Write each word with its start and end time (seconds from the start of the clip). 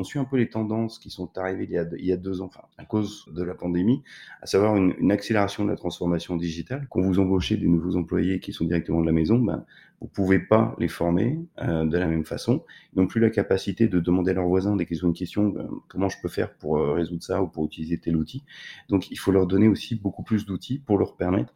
on, 0.00 0.04
suit 0.04 0.18
un 0.18 0.24
peu 0.24 0.36
les 0.36 0.48
tendances 0.48 0.98
qui 0.98 1.10
sont 1.10 1.30
arrivées 1.38 1.68
il 1.70 2.06
y, 2.06 2.12
a, 2.12 2.16
deux 2.16 2.40
ans, 2.40 2.46
enfin, 2.46 2.62
à 2.78 2.84
cause 2.84 3.26
de 3.32 3.42
la 3.42 3.54
pandémie, 3.54 4.02
à 4.42 4.46
savoir 4.46 4.76
une, 4.76 5.12
accélération 5.12 5.64
de 5.64 5.70
la 5.70 5.76
transformation 5.76 6.36
digitale. 6.36 6.86
Quand 6.90 7.00
vous 7.00 7.18
embauchez 7.18 7.56
des 7.56 7.68
nouveaux 7.68 7.96
employés 7.96 8.40
qui 8.40 8.52
sont 8.52 8.64
directement 8.64 9.00
de 9.00 9.06
la 9.06 9.12
maison, 9.12 9.38
ben, 9.38 9.64
vous 10.00 10.08
pouvez 10.08 10.38
pas 10.38 10.74
les 10.78 10.88
former 10.88 11.38
euh, 11.60 11.84
de 11.84 11.98
la 11.98 12.06
même 12.06 12.24
façon. 12.24 12.64
Ils 12.94 13.00
n'ont 13.00 13.06
plus 13.06 13.20
la 13.20 13.30
capacité 13.30 13.86
de 13.86 14.00
demander 14.00 14.30
à 14.30 14.34
leurs 14.34 14.48
voisins 14.48 14.74
dès 14.74 14.86
qu'ils 14.86 15.04
ont 15.04 15.08
une 15.08 15.14
question, 15.14 15.54
euh, 15.56 15.64
comment 15.88 16.08
je 16.08 16.16
peux 16.22 16.28
faire 16.28 16.54
pour 16.54 16.78
euh, 16.78 16.92
résoudre 16.92 17.22
ça 17.22 17.42
ou 17.42 17.48
pour 17.48 17.66
utiliser 17.66 17.98
tel 17.98 18.16
outil. 18.16 18.42
Donc, 18.88 19.10
il 19.10 19.18
faut 19.18 19.30
leur 19.30 19.46
donner 19.46 19.68
aussi 19.68 19.94
beaucoup 19.94 20.22
plus 20.22 20.46
d'outils 20.46 20.78
pour 20.78 20.98
leur 20.98 21.16
permettre, 21.16 21.52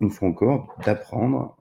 une 0.00 0.10
fois 0.10 0.28
encore, 0.28 0.74
d'apprendre 0.84 1.56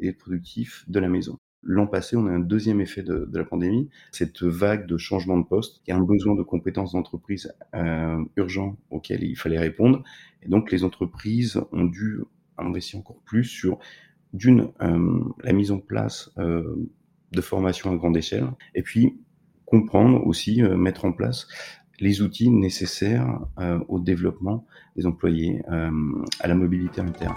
et 0.00 0.06
d'être 0.06 0.18
productif 0.18 0.84
de 0.88 0.98
la 0.98 1.08
maison. 1.08 1.38
L'an 1.64 1.86
passé, 1.86 2.16
on 2.16 2.26
a 2.26 2.30
un 2.30 2.40
deuxième 2.40 2.80
effet 2.80 3.02
de, 3.02 3.28
la 3.32 3.44
pandémie, 3.44 3.88
cette 4.12 4.42
vague 4.42 4.86
de 4.86 4.96
changement 4.96 5.38
de 5.38 5.44
poste, 5.44 5.82
qui 5.84 5.92
a 5.92 5.96
un 5.96 6.02
besoin 6.02 6.34
de 6.34 6.42
compétences 6.42 6.92
d'entreprise 6.92 7.52
euh, 7.74 8.22
urgent 8.36 8.76
auquel 8.90 9.22
il 9.22 9.36
fallait 9.36 9.58
répondre. 9.58 10.02
Et 10.42 10.48
donc, 10.48 10.70
les 10.70 10.84
entreprises 10.84 11.60
ont 11.72 11.84
dû 11.84 12.20
investir 12.58 13.00
encore 13.00 13.20
plus 13.24 13.44
sur 13.44 13.78
d'une, 14.34 14.68
euh, 14.82 15.20
la 15.42 15.52
mise 15.52 15.70
en 15.70 15.78
place 15.78 16.30
euh, 16.38 16.90
de 17.32 17.40
formation 17.40 17.92
à 17.92 17.96
grande 17.96 18.16
échelle, 18.16 18.48
et 18.74 18.82
puis 18.82 19.16
comprendre 19.64 20.26
aussi, 20.26 20.62
euh, 20.62 20.76
mettre 20.76 21.04
en 21.04 21.12
place 21.12 21.48
les 22.00 22.22
outils 22.22 22.50
nécessaires 22.50 23.38
au 23.86 24.00
développement 24.00 24.66
des 24.96 25.06
employés, 25.06 25.62
à 25.68 26.48
la 26.48 26.54
mobilité 26.56 27.00
interne. 27.00 27.36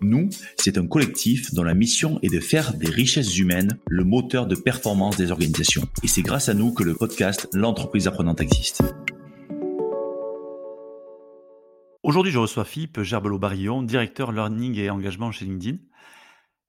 Nous, 0.00 0.28
c'est 0.56 0.78
un 0.78 0.86
collectif 0.86 1.52
dont 1.54 1.64
la 1.64 1.74
mission 1.74 2.20
est 2.22 2.32
de 2.32 2.40
faire 2.40 2.74
des 2.74 2.88
richesses 2.88 3.36
humaines 3.36 3.78
le 3.88 4.04
moteur 4.04 4.46
de 4.46 4.54
performance 4.54 5.16
des 5.16 5.32
organisations. 5.32 5.82
Et 6.02 6.08
c'est 6.08 6.22
grâce 6.22 6.48
à 6.48 6.54
nous 6.54 6.72
que 6.72 6.84
le 6.84 6.94
podcast 6.94 7.48
L'entreprise 7.52 8.06
apprenante 8.06 8.40
existe. 8.40 8.82
Aujourd'hui, 12.02 12.32
je 12.32 12.38
reçois 12.38 12.64
Philippe 12.64 13.02
Gerbelot-Barillon, 13.02 13.82
directeur 13.82 14.32
learning 14.32 14.78
et 14.78 14.88
engagement 14.88 15.32
chez 15.32 15.44
LinkedIn. 15.44 15.78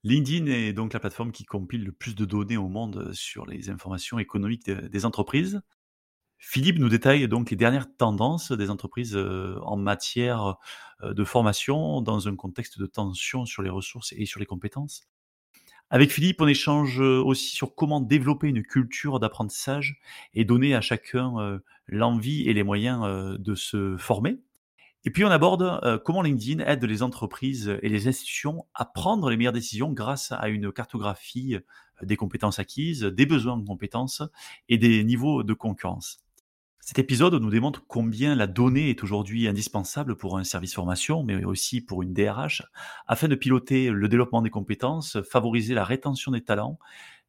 LinkedIn 0.04 0.48
est 0.48 0.74
donc 0.74 0.94
la 0.94 1.00
plateforme 1.00 1.32
qui 1.32 1.46
compile 1.46 1.84
le 1.84 1.92
plus 1.92 2.16
de 2.16 2.26
données 2.26 2.58
au 2.58 2.68
monde 2.68 3.12
sur 3.14 3.46
les 3.46 3.70
informations 3.70 4.18
économiques 4.18 4.72
des 4.72 5.06
entreprises. 5.06 5.62
Philippe 6.40 6.80
nous 6.80 6.90
détaille 6.90 7.28
donc 7.28 7.52
les 7.52 7.58
dernières 7.58 7.94
tendances 7.98 8.54
des 8.54 8.70
entreprises 8.70 9.16
euh, 9.16 9.60
en 9.62 9.76
matière 9.76 10.56
de 11.04 11.24
formation 11.24 12.02
dans 12.02 12.28
un 12.28 12.36
contexte 12.36 12.80
de 12.80 12.86
tension 12.86 13.46
sur 13.46 13.62
les 13.62 13.70
ressources 13.70 14.14
et 14.18 14.26
sur 14.26 14.40
les 14.40 14.46
compétences. 14.46 15.08
Avec 15.90 16.12
Philippe, 16.12 16.42
on 16.42 16.48
échange 16.48 17.00
aussi 17.00 17.56
sur 17.56 17.74
comment 17.74 18.00
développer 18.00 18.48
une 18.48 18.64
culture 18.64 19.20
d'apprentissage 19.20 20.00
et 20.34 20.46
donner 20.46 20.76
à 20.76 20.82
chacun 20.82 21.40
euh, 21.40 21.60
l'envie 21.88 22.48
et 22.48 22.54
les 22.54 22.64
moyens 22.64 23.40
de 23.40 23.56
se 23.56 23.98
former. 23.98 24.40
Et 25.06 25.12
puis 25.12 25.24
on 25.24 25.30
aborde 25.30 26.02
comment 26.04 26.22
LinkedIn 26.22 26.64
aide 26.66 26.84
les 26.84 27.02
entreprises 27.02 27.80
et 27.82 27.90
les 27.90 28.08
institutions 28.08 28.66
à 28.74 28.86
prendre 28.86 29.30
les 29.30 29.38
meilleures 29.38 29.54
décisions 29.54 29.92
grâce 29.94 30.34
à 30.34 30.50
une 30.50 30.72
cartographie 30.74 31.56
des 32.04 32.18
compétences 32.18 32.60
acquises, 32.60 33.04
des 33.04 33.26
besoins 33.26 33.58
de 33.58 33.66
compétences 33.66 34.24
et 34.68 34.78
des 34.78 35.04
niveaux 35.04 35.44
de 35.44 35.54
concurrence. 35.54 36.24
Cet 36.90 36.98
épisode 36.98 37.36
nous 37.36 37.52
démontre 37.52 37.86
combien 37.86 38.34
la 38.34 38.48
donnée 38.48 38.90
est 38.90 39.04
aujourd'hui 39.04 39.48
indispensable 39.48 40.16
pour 40.16 40.40
un 40.40 40.44
service 40.44 40.74
formation, 40.74 41.22
mais 41.22 41.46
aussi 41.46 41.82
pour 41.82 42.02
une 42.02 42.16
DRH, 42.16 42.64
afin 43.06 43.28
de 43.28 43.36
piloter 43.36 43.92
le 43.92 44.08
développement 44.10 44.42
des 44.42 44.50
compétences, 44.50 45.22
favoriser 45.22 45.76
la 45.76 45.84
rétention 45.84 46.32
des 46.32 46.42
talents, 46.42 46.80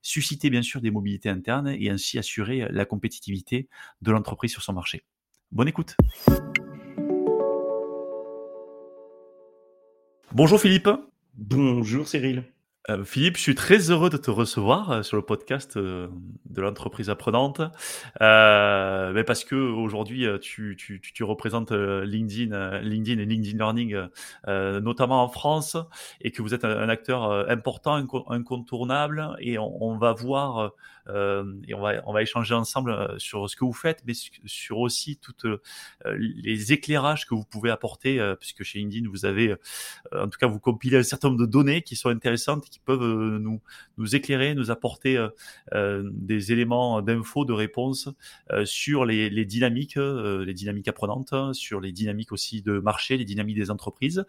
susciter 0.00 0.48
bien 0.48 0.62
sûr 0.62 0.80
des 0.80 0.90
mobilités 0.90 1.28
internes 1.28 1.68
et 1.68 1.90
ainsi 1.90 2.18
assurer 2.18 2.68
la 2.70 2.86
compétitivité 2.86 3.68
de 4.00 4.10
l'entreprise 4.10 4.50
sur 4.50 4.62
son 4.62 4.72
marché. 4.72 5.04
Bonne 5.52 5.68
écoute. 5.68 5.94
Bonjour 10.32 10.58
Philippe. 10.58 10.88
Bonjour 11.34 12.08
Cyril. 12.08 12.44
Euh, 12.88 13.04
Philippe, 13.04 13.36
je 13.36 13.42
suis 13.42 13.54
très 13.54 13.90
heureux 13.90 14.08
de 14.08 14.16
te 14.16 14.30
recevoir 14.30 14.90
euh, 14.90 15.02
sur 15.02 15.16
le 15.16 15.22
podcast 15.22 15.76
euh, 15.76 16.08
de 16.46 16.62
l'entreprise 16.62 17.10
apprenante, 17.10 17.60
mais 18.20 19.24
parce 19.24 19.44
que 19.44 19.54
aujourd'hui 19.54 20.26
tu, 20.40 20.76
tu, 20.78 21.00
tu, 21.00 21.24
représentes 21.24 21.72
LinkedIn, 21.72 22.80
LinkedIn 22.80 23.20
et 23.20 23.26
LinkedIn 23.26 23.58
Learning, 23.58 24.08
notamment 24.46 25.22
en 25.22 25.28
France, 25.28 25.76
et 26.20 26.30
que 26.30 26.42
vous 26.42 26.54
êtes 26.54 26.64
un, 26.64 26.88
acteur 26.88 27.48
important, 27.48 27.94
incontournable, 28.28 29.36
et 29.38 29.58
on, 29.58 29.82
on 29.82 29.96
va 29.96 30.12
voir 30.12 30.72
et 31.08 31.74
on 31.74 31.80
va 31.80 32.02
on 32.06 32.12
va 32.12 32.22
échanger 32.22 32.54
ensemble 32.54 33.14
sur 33.18 33.48
ce 33.48 33.56
que 33.56 33.64
vous 33.64 33.72
faites, 33.72 34.02
mais 34.06 34.12
sur 34.44 34.78
aussi 34.78 35.18
toutes 35.18 35.46
les 36.16 36.72
éclairages 36.72 37.26
que 37.26 37.34
vous 37.34 37.44
pouvez 37.44 37.70
apporter, 37.70 38.34
puisque 38.40 38.64
chez 38.64 38.80
LinkedIn 38.80 39.08
vous 39.08 39.24
avez, 39.24 39.54
en 40.12 40.28
tout 40.28 40.38
cas, 40.38 40.48
vous 40.48 40.60
compilez 40.60 40.98
un 40.98 41.02
certain 41.02 41.28
nombre 41.28 41.40
de 41.40 41.46
données 41.46 41.82
qui 41.82 41.94
sont 41.94 42.08
intéressantes 42.08 42.69
qui 42.70 42.78
peuvent 42.78 43.02
euh, 43.02 43.38
nous, 43.38 43.60
nous 43.98 44.16
éclairer, 44.16 44.54
nous 44.54 44.70
apporter 44.70 45.16
euh, 45.16 45.28
euh, 45.74 46.08
des 46.12 46.52
éléments 46.52 47.02
d'infos, 47.02 47.44
de 47.44 47.52
réponses 47.52 48.08
sur 48.64 49.04
les, 49.04 49.44
dynamiques, 49.44 49.96
les 49.96 50.54
dynamiques 50.54 50.88
apprenantes, 50.88 51.34
sur 51.52 51.80
les 51.80 51.92
dynamiques 51.92 52.32
aussi 52.32 52.62
de 52.62 52.78
marché, 52.78 53.16
les 53.16 53.24
dynamiques 53.24 53.56
des 53.56 53.70
entreprises. 53.70 54.24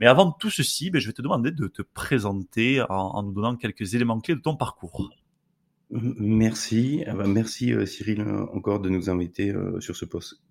Mais 0.00 0.06
avant 0.06 0.30
tout 0.30 0.50
ceci, 0.50 0.90
ben, 0.90 1.00
je 1.00 1.06
vais 1.06 1.12
te 1.12 1.22
demander 1.22 1.50
de 1.50 1.66
te 1.66 1.82
présenter 1.82 2.82
en, 2.88 3.22
nous 3.22 3.32
donnant 3.32 3.56
quelques 3.56 3.94
éléments 3.94 4.20
clés 4.20 4.34
de 4.34 4.40
ton 4.40 4.56
parcours. 4.56 5.10
Merci, 5.90 7.04
ah 7.06 7.14
bah, 7.14 7.26
merci 7.26 7.72
Cyril 7.86 8.22
encore 8.52 8.80
de 8.80 8.88
nous 8.88 9.08
inviter 9.08 9.54
sur 9.80 9.96
ce 9.96 10.04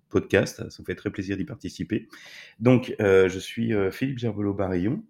podcast. 0.08 0.68
Ça 0.70 0.82
me 0.82 0.84
fait 0.84 0.94
très 0.94 1.10
plaisir 1.10 1.36
d'y 1.36 1.44
participer. 1.44 2.08
Donc, 2.58 2.94
je 2.98 3.38
suis 3.38 3.72
Philippe 3.92 4.18
Gerbelot-Barillon. 4.18 5.02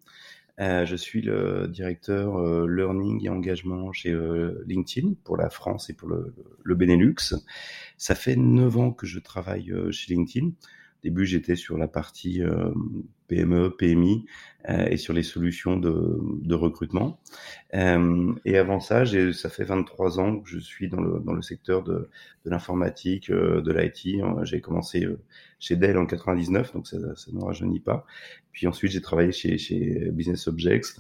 Euh, 0.59 0.87
je 0.87 0.97
suis 0.97 1.21
le 1.21 1.69
directeur 1.69 2.39
euh, 2.39 2.67
learning 2.67 3.25
et 3.25 3.29
engagement 3.29 3.93
chez 3.93 4.11
euh, 4.11 4.65
LinkedIn 4.67 5.13
pour 5.23 5.37
la 5.37 5.51
France 5.51 5.91
et 5.91 5.93
pour 5.93 6.09
le, 6.09 6.35
le, 6.63 6.75
Benelux. 6.75 7.35
Ça 7.99 8.15
fait 8.15 8.37
neuf 8.37 8.77
ans 8.79 8.91
que 8.91 9.07
je 9.07 9.19
travaille 9.19 9.73
chez 9.91 10.15
LinkedIn 10.15 10.53
début, 11.03 11.27
j'étais 11.27 11.57
sur 11.57 11.79
la 11.79 11.89
partie 11.89 12.43
euh, 12.43 12.73
PME, 13.29 13.77
PMI 13.77 14.27
euh, 14.69 14.87
et 14.87 14.97
sur 14.97 15.13
les 15.13 15.23
solutions 15.23 15.77
de, 15.77 16.19
de 16.43 16.55
recrutement. 16.55 17.21
Euh, 17.75 18.35
et 18.45 18.59
avant 18.59 18.81
ça, 18.81 19.05
ça 19.05 19.49
fait 19.49 19.65
23 19.65 20.21
ans 20.21 20.41
que 20.41 20.49
je 20.49 20.59
suis 20.59 20.89
dans 20.89 21.01
le, 21.01 21.21
dans 21.21 21.33
le 21.33 21.43
secteur 21.43 21.83
de, 21.83 22.09
de 22.45 22.51
l'informatique, 22.51 23.31
de 23.31 23.73
l'IT. 23.73 24.23
J'ai 24.45 24.61
commencé 24.61 25.07
chez 25.59 25.77
Dell 25.77 25.99
en 25.99 26.07
99, 26.07 26.73
donc 26.73 26.87
ça, 26.87 26.97
ça 27.15 27.31
ne 27.33 27.41
rajeunit 27.43 27.81
pas. 27.81 28.05
Puis 28.53 28.67
ensuite, 28.67 28.93
j'ai 28.93 29.01
travaillé 29.01 29.33
chez, 29.33 29.59
chez 29.59 30.11
Business 30.11 30.49
Objects, 30.49 30.99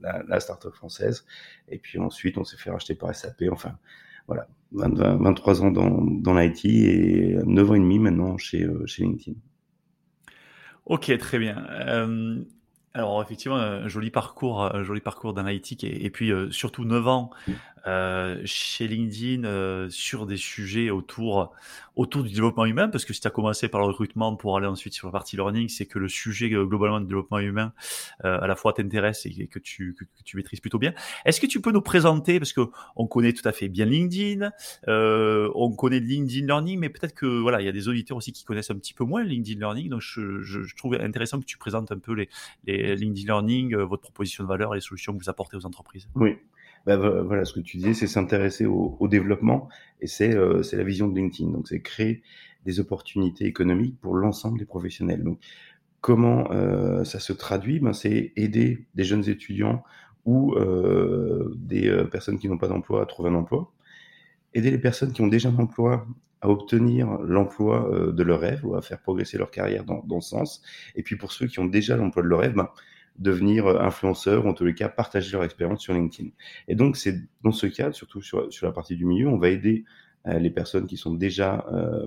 la, 0.00 0.22
la 0.28 0.40
start-up 0.40 0.74
française. 0.74 1.24
Et 1.68 1.78
puis 1.78 1.98
ensuite, 1.98 2.38
on 2.38 2.44
s'est 2.44 2.56
fait 2.56 2.70
racheter 2.70 2.94
par 2.94 3.14
SAP. 3.14 3.44
Enfin, 3.50 3.78
voilà, 4.26 4.46
23 4.72 5.62
ans 5.62 5.70
dans, 5.70 6.02
dans 6.02 6.34
l'IT 6.34 6.64
et 6.64 7.36
9 7.44 7.70
ans 7.70 7.74
et 7.74 7.78
demi 7.78 7.98
maintenant 7.98 8.38
chez, 8.38 8.62
euh, 8.62 8.86
chez 8.86 9.04
LinkedIn. 9.04 9.36
Ok, 10.86 11.16
très 11.18 11.38
bien. 11.38 11.64
Euh, 11.70 12.42
alors 12.94 13.22
effectivement, 13.22 13.56
un 13.56 13.88
joli 13.88 14.10
parcours, 14.10 14.62
un 14.74 14.82
joli 14.82 15.00
parcours 15.00 15.32
d'analytique 15.32 15.84
et, 15.84 16.04
et 16.04 16.10
puis 16.10 16.32
euh, 16.32 16.50
surtout 16.50 16.84
9 16.84 17.08
ans 17.08 17.30
euh, 17.86 18.40
chez 18.44 18.88
LinkedIn 18.88 19.44
euh, 19.44 19.88
sur 19.90 20.26
des 20.26 20.36
sujets 20.36 20.90
autour 20.90 21.52
autour 21.96 22.22
du 22.22 22.30
développement 22.30 22.64
humain, 22.64 22.88
parce 22.88 23.04
que 23.04 23.12
si 23.12 23.20
tu 23.20 23.28
as 23.28 23.30
commencé 23.30 23.68
par 23.68 23.80
le 23.80 23.86
recrutement 23.86 24.34
pour 24.34 24.56
aller 24.56 24.66
ensuite 24.66 24.94
sur 24.94 25.08
la 25.08 25.12
partie 25.12 25.36
learning, 25.36 25.68
c'est 25.68 25.86
que 25.86 25.98
le 25.98 26.08
sujet 26.08 26.50
euh, 26.52 26.64
globalement 26.64 27.00
du 27.00 27.06
développement 27.06 27.38
humain 27.38 27.72
euh, 28.24 28.40
à 28.40 28.46
la 28.46 28.56
fois 28.56 28.72
t'intéresse 28.72 29.26
et 29.26 29.46
que 29.46 29.58
tu, 29.58 29.94
que, 29.94 30.04
tu 30.24 30.36
maîtrises 30.36 30.60
plutôt 30.60 30.78
bien. 30.78 30.94
Est-ce 31.24 31.40
que 31.40 31.46
tu 31.46 31.60
peux 31.60 31.70
nous 31.70 31.82
présenter, 31.82 32.38
parce 32.38 32.52
que 32.52 32.62
on 32.96 33.06
connaît 33.06 33.32
tout 33.32 33.46
à 33.46 33.52
fait 33.52 33.68
bien 33.68 33.84
LinkedIn, 33.84 34.50
euh, 34.88 35.50
on 35.54 35.72
connaît 35.72 36.00
LinkedIn 36.00 36.46
Learning, 36.46 36.78
mais 36.78 36.88
peut-être 36.88 37.14
que 37.14 37.26
voilà, 37.26 37.60
il 37.60 37.64
y 37.64 37.68
a 37.68 37.72
des 37.72 37.88
auditeurs 37.88 38.16
aussi 38.16 38.32
qui 38.32 38.44
connaissent 38.44 38.70
un 38.70 38.76
petit 38.76 38.94
peu 38.94 39.04
moins 39.04 39.22
LinkedIn 39.22 39.58
Learning, 39.58 39.90
donc 39.90 40.00
je, 40.00 40.40
je, 40.42 40.62
je 40.62 40.76
trouve 40.76 40.94
intéressant 40.94 41.40
que 41.40 41.44
tu 41.44 41.58
présentes 41.58 41.92
un 41.92 41.98
peu 41.98 42.14
les, 42.14 42.28
les 42.64 42.96
LinkedIn 42.96 43.26
Learning, 43.26 43.76
votre 43.76 44.02
proposition 44.02 44.44
de 44.44 44.48
valeur 44.48 44.72
et 44.74 44.78
les 44.78 44.82
solutions 44.82 45.12
que 45.12 45.22
vous 45.22 45.30
apportez 45.30 45.56
aux 45.56 45.66
entreprises. 45.66 46.08
Oui. 46.14 46.38
Bah, 46.86 46.96
voilà, 46.96 47.44
ce 47.44 47.52
que 47.52 47.60
tu 47.60 47.76
disais, 47.76 47.94
c'est 47.94 48.06
s'intéresser 48.06 48.66
au, 48.66 48.96
au, 48.98 49.08
développement 49.08 49.68
et 50.00 50.06
c'est 50.06 50.34
euh, 50.34 50.62
la 50.72 50.84
vision 50.84 51.08
de 51.08 51.16
LinkedIn. 51.16 51.50
Donc, 51.50 51.68
c'est 51.68 51.80
créer 51.80 52.22
des 52.64 52.80
opportunités 52.80 53.46
économiques 53.46 54.00
pour 54.00 54.14
l'ensemble 54.14 54.58
des 54.58 54.64
professionnels. 54.64 55.22
Donc, 55.22 55.38
comment 56.00 56.50
euh, 56.52 57.04
ça 57.04 57.20
se 57.20 57.32
traduit? 57.32 57.80
Ben, 57.80 57.92
C'est 57.92 58.32
aider 58.36 58.86
des 58.94 59.04
jeunes 59.04 59.28
étudiants 59.28 59.82
ou 60.24 60.54
euh, 60.54 61.52
des 61.56 61.88
euh, 61.88 62.04
personnes 62.04 62.38
qui 62.38 62.48
n'ont 62.48 62.58
pas 62.58 62.68
d'emploi 62.68 63.02
à 63.02 63.06
trouver 63.06 63.30
un 63.30 63.34
emploi, 63.34 63.72
aider 64.54 64.70
les 64.70 64.78
personnes 64.78 65.12
qui 65.12 65.22
ont 65.22 65.26
déjà 65.28 65.48
un 65.48 65.58
emploi 65.58 66.06
à 66.40 66.48
obtenir 66.48 67.18
l'emploi 67.22 67.88
euh, 67.92 68.12
de 68.12 68.22
leur 68.22 68.40
rêve 68.40 68.64
ou 68.64 68.74
à 68.74 68.82
faire 68.82 69.00
progresser 69.00 69.38
leur 69.38 69.50
carrière 69.50 69.84
dans, 69.84 70.02
dans 70.04 70.20
ce 70.20 70.30
sens. 70.30 70.62
Et 70.96 71.02
puis 71.02 71.16
pour 71.16 71.32
ceux 71.32 71.46
qui 71.46 71.60
ont 71.60 71.66
déjà 71.66 71.96
l'emploi 71.96 72.22
de 72.22 72.28
leur 72.28 72.40
rêve, 72.40 72.54
ben, 72.54 72.68
devenir 73.18 73.66
euh, 73.66 73.80
influenceurs, 73.80 74.46
ou 74.46 74.48
en 74.48 74.54
tous 74.54 74.64
les 74.64 74.74
cas 74.74 74.88
partager 74.88 75.32
leur 75.32 75.44
expérience 75.44 75.80
sur 75.80 75.94
LinkedIn. 75.94 76.30
Et 76.68 76.74
donc 76.74 76.96
c'est 76.96 77.16
dans 77.42 77.52
ce 77.52 77.66
cadre, 77.66 77.94
surtout 77.94 78.22
sur, 78.22 78.52
sur 78.52 78.66
la 78.66 78.72
partie 78.72 78.96
du 78.96 79.04
milieu, 79.04 79.28
on 79.28 79.38
va 79.38 79.48
aider 79.48 79.84
euh, 80.26 80.38
les 80.38 80.50
personnes 80.50 80.86
qui 80.86 80.96
sont 80.96 81.14
déjà 81.14 81.66
euh, 81.72 82.06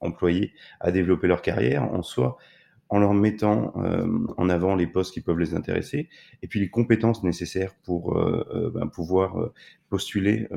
employées 0.00 0.52
à 0.80 0.90
développer 0.90 1.26
leur 1.26 1.42
carrière 1.42 1.84
en 1.84 2.02
soi 2.02 2.36
en 2.92 2.98
leur 2.98 3.14
mettant 3.14 3.72
en 4.36 4.48
avant 4.48 4.74
les 4.74 4.88
postes 4.88 5.14
qui 5.14 5.20
peuvent 5.20 5.38
les 5.38 5.54
intéresser 5.54 6.08
et 6.42 6.48
puis 6.48 6.58
les 6.58 6.70
compétences 6.70 7.22
nécessaires 7.22 7.72
pour 7.84 8.20
ben, 8.74 8.88
pouvoir 8.88 9.52
postuler 9.88 10.48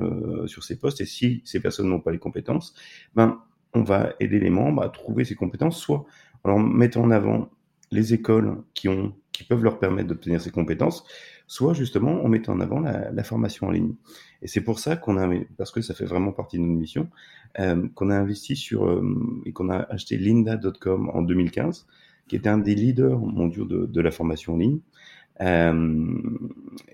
sur 0.48 0.64
ces 0.64 0.80
postes. 0.80 1.00
Et 1.02 1.06
si 1.06 1.44
ces 1.46 1.60
personnes 1.60 1.90
n'ont 1.90 2.00
pas 2.00 2.12
les 2.12 2.18
compétences, 2.18 2.74
ben, 3.14 3.40
on 3.76 3.84
va 3.84 4.14
aider 4.20 4.40
les 4.40 4.50
membres 4.50 4.82
à 4.82 4.90
trouver 4.90 5.26
ces 5.26 5.36
compétences, 5.36 5.80
soit 5.80 6.06
en 6.44 6.50
leur 6.50 6.60
mettant 6.60 7.04
en 7.04 7.12
avant 7.12 7.50
les 7.92 8.14
écoles 8.14 8.64
qui, 8.74 8.90
ont, 8.90 9.14
qui 9.34 9.44
peuvent 9.44 9.64
leur 9.64 9.80
permettre 9.80 10.08
d'obtenir 10.08 10.40
ces 10.40 10.52
compétences, 10.52 11.06
soit 11.48 11.74
justement 11.74 12.24
en 12.24 12.30
mettant 12.30 12.54
en 12.54 12.62
avant 12.62 12.80
la, 12.80 13.24
formation 13.24 13.68
en 13.68 13.72
ligne. 13.72 13.96
Et 14.42 14.48
c'est 14.48 14.62
pour 14.62 14.80
ça 14.80 14.96
qu'on 14.96 15.18
a, 15.18 15.30
parce 15.58 15.72
que 15.72 15.82
ça 15.82 15.94
fait 15.94 16.06
vraiment 16.06 16.32
partie 16.32 16.58
de 16.58 16.64
notre 16.64 16.80
mission, 16.80 17.10
euh, 17.60 17.88
qu'on 17.96 18.10
a 18.10 18.16
investi 18.16 18.56
sur 18.56 19.04
et 19.46 19.52
qu'on 19.52 19.70
a 19.70 19.80
acheté 19.90 20.18
linda.com 20.18 21.12
en 21.14 21.22
2015 21.22 21.86
qui 22.28 22.36
était 22.36 22.50
un 22.50 22.58
des 22.58 22.76
leaders 22.76 23.20
mondiaux 23.20 23.66
de, 23.66 24.02
la 24.02 24.12
formation 24.12 24.54
en 24.54 24.58
ligne. 24.58 24.80
Euh, 25.42 26.14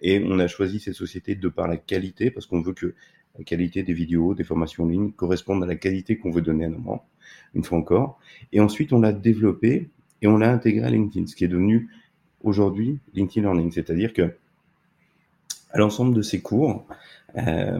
et 0.01 0.23
on 0.25 0.39
a 0.39 0.47
choisi 0.47 0.79
cette 0.79 0.95
société 0.95 1.35
de 1.35 1.49
par 1.49 1.67
la 1.67 1.77
qualité, 1.77 2.31
parce 2.31 2.45
qu'on 2.45 2.61
veut 2.61 2.73
que 2.73 2.95
la 3.37 3.43
qualité 3.43 3.83
des 3.83 3.93
vidéos, 3.93 4.33
des 4.33 4.43
formations 4.43 4.85
en 4.85 4.87
ligne 4.87 5.11
corresponde 5.11 5.63
à 5.63 5.67
la 5.67 5.75
qualité 5.75 6.17
qu'on 6.17 6.31
veut 6.31 6.41
donner 6.41 6.65
à 6.65 6.69
nos 6.69 6.79
membres, 6.79 7.05
une 7.53 7.63
fois 7.63 7.77
encore. 7.77 8.19
Et 8.51 8.59
ensuite, 8.59 8.91
on 8.91 9.01
l'a 9.01 9.13
développé 9.13 9.89
et 10.21 10.27
on 10.27 10.37
l'a 10.37 10.51
intégré 10.51 10.85
à 10.85 10.89
LinkedIn, 10.89 11.27
ce 11.27 11.35
qui 11.35 11.45
est 11.45 11.49
devenu 11.49 11.89
aujourd'hui 12.43 12.99
LinkedIn 13.13 13.41
Learning. 13.41 13.71
C'est-à-dire 13.71 14.13
que 14.13 14.33
à 15.71 15.77
l'ensemble 15.77 16.15
de 16.15 16.21
ces 16.21 16.41
cours, 16.41 16.85
euh, 17.37 17.79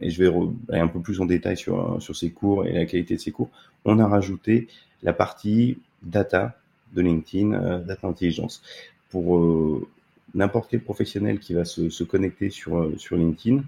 et 0.00 0.10
je 0.10 0.24
vais 0.24 0.34
aller 0.70 0.80
un 0.80 0.88
peu 0.88 1.00
plus 1.00 1.20
en 1.20 1.26
détail 1.26 1.56
sur, 1.56 2.00
sur 2.00 2.16
ces 2.16 2.30
cours 2.30 2.66
et 2.66 2.72
la 2.72 2.86
qualité 2.86 3.14
de 3.16 3.20
ces 3.20 3.30
cours, 3.30 3.50
on 3.84 3.98
a 3.98 4.06
rajouté 4.06 4.68
la 5.02 5.12
partie 5.12 5.78
data 6.02 6.58
de 6.94 7.02
LinkedIn, 7.02 7.52
euh, 7.52 7.78
data 7.78 8.06
intelligence. 8.08 8.62
Pour 9.10 9.36
euh, 9.36 9.86
n'importe 10.34 10.70
quel 10.70 10.80
professionnel 10.80 11.40
qui 11.40 11.54
va 11.54 11.64
se, 11.64 11.90
se 11.90 12.04
connecter 12.04 12.50
sur, 12.50 12.90
sur 12.98 13.16
LinkedIn, 13.16 13.62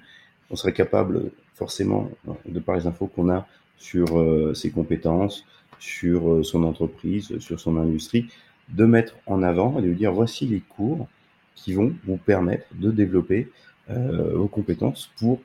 on 0.51 0.57
serait 0.57 0.73
capable 0.73 1.31
forcément, 1.55 2.11
de 2.47 2.59
par 2.61 2.77
les 2.77 2.87
infos 2.87 3.07
qu'on 3.07 3.31
a 3.31 3.47
sur 3.79 4.07
ses 4.55 4.71
compétences, 4.71 5.45
sur 5.79 6.45
son 6.45 6.65
entreprise, 6.65 7.39
sur 7.39 7.59
son 7.59 7.77
industrie, 7.77 8.27
de 8.69 8.85
mettre 8.85 9.17
en 9.27 9.43
avant 9.43 9.79
et 9.79 9.83
de 9.83 9.93
dire 9.93 10.13
voici 10.13 10.47
les 10.47 10.61
cours 10.61 11.09
qui 11.55 11.75
vont 11.75 11.93
vous 12.05 12.17
permettre 12.17 12.67
de 12.75 12.91
développer 12.91 13.49
euh, 13.91 14.33
vos 14.35 14.49
compétences 14.49 15.11
pour 15.19 15.41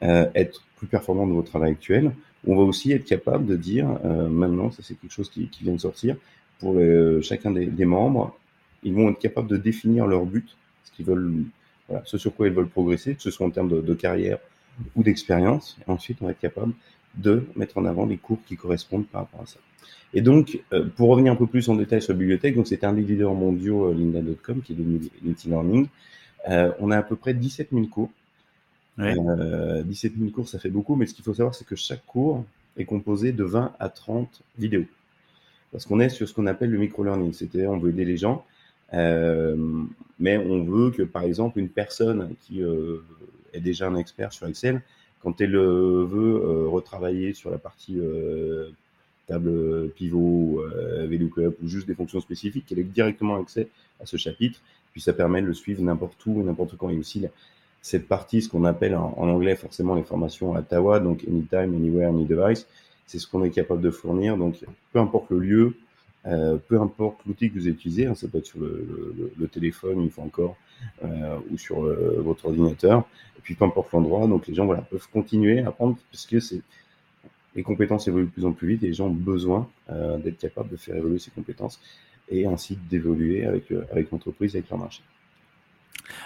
être 0.00 0.62
plus 0.76 0.86
performant 0.86 1.26
dans 1.26 1.34
votre 1.34 1.50
travail 1.50 1.72
actuel. 1.72 2.12
On 2.46 2.54
va 2.54 2.62
aussi 2.62 2.92
être 2.92 3.04
capable 3.04 3.46
de 3.46 3.56
dire, 3.56 3.88
maintenant, 4.30 4.70
ça 4.70 4.80
c'est 4.84 4.94
quelque 4.94 5.12
chose 5.12 5.28
qui, 5.28 5.50
vient 5.60 5.72
de 5.72 5.80
sortir, 5.80 6.16
pour 6.58 6.74
euh, 6.76 7.20
chacun 7.22 7.50
des, 7.50 7.84
membres. 7.84 8.36
Ils 8.82 8.94
vont 8.94 9.10
être 9.10 9.18
capables 9.18 9.48
de 9.48 9.56
définir 9.56 10.06
leur 10.06 10.24
but, 10.24 10.56
ce 12.04 12.18
sur 12.18 12.34
quoi 12.34 12.46
ils 12.46 12.52
veulent 12.52 12.68
progresser, 12.68 13.14
que 13.14 13.22
ce 13.22 13.30
soit 13.30 13.46
en 13.46 13.50
termes 13.50 13.68
de, 13.68 13.80
de 13.80 13.94
carrière 13.94 14.38
ou 14.94 15.02
d'expérience. 15.02 15.76
Ensuite, 15.86 16.18
on 16.20 16.26
va 16.26 16.32
être 16.32 16.40
capable 16.40 16.72
de 17.18 17.44
mettre 17.56 17.78
en 17.78 17.84
avant 17.84 18.06
les 18.06 18.16
cours 18.16 18.38
qui 18.46 18.56
correspondent 18.56 19.06
par 19.06 19.22
rapport 19.22 19.42
à 19.42 19.46
ça. 19.46 19.58
Et 20.14 20.22
donc, 20.22 20.60
euh, 20.72 20.86
pour 20.96 21.10
revenir 21.10 21.32
un 21.32 21.36
peu 21.36 21.46
plus 21.46 21.68
en 21.68 21.74
détail 21.74 22.00
sur 22.00 22.14
la 22.14 22.18
bibliothèque, 22.18 22.56
donc 22.56 22.66
c'est 22.66 22.84
un 22.84 22.94
des 22.94 23.02
leaders 23.02 23.34
mondiaux, 23.34 23.90
euh, 23.90 23.94
Linda.com, 23.94 24.62
qui 24.62 24.72
est 24.72 24.76
devenu 24.76 25.00
LinkedIn 25.22 25.50
Learning. 25.50 25.88
Euh, 26.48 26.72
on 26.78 26.90
a 26.90 26.96
à 26.96 27.02
peu 27.02 27.16
près 27.16 27.34
17 27.34 27.68
000 27.72 27.86
cours. 27.86 28.10
Ouais. 28.96 29.14
Euh, 29.18 29.82
17 29.82 30.14
000 30.18 30.30
cours, 30.30 30.48
ça 30.48 30.58
fait 30.58 30.70
beaucoup, 30.70 30.96
mais 30.96 31.06
ce 31.06 31.14
qu'il 31.14 31.24
faut 31.24 31.34
savoir, 31.34 31.54
c'est 31.54 31.66
que 31.66 31.76
chaque 31.76 32.04
cours 32.06 32.44
est 32.76 32.84
composé 32.84 33.32
de 33.32 33.44
20 33.44 33.72
à 33.78 33.88
30 33.88 34.42
vidéos 34.58 34.84
parce 35.70 35.84
qu'on 35.84 36.00
est 36.00 36.08
sur 36.08 36.26
ce 36.26 36.32
qu'on 36.32 36.46
appelle 36.46 36.70
le 36.70 36.78
micro-learning, 36.78 37.34
c'est-à-dire 37.34 37.70
on 37.70 37.76
veut 37.76 37.90
aider 37.90 38.06
les 38.06 38.16
gens, 38.16 38.46
euh, 38.94 39.54
mais 40.18 40.38
on 40.38 40.64
veut 40.64 40.90
que 40.90 41.02
par 41.02 41.24
exemple 41.24 41.58
une 41.58 41.68
personne 41.68 42.34
qui 42.40 42.62
est 43.52 43.60
déjà 43.60 43.86
un 43.86 43.96
expert 43.96 44.32
sur 44.32 44.46
Excel, 44.46 44.80
quand 45.22 45.40
elle 45.40 45.56
euh, 45.56 46.04
veut 46.04 46.36
euh, 46.36 46.68
retravailler 46.68 47.32
sur 47.32 47.50
la 47.50 47.58
partie 47.58 47.98
euh, 47.98 48.70
table 49.26 49.90
pivot, 49.90 50.62
VLOOKUP 51.06 51.58
ou 51.62 51.68
juste 51.68 51.86
des 51.86 51.94
fonctions 51.94 52.20
spécifiques, 52.20 52.64
qu'elle 52.66 52.78
ait 52.78 52.84
directement 52.84 53.36
accès 53.40 53.68
à 54.00 54.06
ce 54.06 54.16
chapitre, 54.16 54.60
puis 54.92 55.02
ça 55.02 55.12
permet 55.12 55.42
de 55.42 55.46
le 55.46 55.52
suivre 55.52 55.82
n'importe 55.82 56.24
où, 56.24 56.42
n'importe 56.42 56.76
quand. 56.78 56.88
Et 56.88 56.96
aussi 56.96 57.26
cette 57.82 58.08
partie, 58.08 58.40
ce 58.40 58.48
qu'on 58.48 58.64
appelle 58.64 58.96
en, 58.96 59.14
en, 59.18 59.28
anglais 59.28 59.54
forcément 59.54 59.94
les 59.94 60.02
formations 60.02 60.54
à 60.54 60.62
Tawa, 60.62 61.00
donc 61.00 61.24
Anytime, 61.28 61.74
Anywhere, 61.74 62.08
Any 62.08 62.24
Device, 62.24 62.66
c'est 63.06 63.18
ce 63.18 63.26
qu'on 63.26 63.44
est 63.44 63.50
capable 63.50 63.82
de 63.82 63.90
fournir. 63.90 64.38
Donc, 64.38 64.64
peu 64.92 64.98
importe 64.98 65.30
le 65.30 65.40
lieu, 65.40 65.74
euh, 66.26 66.58
peu 66.68 66.80
importe 66.80 67.20
l'outil 67.26 67.50
que 67.50 67.54
vous 67.54 67.68
utilisez, 67.68 68.06
hein, 68.06 68.14
ça 68.14 68.28
peut 68.28 68.38
être 68.38 68.46
sur 68.46 68.60
le, 68.60 69.48
téléphone, 69.50 70.02
une 70.02 70.10
fois 70.10 70.24
encore, 70.24 70.56
euh, 71.04 71.38
ou 71.50 71.58
sur 71.58 71.84
euh, 71.84 72.20
votre 72.20 72.46
ordinateur, 72.46 73.06
et 73.38 73.40
puis 73.42 73.54
peu 73.54 73.64
importe 73.64 73.92
l'endroit. 73.92 74.26
Donc, 74.26 74.46
les 74.46 74.54
gens 74.54 74.66
voilà, 74.66 74.82
peuvent 74.82 75.08
continuer 75.12 75.60
à 75.60 75.68
apprendre 75.68 75.96
puisque 76.10 76.40
c'est 76.42 76.62
les 77.54 77.62
compétences 77.62 78.06
évoluent 78.06 78.26
de 78.26 78.30
plus 78.30 78.44
en 78.44 78.52
plus 78.52 78.68
vite 78.68 78.82
et 78.84 78.88
les 78.88 78.92
gens 78.92 79.06
ont 79.06 79.10
besoin 79.10 79.68
d'être 80.22 80.38
capables 80.38 80.68
de 80.68 80.76
faire 80.76 80.94
évoluer 80.94 81.18
ces 81.18 81.30
compétences 81.32 81.80
et 82.28 82.46
ainsi 82.46 82.78
d'évoluer 82.88 83.46
avec, 83.46 83.72
avec 83.90 84.12
l'entreprise, 84.12 84.54
avec 84.54 84.68
leur 84.70 84.78
marché. 84.78 85.02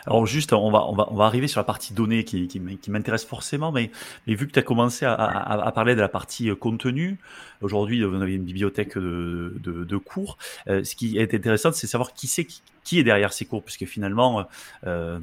Alors 0.07 0.27
juste, 0.27 0.53
on 0.53 0.71
va, 0.71 0.87
on 0.87 0.95
va, 0.95 1.09
on 1.11 1.17
va 1.17 1.25
arriver 1.25 1.49
sur 1.49 1.61
la 1.61 1.65
partie 1.65 1.95
données 1.95 2.25
qui, 2.25 2.49
qui, 2.49 2.61
qui 2.61 2.91
m'intéresse 2.91 3.25
forcément, 3.25 3.73
mais, 3.73 3.91
mais 4.27 4.35
vu 4.35 4.47
que 4.47 4.53
tu 4.53 4.59
as 4.59 4.63
commencé 4.63 5.05
à, 5.05 5.15
à, 5.15 5.67
à, 5.67 5.73
parler 5.73 5.95
de 5.95 6.01
la 6.01 6.09
partie 6.09 6.51
euh, 6.51 6.55
contenu, 6.55 7.19
aujourd'hui 7.61 8.03
vous 8.03 8.21
avez 8.21 8.35
une 8.35 8.45
bibliothèque 8.45 8.97
de, 8.97 9.55
de, 9.61 9.85
de 9.85 9.97
cours, 9.97 10.39
euh, 10.69 10.85
ce 10.85 10.95
qui 10.95 11.19
est 11.19 11.35
intéressant 11.35 11.73
c'est 11.73 11.87
savoir 11.87 12.15
qui 12.15 12.27
c'est 12.27 12.45
qui, 12.45 12.63
qui, 12.85 12.99
est 12.99 13.05
derrière 13.05 13.33
ces 13.33 13.45
cours, 13.45 13.63
puisque 13.63 13.87
finalement 13.87 14.47
euh, 14.87 15.19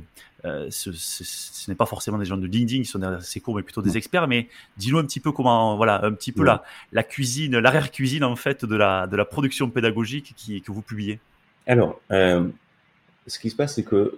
euh, 0.45 0.67
ce, 0.69 0.91
ce, 0.91 1.23
ce 1.23 1.69
n'est 1.69 1.75
pas 1.75 1.85
forcément 1.85 2.17
des 2.17 2.25
gens 2.25 2.37
de 2.37 2.47
LinkedIn 2.47 2.83
qui 2.83 2.89
sont 2.89 2.99
derrière 2.99 3.21
ces 3.21 3.41
cours, 3.41 3.55
mais 3.55 3.63
plutôt 3.63 3.81
des 3.81 3.97
experts, 3.97 4.27
mais 4.27 4.47
dis-nous 4.77 4.97
un 4.97 5.05
petit 5.05 5.19
peu 5.19 5.31
comment, 5.31 5.75
voilà, 5.75 6.05
un 6.05 6.13
petit 6.13 6.31
peu 6.31 6.43
la, 6.43 6.63
la 6.93 7.03
cuisine, 7.03 7.57
l'arrière-cuisine 7.59 8.23
en 8.23 8.35
fait 8.35 8.63
de 8.65 8.75
la, 8.75 9.07
de 9.07 9.17
la 9.17 9.25
production 9.25 9.69
pédagogique 9.69 10.33
qui, 10.37 10.61
que 10.61 10.71
vous 10.71 10.81
publiez. 10.81 11.19
Alors, 11.67 11.99
ce 12.09 13.39
qui 13.39 13.49
se 13.49 13.55
passe 13.55 13.75
c'est 13.75 13.83
que 13.83 14.17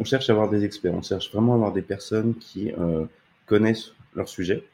on 0.00 0.04
cherche 0.04 0.28
à 0.30 0.32
avoir 0.32 0.48
des 0.48 0.64
experts, 0.64 0.94
on 0.94 1.02
cherche 1.02 1.30
vraiment 1.32 1.52
à 1.52 1.56
avoir 1.56 1.72
des 1.72 1.82
personnes 1.82 2.34
qui 2.34 2.72
euh, 2.72 3.04
connaissent 3.46 3.92
leur 4.14 4.28
sujet. 4.28 4.64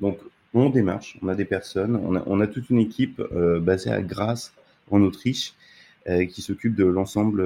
Donc, 0.00 0.18
on 0.54 0.70
démarche, 0.70 1.18
on 1.22 1.28
a 1.28 1.34
des 1.34 1.44
personnes, 1.44 1.96
on 1.96 2.40
a, 2.40 2.46
toute 2.46 2.70
une 2.70 2.78
équipe 2.78 3.20
euh, 3.20 3.60
basée 3.60 3.90
à 3.90 4.00
Grasse, 4.00 4.54
en 4.90 5.02
Autriche, 5.02 5.52
euh, 6.08 6.24
qui 6.24 6.40
s'occupe 6.40 6.74
de 6.74 6.84
l'ensemble 6.84 7.44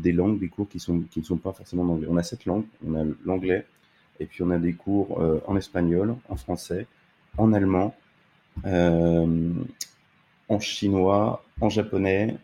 des 0.00 0.12
langues, 0.12 0.40
des 0.40 0.48
cours 0.48 0.68
qui, 0.68 0.78
ne 0.78 1.22
sont 1.22 1.36
pas 1.36 1.52
forcément 1.52 1.84
en 1.84 1.90
anglais. 1.90 2.08
On 2.10 2.16
a 2.16 2.22
sept 2.22 2.46
langues, 2.46 2.64
on 2.86 3.00
a 3.00 3.04
l'anglais, 3.24 3.64
et 4.18 4.26
puis 4.26 4.42
on 4.42 4.50
a 4.50 4.58
des 4.58 4.72
cours 4.72 5.22
en 5.46 5.56
espagnol, 5.56 6.16
en 6.28 6.36
français, 6.36 6.86
en 7.38 7.52
allemand, 7.52 7.94
en 8.64 10.58
chinois, 10.58 11.44
en 11.60 11.68
japonais, 11.68 12.36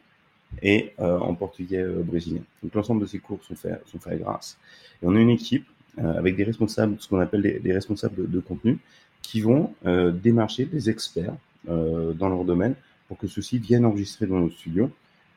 et 0.63 0.93
euh, 0.99 1.19
en 1.19 1.35
portugais 1.35 1.83
euh, 1.83 2.03
brésilien. 2.03 2.41
Donc 2.63 2.75
l'ensemble 2.75 3.03
de 3.03 3.07
ces 3.07 3.19
cours 3.19 3.43
sont 3.45 3.55
faits, 3.55 3.81
sont 3.87 3.99
faits 3.99 4.15
à 4.15 4.17
Grasse. 4.17 4.59
Et 5.03 5.07
on 5.07 5.15
a 5.15 5.21
une 5.21 5.31
équipe 5.31 5.67
euh, 5.99 6.19
avec 6.19 6.37
des 6.37 6.45
responsables, 6.45 6.97
ce 6.99 7.09
qu'on 7.09 7.21
appelle 7.21 7.43
des, 7.43 7.73
responsables 7.73 8.29
de, 8.31 8.41
contenu, 8.41 8.79
qui 9.23 9.41
vont 9.41 9.75
démarcher 9.85 10.65
des 10.65 10.89
experts 10.89 11.35
dans 11.67 12.29
leur 12.31 12.45
domaine 12.45 12.75
pour 13.09 13.19
que 13.19 13.27
ceux-ci 13.27 13.59
viennent 13.59 13.85
enregistrer 13.85 14.27
dans 14.27 14.39
nos 14.39 14.49
studios 14.49 14.91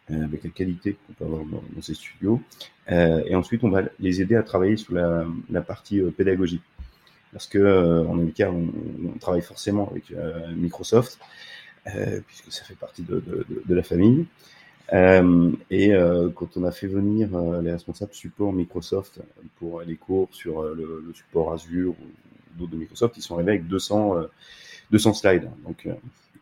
avec 0.07 0.43
la 0.45 0.49
qualité 0.49 0.93
qu'on 0.93 1.13
peut 1.13 1.25
avoir 1.25 1.43
dans, 1.43 1.81
ces 1.81 1.95
studios. 1.95 2.41
et 2.87 3.35
ensuite, 3.35 3.65
on 3.65 3.69
va 3.69 3.83
les 3.99 4.21
aider 4.21 4.35
à 4.35 4.43
travailler 4.43 4.77
sur 4.77 4.93
la, 4.93 5.61
partie 5.61 5.99
pédagogique. 6.15 6.61
Parce 7.33 7.47
que, 7.47 8.05
en 8.05 8.25
cas, 8.27 8.49
on, 8.49 9.17
travaille 9.19 9.41
forcément 9.41 9.89
avec 9.89 10.13
Microsoft, 10.55 11.19
puisque 12.27 12.51
ça 12.51 12.63
fait 12.63 12.75
partie 12.75 13.03
de 13.03 13.75
la 13.75 13.83
famille. 13.83 14.25
Euh, 14.93 15.51
et 15.69 15.93
euh, 15.93 16.29
quand 16.29 16.57
on 16.57 16.65
a 16.65 16.71
fait 16.71 16.87
venir 16.87 17.33
euh, 17.33 17.61
les 17.61 17.71
responsables 17.71 18.13
support 18.13 18.51
Microsoft 18.51 19.21
pour 19.57 19.81
les 19.81 19.95
cours 19.95 20.27
sur 20.31 20.63
le, 20.63 21.11
support 21.13 21.53
Azure 21.53 21.91
ou 21.91 22.59
d'autres 22.59 22.71
de 22.71 22.77
Microsoft, 22.77 23.15
ils 23.17 23.21
sont 23.21 23.35
arrivés 23.35 23.51
avec 23.51 23.67
200, 23.67 24.15
200 24.91 25.13
slides. 25.13 25.49
Donc, 25.65 25.87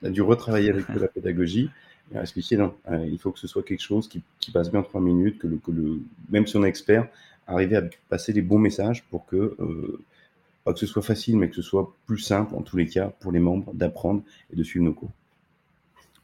on 0.01 0.07
a 0.07 0.09
dû 0.09 0.21
retravailler 0.21 0.69
avec 0.69 0.89
la 0.89 1.07
pédagogie 1.07 1.69
et 2.13 2.17
expliquer 2.17 2.57
non, 2.57 2.73
il 2.91 3.19
faut 3.19 3.31
que 3.31 3.39
ce 3.39 3.47
soit 3.47 3.61
quelque 3.61 3.83
chose 3.83 4.07
qui, 4.07 4.23
passe 4.51 4.71
bien 4.71 4.81
trois 4.81 5.01
minutes, 5.01 5.37
que, 5.37 5.45
le, 5.45 5.57
que 5.57 5.69
le, 5.69 5.99
même 6.29 6.47
si 6.47 6.57
on 6.57 6.63
est 6.63 6.69
expert, 6.69 7.07
arriver 7.45 7.75
à 7.75 7.83
passer 8.09 8.33
les 8.33 8.41
bons 8.41 8.57
messages 8.57 9.03
pour 9.11 9.27
que 9.27 9.55
pas 10.63 10.73
que 10.73 10.79
ce 10.79 10.87
soit 10.87 11.03
facile, 11.03 11.37
mais 11.37 11.49
que 11.49 11.55
ce 11.55 11.61
soit 11.61 11.93
plus 12.07 12.17
simple 12.17 12.55
en 12.55 12.61
tous 12.61 12.77
les 12.77 12.87
cas 12.87 13.13
pour 13.19 13.31
les 13.31 13.39
membres 13.39 13.71
d'apprendre 13.75 14.23
et 14.51 14.55
de 14.55 14.63
suivre 14.63 14.85
nos 14.85 14.93
cours. 14.93 15.11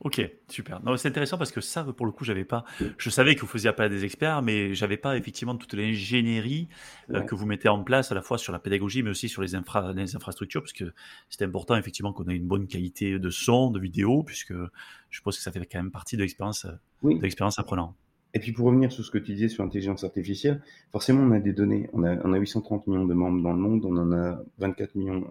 Ok, 0.02 0.22
super. 0.50 0.82
c'est 0.98 1.08
intéressant 1.08 1.38
parce 1.38 1.52
que 1.52 1.62
ça, 1.62 1.84
pour 1.84 2.06
le 2.06 2.12
coup, 2.12 2.25
j'avais 2.25 2.44
pas. 2.44 2.66
Je 2.98 3.10
savais 3.10 3.36
que 3.36 3.42
vous 3.42 3.48
faisiez 3.48 3.70
appel 3.70 3.86
à 3.86 3.90
des 3.90 4.04
experts, 4.04 4.42
mais 4.42 4.74
j'avais 4.74 4.98
pas 4.98 5.18
effectivement 5.18 5.56
toute 5.56 5.74
l'ingénierie 5.74 6.68
euh, 7.12 7.22
que 7.22 7.34
vous 7.34 7.46
mettez 7.46 7.70
en 7.70 7.84
place 7.84 8.12
à 8.12 8.16
la 8.16 8.22
fois 8.22 8.38
sur 8.38 8.52
la 8.52 8.60
pédagogie, 8.60 9.04
mais 9.04 9.10
aussi 9.10 9.30
sur 9.30 9.42
les, 9.42 9.56
infra... 9.56 9.94
les 9.94 10.16
infrastructures, 10.16 10.62
parce 10.62 10.74
que 10.74 10.94
c'est 11.30 11.44
important 11.44 11.75
effectivement 11.75 12.14
qu'on 12.14 12.28
ait 12.28 12.36
une 12.36 12.48
bonne 12.48 12.68
qualité 12.68 13.20
de 13.20 13.30
son, 13.30 13.72
de 13.72 13.80
vidéo, 13.80 14.24
puisque 14.24 14.54
je 15.10 15.22
pense 15.22 15.38
que 15.38 15.44
ça 15.44 15.52
fait 15.52 15.66
quand 15.66 15.80
même 15.80 15.92
partie 15.92 16.18
de 16.18 16.22
l'expérience, 16.22 16.68
oui. 17.02 17.18
de 17.18 17.24
l'expérience 17.24 17.58
apprenant. 17.58 17.96
Et 18.34 18.40
puis 18.40 18.52
pour 18.52 18.66
revenir 18.68 18.92
sur 18.92 19.06
ce 19.06 19.12
que 19.12 19.18
tu 19.18 19.34
disais 19.34 19.48
sur 19.48 19.64
l'intelligence 19.64 20.04
artificielle, 20.04 20.62
forcément 20.92 21.22
on 21.22 21.32
a 21.32 21.40
des 21.40 21.54
données. 21.54 21.90
On 21.94 22.04
a, 22.04 22.18
on 22.25 22.34
a 22.34 22.38
830 22.38 22.86
millions 22.88 23.06
de 23.06 23.14
membres 23.14 23.42
dans 23.42 23.54
le 23.54 23.60
monde, 23.60 23.86
on 23.86 23.96
en 23.96 24.12
a 24.12 24.44
24 24.58 24.96
millions 24.96 25.25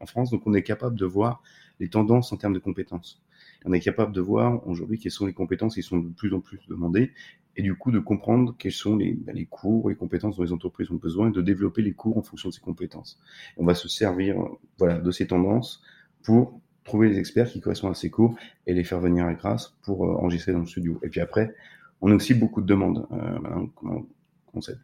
en 0.00 0.06
France, 0.06 0.30
donc 0.30 0.42
on 0.44 0.52
est 0.54 0.64
capable 0.64 0.96
de 0.98 1.06
voir 1.06 1.40
les 1.78 1.88
tendances 1.88 2.32
en 2.32 2.36
termes 2.36 2.54
de 2.54 2.58
compétences 2.58 3.22
on 3.64 3.72
est 3.72 3.80
capable 3.80 4.12
de 4.12 4.20
voir 4.20 4.66
aujourd'hui 4.66 4.98
quelles 4.98 5.12
sont 5.12 5.26
les 5.26 5.32
compétences 5.32 5.74
qui 5.74 5.82
sont 5.82 5.98
de 5.98 6.08
plus 6.08 6.32
en 6.32 6.40
plus 6.40 6.60
demandées 6.68 7.12
et 7.56 7.62
du 7.62 7.74
coup 7.74 7.90
de 7.90 7.98
comprendre 7.98 8.54
quels 8.56 8.72
sont 8.72 8.96
les, 8.96 9.12
ben, 9.12 9.34
les 9.34 9.46
cours, 9.46 9.88
les 9.88 9.96
compétences 9.96 10.36
dont 10.36 10.44
les 10.44 10.52
entreprises 10.52 10.90
ont 10.92 10.96
besoin 10.96 11.28
et 11.28 11.32
de 11.32 11.42
développer 11.42 11.82
les 11.82 11.92
cours 11.92 12.16
en 12.16 12.22
fonction 12.22 12.48
de 12.50 12.54
ces 12.54 12.60
compétences. 12.60 13.20
On 13.56 13.64
va 13.64 13.74
se 13.74 13.88
servir 13.88 14.36
voilà, 14.78 14.98
de 14.98 15.10
ces 15.10 15.26
tendances 15.26 15.82
pour 16.22 16.60
trouver 16.84 17.08
les 17.08 17.18
experts 17.18 17.50
qui 17.50 17.60
correspondent 17.60 17.92
à 17.92 17.94
ces 17.94 18.10
cours 18.10 18.36
et 18.66 18.74
les 18.74 18.84
faire 18.84 19.00
venir 19.00 19.26
à 19.26 19.34
grâce 19.34 19.76
pour 19.82 20.04
euh, 20.04 20.14
enregistrer 20.14 20.52
dans 20.52 20.60
le 20.60 20.66
studio. 20.66 20.98
Et 21.02 21.08
puis 21.08 21.20
après, 21.20 21.54
on 22.00 22.10
a 22.12 22.14
aussi 22.14 22.34
beaucoup 22.34 22.60
de 22.60 22.66
demandes. 22.66 23.06
Euh, 23.12 23.38
maintenant, 23.40 24.06
on, 24.54 24.60
sait 24.60 24.76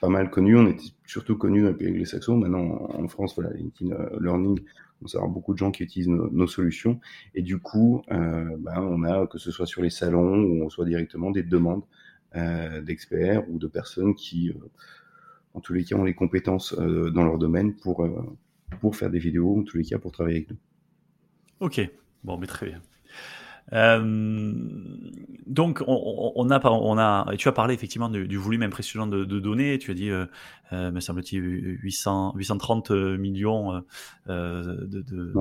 pas 0.00 0.08
mal 0.08 0.30
connu, 0.30 0.56
on 0.56 0.66
était 0.66 0.88
surtout 1.06 1.36
connu 1.36 1.62
dans 1.62 1.68
les 1.68 1.74
pays 1.74 1.90
anglo-saxons. 1.90 2.36
Maintenant, 2.36 2.88
en 2.92 3.08
France, 3.08 3.34
voilà, 3.36 3.52
LinkedIn 3.54 3.92
euh, 3.92 4.18
Learning, 4.20 4.58
a 5.14 5.26
beaucoup 5.26 5.52
de 5.52 5.58
gens 5.58 5.70
qui 5.70 5.82
utilisent 5.82 6.08
nos, 6.08 6.46
solutions. 6.46 7.00
Et 7.34 7.42
du 7.42 7.58
coup, 7.58 8.02
euh, 8.10 8.56
ben, 8.58 8.80
on 8.80 9.02
a, 9.04 9.26
que 9.26 9.38
ce 9.38 9.50
soit 9.50 9.66
sur 9.66 9.82
les 9.82 9.90
salons 9.90 10.42
ou 10.42 10.64
on 10.64 10.70
soit 10.70 10.84
directement 10.84 11.30
des 11.30 11.42
demandes 11.42 11.82
euh, 12.34 12.80
d'experts 12.82 13.48
ou 13.50 13.58
de 13.58 13.66
personnes 13.66 14.14
qui, 14.14 14.50
euh, 14.50 14.54
en 15.54 15.60
tous 15.60 15.72
les 15.72 15.84
cas, 15.84 15.96
ont 15.96 16.04
les 16.04 16.14
compétences 16.14 16.74
dans 16.74 17.24
leur 17.24 17.38
domaine 17.38 17.74
pour, 17.76 18.08
pour 18.80 18.96
faire 18.96 19.10
des 19.10 19.18
vidéos, 19.18 19.58
en 19.58 19.62
tous 19.62 19.76
les 19.76 19.84
cas, 19.84 19.98
pour 19.98 20.12
travailler 20.12 20.38
avec 20.38 20.50
nous. 20.50 20.58
Ok, 21.60 21.80
bon, 22.24 22.38
mais 22.38 22.46
très 22.46 22.66
bien. 22.66 22.82
Euh, 23.72 24.52
donc, 25.46 25.82
on, 25.86 26.32
on, 26.36 26.50
a, 26.50 26.66
on 26.66 26.98
a, 26.98 27.36
tu 27.36 27.48
as 27.48 27.52
parlé 27.52 27.74
effectivement 27.74 28.08
du, 28.08 28.26
du 28.28 28.38
volume 28.38 28.62
impressionnant 28.62 29.06
de, 29.06 29.24
de, 29.24 29.40
données. 29.40 29.78
Tu 29.78 29.90
as 29.90 29.94
dit, 29.94 30.08
euh, 30.08 30.26
euh 30.72 30.90
me 30.90 31.00
semble-t-il, 31.00 31.42
800, 31.42 32.32
830 32.36 32.90
millions 33.18 33.82
de, 34.26 35.32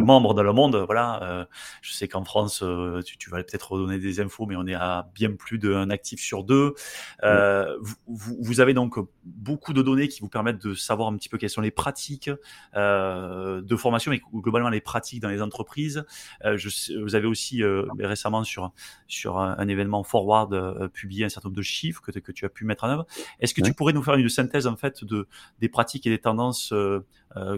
membres. 0.00 0.34
dans 0.34 0.42
le 0.42 0.52
monde. 0.52 0.76
Voilà. 0.86 1.22
Euh, 1.22 1.44
je 1.82 1.92
sais 1.92 2.08
qu'en 2.08 2.24
France, 2.24 2.62
euh, 2.62 3.02
tu, 3.02 3.18
tu 3.18 3.30
vas 3.30 3.42
peut-être 3.42 3.72
redonner 3.72 3.98
des 3.98 4.20
infos, 4.20 4.46
mais 4.46 4.56
on 4.56 4.66
est 4.66 4.74
à 4.74 5.08
bien 5.14 5.32
plus 5.32 5.58
d'un 5.58 5.90
actif 5.90 6.20
sur 6.20 6.42
deux. 6.42 6.74
Vous, 7.22 8.36
vous, 8.40 8.60
avez 8.60 8.74
donc 8.74 8.96
beaucoup 9.24 9.72
de 9.72 9.82
données 9.82 10.08
qui 10.08 10.20
vous 10.20 10.28
permettent 10.28 10.64
de 10.64 10.74
savoir 10.74 11.08
un 11.08 11.16
petit 11.16 11.28
peu 11.28 11.38
quelles 11.38 11.50
sont 11.50 11.60
les 11.60 11.70
pratiques 11.70 12.30
de 12.74 13.76
formation 13.76 14.12
et 14.12 14.20
globalement 14.34 14.70
les 14.70 14.80
pratiques 14.80 15.20
dans 15.20 15.28
les 15.28 15.42
entreprises. 15.42 16.04
je, 16.44 16.98
vous 17.00 17.14
avez 17.14 17.26
aussi 17.30 17.62
euh, 17.62 17.86
récemment 17.98 18.44
sur, 18.44 18.72
sur 19.06 19.38
un, 19.38 19.68
événement 19.68 20.02
Forward 20.02 20.52
euh, 20.52 20.88
publié 20.88 21.24
un 21.24 21.28
certain 21.28 21.48
nombre 21.48 21.56
de 21.56 21.62
chiffres 21.62 22.02
que, 22.02 22.10
que 22.18 22.32
tu 22.32 22.44
as 22.44 22.48
pu 22.48 22.64
mettre 22.64 22.84
en 22.84 22.88
œuvre. 22.88 23.06
Est-ce 23.40 23.54
que 23.54 23.62
tu 23.62 23.72
pourrais 23.72 23.92
nous 23.92 24.02
faire 24.02 24.14
une 24.14 24.28
synthèse 24.28 24.66
en 24.66 24.76
fait 24.76 25.04
de, 25.04 25.26
des 25.60 25.68
pratiques 25.68 26.06
et 26.06 26.10
des 26.10 26.18
tendances 26.18 26.72
euh, 26.72 27.00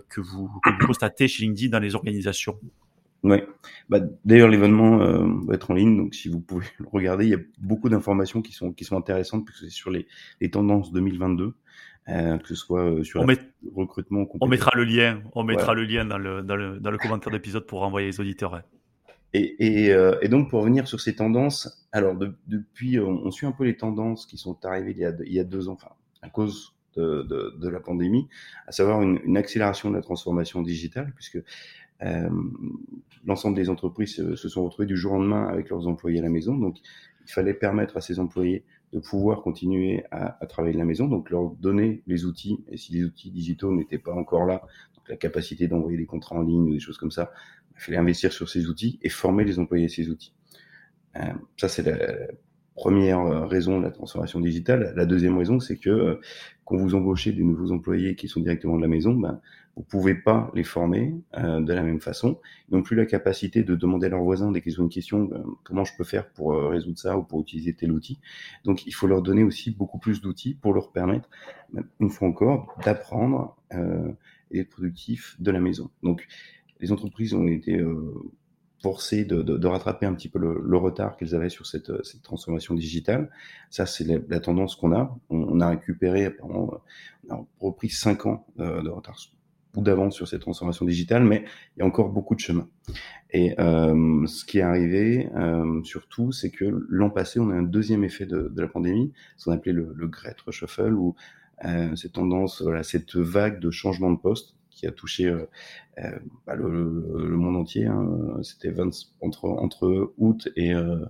que, 0.09 0.21
vous, 0.21 0.51
constatez 0.87 1.29
chez 1.29 1.45
LinkedIn 1.45 1.71
dans 1.71 1.83
les 1.83 1.95
organisations? 1.95 2.59
Oui. 3.25 3.39
Bah, 3.89 4.01
D'ailleurs, 4.25 4.49
l'événement 4.49 4.99
va 5.45 5.55
être 5.55 5.71
en 5.71 5.75
ligne, 5.75 5.97
donc 5.97 6.15
si 6.15 6.29
vous 6.29 6.41
pouvez 6.41 6.67
le 6.79 6.87
regarder, 6.91 7.27
il 7.27 7.31
y 7.31 7.35
a 7.35 7.41
beaucoup 7.59 7.89
d'informations 7.89 8.43
qui 8.43 8.53
sont, 8.53 8.73
qui 8.73 8.85
sont 8.85 8.97
intéressantes, 8.97 9.45
puisque 9.45 9.65
c'est 9.65 9.71
sur 9.71 9.91
les, 9.91 10.07
les 10.41 10.51
tendances 10.51 10.93
2022. 10.93 11.55
Euh, 12.09 12.37
que 12.39 12.49
ce 12.49 12.57
soit 12.57 13.05
sur 13.05 13.25
le 13.25 13.37
recrutement. 13.77 14.27
On 14.41 14.49
mettra 14.49 14.73
le 14.75 14.83
lien, 14.83 15.23
on 15.35 15.45
mettra 15.45 15.73
le 15.73 15.85
lien 15.85 16.05
dans 16.05 16.19
le, 16.19 16.43
dans 16.43 16.57
le, 16.57 16.81
dans 16.81 16.91
le 16.91 16.99
commentaire 16.99 17.33
d'épisode 17.33 17.65
pour 17.65 17.79
renvoyer 17.79 18.09
les 18.09 18.19
auditeurs. 18.19 18.61
Et, 19.35 19.87
et, 19.87 19.93
euh, 19.93 20.19
et, 20.21 20.29
donc 20.29 20.51
pour 20.51 20.61
revenir 20.61 20.87
sur 20.87 21.01
ces 21.01 21.17
tendances, 21.17 21.87
alors 21.91 22.15
depuis, 22.47 23.01
on, 23.01 23.31
suit 23.31 23.47
un 23.47 23.53
peu 23.53 23.65
les 23.65 23.77
tendances 23.77 24.27
qui 24.27 24.37
sont 24.37 24.63
arrivées 24.65 24.95
il 24.97 25.33
y 25.33 25.41
a, 25.41 25.45
deux 25.45 25.69
ans, 25.69 25.73
enfin 25.73 25.93
à 26.21 26.29
cause 26.29 26.75
de, 26.97 27.23
de, 27.23 27.57
de 27.59 27.69
la 27.69 27.81
pandémie, 27.81 28.29
à 28.67 28.73
savoir 28.73 29.01
une, 29.01 29.19
une, 29.25 29.39
accélération 29.39 29.91
de 29.91 29.97
la 29.97 30.03
transformation 30.03 30.61
digitale, 30.61 31.13
puisque 31.15 31.43
euh, 32.03 32.31
l'ensemble 33.25 33.57
des 33.57 33.71
entreprises 33.71 34.17
se, 34.17 34.49
sont 34.49 34.65
retrouvées 34.65 34.87
du 34.87 34.97
jour 34.97 35.13
au 35.13 35.17
lendemain 35.17 35.47
avec 35.49 35.71
leurs 35.71 35.87
employés 35.89 36.19
à 36.19 36.23
la 36.23 36.29
maison. 36.29 36.57
Donc 36.57 36.77
il 37.25 37.33
fallait 37.33 37.55
permettre 37.55 37.97
à 37.97 38.01
ces 38.01 38.19
employés 38.19 38.65
de 38.93 38.99
pouvoir 38.99 39.41
continuer 39.41 40.05
à, 40.11 40.37
à 40.43 40.47
travailler 40.47 40.75
de 40.75 40.79
la 40.79 40.85
maison, 40.85 41.09
donc 41.09 41.31
leur 41.31 41.51
donner 41.51 42.03
les 42.07 42.27
outils. 42.27 42.63
Et 42.69 42.77
si 42.77 42.93
les 42.93 43.05
outils 43.05 43.31
digitaux 43.31 43.73
n'étaient 43.73 43.99
pas 43.99 44.13
encore 44.13 44.45
là, 44.45 44.63
la 45.09 45.17
capacité 45.17 45.69
d'envoyer 45.69 45.99
des 45.99 46.07
contrats 46.07 46.37
en 46.37 46.43
ligne 46.43 46.71
ou 46.71 46.73
des 46.73 46.81
choses 46.81 46.99
comme 46.99 47.11
ça, 47.11 47.33
il 47.77 47.81
fallait 47.81 47.99
investir 47.99 48.33
sur 48.33 48.49
ces 48.49 48.69
outils 48.69 48.99
et 49.03 49.09
former 49.09 49.45
les 49.45 49.59
employés 49.59 49.87
à 49.87 49.89
ces 49.89 50.09
outils. 50.09 50.35
Euh, 51.17 51.33
ça, 51.57 51.69
c'est 51.69 51.83
la 51.83 51.97
première 52.75 53.21
euh, 53.21 53.47
raison 53.47 53.79
de 53.79 53.85
la 53.85 53.91
transformation 53.91 54.41
digitale. 54.41 54.93
La 54.97 55.05
deuxième 55.07 55.37
raison, 55.37 55.61
c'est 55.61 55.77
que 55.77 55.91
euh, 55.91 56.21
quand 56.65 56.77
vous 56.77 56.95
embauchez 56.95 57.33
des 57.33 57.43
nouveaux 57.43 57.73
employés 57.73 58.15
qui 58.15 58.29
sont 58.29 58.41
directement 58.41 58.77
de 58.77 58.83
la 58.83 58.89
maison, 58.89 59.13
ben, 59.13 59.41
vous 59.77 59.83
pouvez 59.83 60.15
pas 60.15 60.51
les 60.55 60.65
former 60.65 61.15
euh, 61.39 61.61
de 61.61 61.73
la 61.73 61.83
même 61.83 62.01
façon. 62.01 62.41
Ils 62.69 62.75
n'ont 62.75 62.83
plus 62.83 62.97
la 62.97 63.07
capacité 63.07 63.63
de 63.63 63.75
demander 63.75 64.07
à 64.07 64.11
leurs 64.11 64.23
voisins 64.23 64.51
dès 64.51 64.61
qu'ils 64.61 64.81
ont 64.81 64.85
une 64.85 64.91
question, 64.91 65.25
ben, 65.25 65.45
comment 65.65 65.85
je 65.85 65.97
peux 65.97 66.05
faire 66.05 66.29
pour 66.31 66.53
euh, 66.53 66.69
résoudre 66.69 66.99
ça 66.99 67.17
ou 67.17 67.23
pour 67.23 67.41
utiliser 67.41 67.75
tel 67.75 67.93
outil. 67.93 68.19
Donc, 68.65 68.87
il 68.87 68.93
faut 68.93 69.07
leur 69.07 69.23
donner 69.23 69.43
aussi 69.45 69.71
beaucoup 69.71 69.99
plus 69.99 70.21
d'outils 70.21 70.55
pour 70.55 70.75
leur 70.75 70.93
permettre, 70.93 71.29
ben, 71.73 71.85
une 72.01 72.11
fois 72.11 72.29
encore, 72.29 72.79
d'apprendre 72.85 73.57
et 74.51 74.59
d'être 74.59 74.69
productifs 74.69 75.37
de 75.41 75.51
la 75.51 75.61
maison. 75.61 75.91
Donc, 76.03 76.27
les 76.83 76.93
entreprises 76.93 77.33
ont 77.33 77.47
été 77.47 77.79
euh, 77.79 78.13
forcées 78.83 79.25
de, 79.25 79.67
rattraper 79.67 80.07
un 80.07 80.15
petit 80.15 80.29
peu 80.29 80.39
le, 80.39 80.77
retard 80.77 81.17
qu'elles 81.17 81.35
avaient 81.35 81.49
sur 81.49 81.67
cette, 81.67 81.91
transformation 82.23 82.75
digitale. 82.75 83.31
Ça, 83.71 83.87
c'est 83.87 84.05
la, 84.05 84.41
tendance 84.41 84.77
qu'on 84.77 84.93
a. 84.93 85.17
On, 85.31 85.61
a 85.61 85.69
récupéré, 85.71 86.37
on 86.43 86.73
a 87.31 87.41
repris 87.61 87.89
cinq 87.89 88.27
ans 88.27 88.45
de, 88.57 88.83
de 88.83 88.91
retard 88.91 89.17
ou 89.77 89.83
d'avance 89.83 90.15
sur 90.15 90.29
cette 90.29 90.41
transformation 90.41 90.85
digitale, 90.85 91.25
mais 91.25 91.45
il 91.77 91.81
y 91.81 91.83
a 91.83 91.87
encore 91.87 92.11
beaucoup 92.11 92.35
de 92.35 92.41
chemin. 92.41 92.69
Et 93.31 93.59
euh, 93.59 94.27
ce 94.27 94.45
qui 94.45 94.59
est 94.59 94.63
arrivé, 94.63 95.29
euh, 95.35 95.83
surtout, 95.85 96.33
c'est 96.33 96.51
que 96.51 96.65
l'an 96.89 97.11
passé, 97.11 97.41
on 97.41 97.51
a 97.51 97.55
un 97.55 97.63
deuxième 97.63 98.05
effet 98.05 98.27
de, 98.27 98.53
la 98.55 98.69
pandémie, 98.69 99.13
ce 99.37 99.47
qu'on 99.47 99.53
appelait 99.53 99.73
le, 99.73 99.93
le 99.97 100.09
Great 100.09 100.39
Reshuffle, 100.41 100.93
ou 100.93 101.15
euh, 101.65 101.95
cette 101.97 102.13
tendance, 102.13 102.63
cette 102.83 103.17
vague 103.17 103.61
de 103.61 103.71
changement 103.71 104.11
de 104.11 104.19
poste 104.19 104.57
qui 104.75 104.87
a 104.87 104.93
touché 104.93 105.27
euh, 105.27 105.47
euh, 105.99 106.19
bah, 106.47 106.55
le, 106.55 107.37
monde 107.37 107.57
entier. 107.57 107.87
Hein. 107.87 108.39
C'était 108.43 108.75
entre, 109.21 110.13
août 110.19 110.49
et 110.57 110.75
euh, 110.75 111.05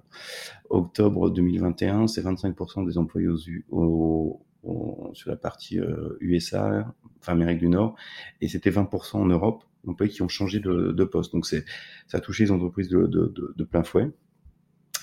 octobre 0.70 1.30
2021, 1.30 2.06
c'est 2.06 2.22
25% 2.22 2.86
des 2.86 2.98
employés 2.98 3.28
au, 3.70 4.40
au, 4.62 5.10
sur 5.14 5.30
la 5.30 5.36
partie 5.36 5.78
USA, 6.20 6.94
enfin 7.20 7.32
Amérique 7.32 7.58
du 7.58 7.68
Nord, 7.68 7.96
et 8.40 8.48
c'était 8.48 8.70
20% 8.70 9.16
en 9.16 9.26
Europe, 9.26 9.64
d'employés 9.84 10.12
qui 10.12 10.22
ont 10.22 10.28
changé 10.28 10.60
de, 10.60 11.04
poste. 11.04 11.32
Donc 11.32 11.46
ça 11.46 11.58
a 12.12 12.20
touché 12.20 12.44
les 12.44 12.50
entreprises 12.50 12.88
de, 12.88 13.06
de, 13.06 13.64
plein 13.64 13.82
fouet. 13.82 14.10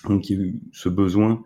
Donc 0.05 0.29
il 0.29 0.37
y 0.37 0.41
a 0.41 0.45
eu 0.45 0.59
ce 0.71 0.89
besoin 0.89 1.43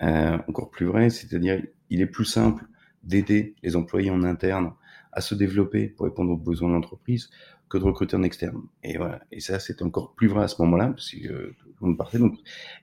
encore 0.00 0.70
plus 0.70 0.86
vrai, 0.86 1.10
c'est-à-dire 1.10 1.62
il 1.90 2.00
est 2.00 2.06
plus 2.06 2.24
simple 2.24 2.64
d'aider 3.02 3.54
les 3.62 3.76
employés 3.76 4.10
en 4.10 4.22
interne 4.22 4.72
à 5.16 5.22
se 5.22 5.34
développer 5.34 5.88
pour 5.88 6.04
répondre 6.04 6.30
aux 6.30 6.36
besoins 6.36 6.68
de 6.68 6.74
l'entreprise 6.74 7.30
que 7.68 7.78
de 7.78 7.84
recruter 7.84 8.16
en 8.16 8.22
externe. 8.22 8.62
Et 8.84 8.96
voilà. 8.98 9.22
Et 9.32 9.40
ça, 9.40 9.58
c'est 9.58 9.82
encore 9.82 10.14
plus 10.14 10.28
vrai 10.28 10.44
à 10.44 10.48
ce 10.48 10.60
moment-là, 10.62 10.88
parce 10.88 11.10
que 11.10 11.26
euh, 11.26 11.56
on 11.80 11.96
partait. 11.96 12.18
Donc, 12.18 12.34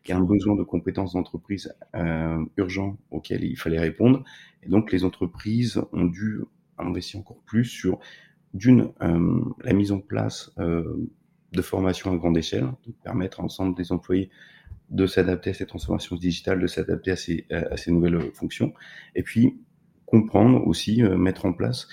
il 0.03 0.09
y 0.09 0.11
a 0.11 0.17
un 0.17 0.23
besoin 0.23 0.55
de 0.55 0.63
compétences 0.63 1.13
d'entreprise 1.13 1.73
euh, 1.95 2.43
urgent 2.57 2.97
auquel 3.11 3.43
il 3.43 3.55
fallait 3.55 3.79
répondre. 3.79 4.23
Et 4.63 4.69
donc, 4.69 4.91
les 4.91 5.05
entreprises 5.05 5.79
ont 5.93 6.05
dû 6.05 6.41
investir 6.79 7.19
encore 7.19 7.41
plus 7.45 7.65
sur 7.65 7.99
d'une 8.55 8.91
euh, 9.01 9.41
la 9.63 9.73
mise 9.73 9.91
en 9.91 9.99
place 9.99 10.51
euh, 10.57 11.07
de 11.51 11.61
formation 11.61 12.11
à 12.11 12.17
grande 12.17 12.37
échelle, 12.37 12.67
de 12.87 12.93
permettre 13.03 13.39
à 13.39 13.43
l'ensemble 13.43 13.77
des 13.77 13.91
employés 13.91 14.31
de 14.89 15.05
s'adapter 15.05 15.51
à 15.51 15.53
ces 15.53 15.67
transformations 15.67 16.15
digitales, 16.15 16.59
de 16.59 16.67
s'adapter 16.67 17.11
à 17.11 17.15
ces 17.77 17.91
nouvelles 17.91 18.31
fonctions, 18.33 18.73
et 19.15 19.23
puis 19.23 19.59
comprendre 20.05 20.67
aussi, 20.67 21.01
mettre 21.01 21.45
en 21.45 21.53
place 21.53 21.87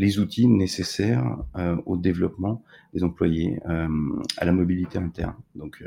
les 0.00 0.18
outils 0.18 0.48
nécessaires 0.48 1.36
au 1.86 1.96
développement 1.96 2.62
des 2.94 3.04
employés, 3.04 3.60
à 3.64 4.44
la 4.44 4.52
mobilité 4.52 4.98
interne. 4.98 5.36
Donc, 5.54 5.82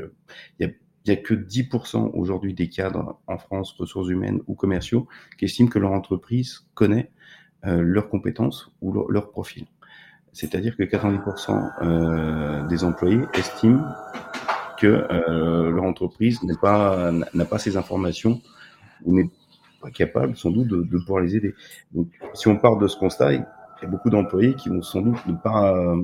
il 0.58 0.66
y 0.66 0.68
a 0.68 0.70
n'y 1.06 1.12
a 1.12 1.16
que 1.16 1.34
10% 1.34 2.10
aujourd'hui 2.14 2.54
des 2.54 2.68
cadres 2.68 3.18
en 3.26 3.38
France, 3.38 3.72
ressources 3.78 4.08
humaines 4.08 4.40
ou 4.46 4.54
commerciaux, 4.54 5.06
qui 5.38 5.44
estiment 5.44 5.68
que 5.68 5.78
leur 5.78 5.92
entreprise 5.92 6.66
connaît 6.74 7.10
euh, 7.66 7.80
leurs 7.82 8.08
compétences 8.08 8.72
ou 8.80 8.92
leur, 8.92 9.30
profil. 9.30 9.66
C'est-à-dire 10.32 10.76
que 10.76 10.82
90% 10.82 11.82
euh, 11.82 12.66
des 12.66 12.84
employés 12.84 13.22
estiment 13.34 13.84
que 14.78 14.86
euh, 14.86 15.70
leur 15.70 15.84
entreprise 15.84 16.42
n'a 16.42 16.56
pas, 16.56 17.12
n'a 17.12 17.44
pas 17.44 17.58
ces 17.58 17.76
informations 17.76 18.40
ou 19.04 19.14
n'est 19.14 19.30
pas 19.80 19.90
capable 19.90 20.36
sans 20.36 20.50
doute 20.50 20.68
de, 20.68 20.82
de, 20.82 20.98
pouvoir 20.98 21.22
les 21.22 21.36
aider. 21.36 21.54
Donc, 21.92 22.08
si 22.34 22.48
on 22.48 22.56
part 22.56 22.78
de 22.78 22.88
ce 22.88 22.96
constat, 22.96 23.32
y 23.84 23.86
a 23.86 23.90
beaucoup 23.90 24.10
d'employés 24.10 24.54
qui 24.54 24.68
vont 24.68 24.82
sans 24.82 25.02
doute 25.02 25.26
ne 25.26 25.34
pas 25.34 25.76
euh, 25.76 26.02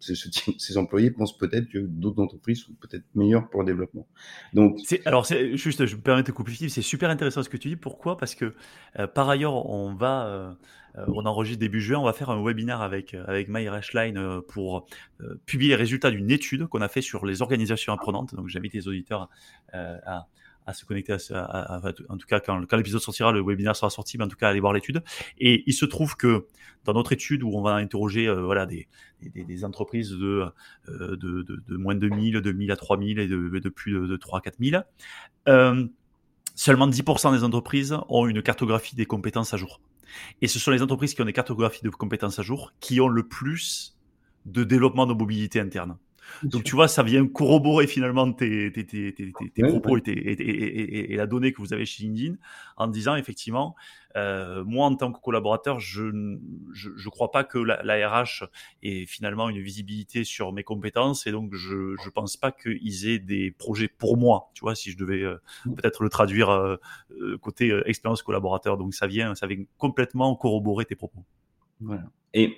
ces, 0.00 0.76
employés 0.76 1.10
pensent 1.10 1.36
peut-être 1.36 1.68
que 1.68 1.78
d'autres 1.78 2.22
entreprises 2.22 2.64
sont 2.64 2.74
peut-être 2.74 3.04
meilleures 3.14 3.48
pour 3.48 3.60
le 3.60 3.66
développement. 3.66 4.06
Donc, 4.52 4.78
alors 5.06 5.24
juste, 5.24 5.86
je 5.86 5.96
me 5.96 6.02
permets 6.02 6.22
de 6.22 6.32
couper 6.32 6.52
c'est 6.68 6.82
super 6.82 7.08
intéressant 7.08 7.42
ce 7.42 7.48
que 7.48 7.56
tu 7.56 7.68
dis. 7.68 7.76
Pourquoi? 7.76 8.18
Parce 8.18 8.34
que 8.34 8.54
euh, 8.98 9.06
par 9.06 9.30
ailleurs, 9.30 9.66
on 9.70 9.94
va, 9.94 10.26
euh, 10.26 10.52
on 11.08 11.24
enregistre 11.24 11.60
début 11.60 11.80
juin, 11.80 11.98
on 11.98 12.04
va 12.04 12.12
faire 12.12 12.28
un 12.28 12.44
webinaire 12.44 12.82
avec 12.82 13.14
avec 13.14 13.48
Schlein 13.80 14.42
pour 14.48 14.86
publier 15.46 15.70
les 15.70 15.76
résultats 15.76 16.10
d'une 16.10 16.30
étude 16.30 16.66
qu'on 16.66 16.82
a 16.82 16.88
fait 16.88 17.02
sur 17.02 17.24
les 17.24 17.40
organisations 17.40 17.94
apprenantes. 17.94 18.34
Donc 18.34 18.48
j'invite 18.48 18.74
les 18.74 18.88
auditeurs 18.88 19.30
à 19.72 20.26
à 20.66 20.74
se 20.74 20.84
connecter 20.84 21.16
à, 21.32 21.80
en 22.08 22.16
tout 22.16 22.26
cas 22.26 22.40
quand, 22.40 22.72
l'épisode 22.72 23.00
sortira, 23.00 23.32
le 23.32 23.42
webinaire 23.42 23.76
sera 23.76 23.90
sorti, 23.90 24.18
mais 24.18 24.24
en 24.24 24.28
tout 24.28 24.36
cas 24.36 24.48
aller 24.48 24.60
voir 24.60 24.72
l'étude. 24.72 25.02
Et 25.38 25.64
il 25.66 25.72
se 25.72 25.84
trouve 25.84 26.16
que 26.16 26.46
dans 26.84 26.94
notre 26.94 27.12
étude 27.12 27.42
où 27.42 27.50
on 27.52 27.62
va 27.62 27.74
interroger 27.74 28.28
euh, 28.28 28.42
voilà 28.42 28.66
des, 28.66 28.88
des, 29.22 29.44
des, 29.44 29.64
entreprises 29.64 30.10
de, 30.10 30.46
euh, 30.88 31.16
de, 31.16 31.42
de, 31.42 31.62
de, 31.66 31.76
moins 31.76 31.94
de 31.94 32.08
1000, 32.08 32.40
de 32.40 32.52
1000 32.52 32.70
à 32.72 32.76
3000 32.76 33.18
et 33.18 33.28
de, 33.28 33.48
de 33.48 33.68
plus 33.68 33.92
de, 33.92 34.16
3 34.16 34.38
à 34.38 34.42
4000, 34.42 34.84
euh, 35.48 35.86
seulement 36.54 36.88
10% 36.88 37.32
des 37.32 37.44
entreprises 37.44 37.96
ont 38.08 38.26
une 38.26 38.42
cartographie 38.42 38.96
des 38.96 39.06
compétences 39.06 39.54
à 39.54 39.56
jour. 39.56 39.80
Et 40.42 40.48
ce 40.48 40.58
sont 40.58 40.70
les 40.70 40.82
entreprises 40.82 41.14
qui 41.14 41.22
ont 41.22 41.26
des 41.26 41.32
cartographies 41.32 41.82
de 41.82 41.90
compétences 41.90 42.38
à 42.38 42.42
jour 42.42 42.72
qui 42.80 43.00
ont 43.00 43.08
le 43.08 43.26
plus 43.26 43.96
de 44.44 44.64
développement 44.64 45.06
de 45.06 45.14
mobilité 45.14 45.60
interne. 45.60 45.96
Donc 46.42 46.64
tu 46.64 46.74
vois, 46.74 46.88
ça 46.88 47.02
vient 47.02 47.26
corroborer 47.26 47.86
finalement 47.86 48.32
tes, 48.32 48.72
tes, 48.72 48.86
tes, 48.86 49.12
tes 49.14 49.62
propos 49.62 49.98
Et, 49.98 50.10
et, 50.10 51.12
et, 51.12 51.16
la 51.16 51.26
donnée 51.26 51.52
que 51.52 51.60
vous 51.60 51.72
avez 51.72 51.84
chez 51.84 52.04
LinkedIn 52.04 52.36
en 52.76 52.86
disant 52.88 53.16
effectivement, 53.16 53.74
euh, 54.16 54.64
moi 54.64 54.86
en 54.86 54.94
tant 54.94 55.12
que 55.12 55.20
collaborateur, 55.20 55.80
je 55.80 56.02
ne 56.02 57.08
crois 57.10 57.30
pas 57.30 57.44
que 57.44 57.58
la, 57.58 57.82
la, 57.82 58.08
RH 58.08 58.44
ait 58.82 59.06
finalement 59.06 59.48
une 59.48 59.60
visibilité 59.60 60.24
sur 60.24 60.52
mes 60.52 60.64
compétences 60.64 61.26
et 61.26 61.32
donc 61.32 61.54
je 61.54 61.96
je 62.02 62.10
pense 62.10 62.36
pas 62.36 62.52
qu'ils 62.52 63.08
aient 63.08 63.18
des 63.18 63.50
projets 63.50 63.88
pour 63.88 64.16
moi. 64.16 64.50
Tu 64.54 64.60
vois, 64.60 64.74
si 64.74 64.90
je 64.90 64.98
devais 64.98 65.22
euh, 65.22 65.36
mmh. 65.66 65.74
peut-être 65.74 66.02
le 66.02 66.08
traduire 66.08 66.50
euh, 66.50 66.76
côté 67.40 67.78
expérience 67.86 68.22
collaborateur, 68.22 68.76
donc 68.76 68.94
ça 68.94 69.06
vient 69.06 69.34
ça 69.34 69.46
vient 69.46 69.64
complètement 69.78 70.34
corroborer 70.36 70.84
tes 70.84 70.96
propos. 70.96 71.24
Voilà. 71.80 72.04
Et 72.34 72.56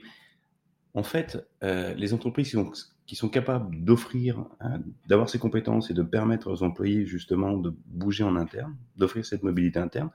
en 0.94 1.02
fait, 1.02 1.49
les 1.61 2.14
entreprises 2.14 2.50
qui 2.50 2.56
ont 2.56 2.71
qui 3.06 3.16
sont 3.16 3.28
capables 3.28 3.84
d'offrir, 3.84 4.44
hein, 4.61 4.80
d'avoir 5.08 5.28
ces 5.28 5.38
compétences 5.38 5.90
et 5.90 5.94
de 5.94 6.02
permettre 6.02 6.50
aux 6.50 6.62
employés 6.62 7.04
justement 7.06 7.56
de 7.56 7.75
bouger 7.87 8.25
en 8.25 8.37
interne, 8.37 8.75
d'offrir 8.96 9.26
cette 9.26 9.42
mobilité 9.42 9.78
interne, 9.78 10.11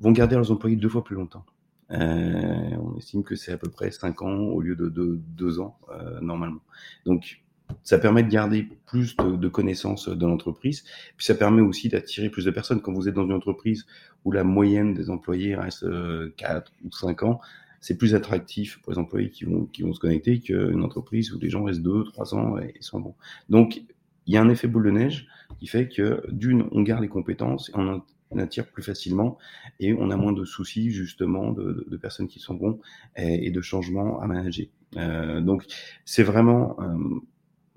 vont 0.00 0.12
garder 0.12 0.36
leurs 0.36 0.50
employés 0.50 0.76
deux 0.76 0.88
fois 0.88 1.04
plus 1.04 1.16
longtemps. 1.16 1.44
Euh, 1.92 2.76
on 2.80 2.96
estime 2.96 3.22
que 3.22 3.36
c'est 3.36 3.52
à 3.52 3.58
peu 3.58 3.70
près 3.70 3.90
cinq 3.90 4.22
ans 4.22 4.38
au 4.38 4.60
lieu 4.60 4.74
de 4.74 4.88
deux, 4.88 5.60
ans 5.60 5.78
euh, 5.90 6.20
normalement. 6.20 6.62
Donc 7.04 7.42
ça 7.82 7.98
permet 7.98 8.22
de 8.22 8.28
garder 8.28 8.68
plus 8.86 9.16
de, 9.16 9.36
de 9.36 9.48
connaissances 9.48 10.08
de 10.08 10.26
l'entreprise, 10.26 10.84
puis 11.16 11.26
ça 11.26 11.34
permet 11.34 11.62
aussi 11.62 11.88
d'attirer 11.88 12.30
plus 12.30 12.44
de 12.44 12.50
personnes. 12.50 12.80
Quand 12.80 12.92
vous 12.92 13.08
êtes 13.08 13.14
dans 13.14 13.26
une 13.26 13.32
entreprise 13.32 13.86
où 14.24 14.32
la 14.32 14.42
moyenne 14.42 14.94
des 14.94 15.10
employés 15.10 15.54
reste 15.54 15.84
euh, 15.84 16.32
quatre 16.36 16.72
ou 16.84 16.90
cinq 16.92 17.22
ans, 17.22 17.40
c'est 17.80 17.96
plus 17.96 18.14
attractif 18.14 18.80
pour 18.82 18.92
les 18.92 18.98
employés 18.98 19.30
qui 19.30 19.44
vont, 19.44 19.66
qui 19.66 19.82
vont 19.82 19.92
se 19.92 20.00
connecter 20.00 20.40
qu'une 20.40 20.82
entreprise 20.82 21.32
où 21.32 21.38
les 21.38 21.50
gens 21.50 21.64
restent 21.64 21.82
deux, 21.82 22.04
trois 22.04 22.34
ans 22.34 22.58
et 22.58 22.74
sont 22.80 23.00
bons. 23.00 23.14
Donc, 23.48 23.82
il 24.26 24.34
y 24.34 24.36
a 24.36 24.42
un 24.42 24.48
effet 24.48 24.68
boule 24.68 24.84
de 24.84 24.90
neige 24.90 25.28
qui 25.58 25.66
fait 25.66 25.88
que 25.88 26.22
d'une, 26.30 26.66
on 26.72 26.82
garde 26.82 27.02
les 27.02 27.08
compétences 27.08 27.70
et 27.70 27.74
on 27.76 28.38
attire 28.38 28.66
plus 28.66 28.82
facilement 28.82 29.38
et 29.78 29.94
on 29.94 30.10
a 30.10 30.16
moins 30.16 30.32
de 30.32 30.44
soucis 30.44 30.90
justement 30.90 31.52
de, 31.52 31.86
de, 31.88 31.96
personnes 31.96 32.26
qui 32.26 32.40
sont 32.40 32.54
bons 32.54 32.80
et, 33.16 33.50
de 33.50 33.60
changements 33.60 34.20
à 34.20 34.26
manager. 34.26 34.66
Euh, 34.96 35.40
donc, 35.40 35.64
c'est 36.04 36.24
vraiment 36.24 36.76
euh, 36.80 37.20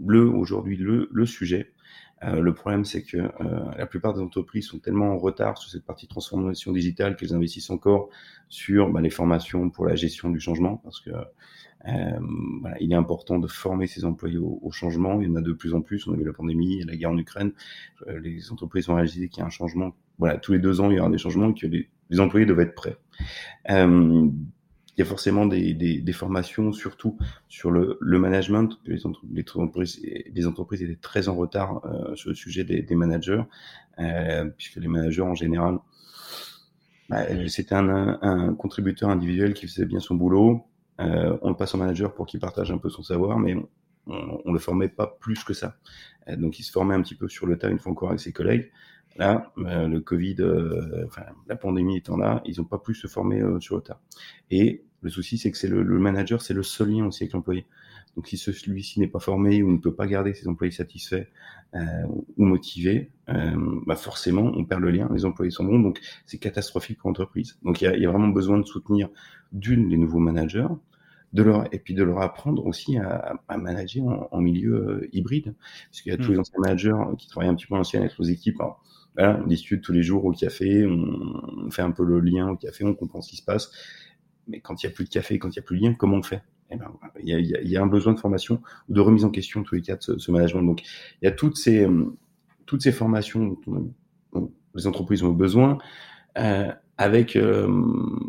le 0.06 0.28
aujourd'hui 0.28 0.76
le, 0.76 1.08
le 1.12 1.26
sujet. 1.26 1.72
Euh, 2.24 2.42
le 2.42 2.54
problème, 2.54 2.86
c'est 2.86 3.04
que 3.04 3.18
euh, 3.18 3.32
la 3.78 3.86
plupart 3.86 4.14
des 4.14 4.22
entreprises 4.22 4.68
sont 4.68 4.80
tellement 4.80 5.14
en 5.14 5.18
retard 5.18 5.58
sur 5.58 5.72
cette 5.72 5.86
partie 5.86 6.08
transformation 6.08 6.72
digitale 6.72 7.16
qu'elles 7.16 7.34
investissent 7.34 7.70
encore 7.70 8.10
sur 8.50 8.90
bah, 8.92 9.02
les 9.02 9.10
formations 9.10 9.70
pour 9.70 9.86
la 9.86 9.96
gestion 9.96 10.30
du 10.30 10.40
changement, 10.40 10.78
parce 10.78 11.00
que 11.00 11.12
euh, 11.88 12.20
voilà, 12.62 12.76
il 12.82 12.92
est 12.92 12.96
important 12.96 13.40
de 13.40 13.48
former 13.48 13.88
ses 13.88 14.04
employés 14.06 14.38
au, 14.38 14.70
changement. 14.72 15.22
Il 15.22 15.30
y 15.30 15.32
en 15.32 15.36
a 15.36 15.42
de 15.42 15.54
plus 15.54 15.74
en 15.74 15.82
plus. 15.82 16.08
On 16.08 16.14
a 16.14 16.18
vu 16.18 16.26
la 16.26 16.34
pandémie, 16.34 16.84
la 16.84 16.96
guerre 16.96 17.12
en 17.12 17.18
Ukraine. 17.18 17.54
Euh, 18.08 18.20
les 18.20 18.52
entreprises 18.52 18.90
ont 18.90 18.96
réalisé 18.96 19.30
qu'il 19.30 19.40
y 19.40 19.44
a 19.44 19.46
un 19.46 19.50
changement. 19.50 19.96
Voilà, 20.18 20.38
tous 20.38 20.52
les 20.52 20.60
deux 20.60 20.82
ans, 20.82 20.92
il 20.92 20.98
y 20.98 21.00
aura 21.00 21.10
des 21.10 21.18
changements 21.18 21.50
et 21.50 21.54
que 21.54 21.68
les, 21.68 21.90
les 22.10 22.20
employés 22.20 22.46
doivent 22.46 22.60
être 22.60 22.76
prêts. 22.76 22.98
Il 25.00 25.04
y 25.04 25.06
a 25.06 25.08
forcément 25.08 25.46
des, 25.46 26.12
formations, 26.12 26.74
surtout 26.74 27.18
sur 27.48 27.72
le, 27.72 27.98
management. 28.02 28.78
Les, 28.86 29.06
entreprises, 29.06 30.02
les 30.04 30.46
entreprises 30.46 30.82
étaient 30.82 31.00
très 31.00 31.30
en 31.30 31.36
retard 31.38 31.80
euh, 31.86 32.14
sur 32.18 32.28
le 32.28 32.36
sujet 32.36 32.66
des, 32.66 32.96
managers, 32.96 33.44
euh, 34.00 34.44
puisque 34.58 34.76
les 34.76 34.90
managers 34.90 35.22
en 35.22 35.36
général, 35.36 35.78
bah, 37.08 37.24
c'était 37.48 37.76
un, 37.76 38.54
contributeur 38.56 39.10
individuel 39.10 39.54
qui 39.54 39.68
faisait 39.68 39.86
bien 39.86 40.02
son 40.02 40.16
boulot. 40.16 40.66
Euh, 41.00 41.38
on 41.44 41.48
le 41.48 41.56
passe 41.56 41.74
au 41.76 41.78
manager 41.78 42.14
pour 42.14 42.26
qu'il 42.26 42.42
partage 42.42 42.70
un 42.70 42.78
peu 42.78 42.90
son 42.90 43.02
savoir, 43.02 43.40
mais 43.40 43.56
on, 44.06 44.42
on 44.44 44.52
le 44.52 44.60
formait 44.60 44.90
pas 44.90 45.08
plus 45.08 45.46
que 45.46 45.54
ça. 45.54 45.78
Donc 46.28 46.60
il 46.60 46.64
se 46.64 46.74
formait 46.74 46.96
un 46.96 47.02
petit 47.02 47.16
peu 47.16 47.30
sur 47.30 47.48
le 47.48 47.58
tas 47.58 47.70
une 47.70 47.80
fois 47.80 47.94
encore 47.94 48.10
avec 48.10 48.20
ses 48.20 48.34
collègues. 48.34 48.70
Là, 49.16 49.52
le 49.56 50.00
Covid, 50.00 50.36
la 51.48 51.56
pandémie 51.56 51.98
étant 51.98 52.18
là, 52.18 52.42
ils 52.46 52.60
n'ont 52.60 52.66
pas 52.66 52.78
pu 52.80 52.94
se 52.94 53.08
former 53.08 53.42
sur 53.60 53.78
le 53.78 53.82
tas. 53.82 54.02
Et 54.52 54.84
le 55.02 55.10
souci, 55.10 55.38
c'est 55.38 55.52
que 55.52 55.58
c'est 55.58 55.68
le, 55.68 55.84
le, 55.84 56.00
manager, 56.00 56.42
c'est 56.42 56.54
le 56.54 56.64
seul 56.64 56.90
lien 56.90 57.06
aussi 57.06 57.24
avec 57.24 57.34
l'employé. 57.34 57.66
Donc, 58.16 58.28
si 58.28 58.38
celui-ci 58.38 59.00
n'est 59.00 59.08
pas 59.08 59.20
formé 59.20 59.64
ou 59.64 59.72
ne 59.72 59.78
peut 59.78 59.94
pas 59.94 60.08
garder 60.08 60.34
ses 60.34 60.48
employés 60.48 60.72
satisfaits 60.72 61.28
euh, 61.76 61.80
ou 62.38 62.46
motivés, 62.46 63.12
euh, 63.30 63.56
bah 63.86 63.96
forcément, 63.96 64.52
on 64.56 64.66
perd 64.66 64.82
le 64.82 64.92
lien. 64.92 65.10
Les 65.14 65.26
employés 65.26 65.52
sont 65.52 65.64
bons, 65.64 65.80
donc 65.80 66.00
c'est 66.26 66.38
catastrophique 66.38 66.98
pour 66.98 67.10
l'entreprise. 67.10 67.58
Donc, 67.64 67.82
il 67.82 67.86
y 67.86 67.88
a, 67.88 67.96
y 67.96 68.06
a, 68.06 68.10
vraiment 68.10 68.28
besoin 68.30 68.58
de 68.58 68.66
soutenir 68.66 69.10
d'une 69.52 69.90
les 69.90 69.98
nouveaux 69.98 70.20
managers, 70.20 70.68
de 71.32 71.44
leur 71.44 71.74
et 71.74 71.80
puis 71.80 71.94
de 71.94 72.04
leur 72.04 72.22
apprendre 72.22 72.66
aussi 72.66 72.98
à, 72.98 73.40
à 73.48 73.58
manager 73.58 74.06
en, 74.06 74.28
en 74.32 74.42
milieu 74.42 74.74
euh, 74.74 75.10
hybride, 75.14 75.54
parce 75.90 76.02
qu'il 76.02 76.12
y 76.12 76.16
a 76.16 76.18
mmh. 76.18 76.22
tous 76.22 76.32
les 76.32 76.40
anciens 76.40 76.60
managers 76.60 76.98
qui 77.18 77.28
travaillent 77.28 77.50
un 77.50 77.56
petit 77.56 77.68
peu 77.68 77.76
en 77.76 77.80
ancien 77.80 78.02
avec 78.02 78.18
les 78.20 78.32
équipes. 78.32 78.60
Alors, 78.60 78.84
voilà, 79.16 79.40
on 79.44 79.48
discute 79.48 79.82
tous 79.82 79.94
les 79.94 80.04
jours 80.04 80.26
au 80.26 80.32
café, 80.32 80.86
on, 80.86 81.66
on 81.66 81.72
fait 81.72 81.82
un 81.82 81.92
peu 81.92 82.04
le 82.04 82.20
lien 82.20 82.50
au 82.50 82.56
café, 82.56 82.84
on 82.84 82.94
comprend 82.94 83.22
ce 83.22 83.30
qui 83.30 83.38
se 83.38 83.44
passe 83.44 83.72
mais 84.50 84.60
quand 84.60 84.84
il 84.84 84.88
n'y 84.88 84.92
a 84.92 84.96
plus 84.96 85.06
de 85.06 85.10
café, 85.10 85.40
quand 85.40 85.50
il 85.50 85.60
n'y 85.60 85.60
a 85.60 85.62
plus 85.62 85.80
de 85.80 85.86
lien, 85.86 85.94
comment 85.94 86.18
on 86.18 86.24
fait? 86.24 86.42
Eh 86.72 86.76
ben, 86.76 86.92
il, 87.20 87.30
y 87.30 87.34
a, 87.34 87.40
y, 87.40 87.78
a, 87.78 87.82
un 87.82 87.88
besoin 87.88 88.14
de 88.14 88.20
formation 88.20 88.62
ou 88.90 88.94
de 88.94 89.00
remise 89.00 89.26
en 89.26 89.30
question, 89.30 89.64
tous 89.64 89.76
les 89.76 89.82
cas, 89.82 89.96
de 89.96 90.04
ce, 90.04 90.18
ce 90.18 90.32
management. 90.32 90.64
Donc, 90.64 90.84
il 91.22 91.26
y 91.26 91.28
a 91.28 91.32
toutes 91.32 91.58
ces, 91.58 91.88
toutes 92.66 92.84
ces 92.84 92.92
formations 92.92 93.58
dont 93.66 94.52
les 94.76 94.88
entreprises 94.88 95.24
ont 95.24 95.32
besoin. 95.32 95.78
Euh, 96.38 96.72
avec 96.98 97.36
euh, 97.36 97.68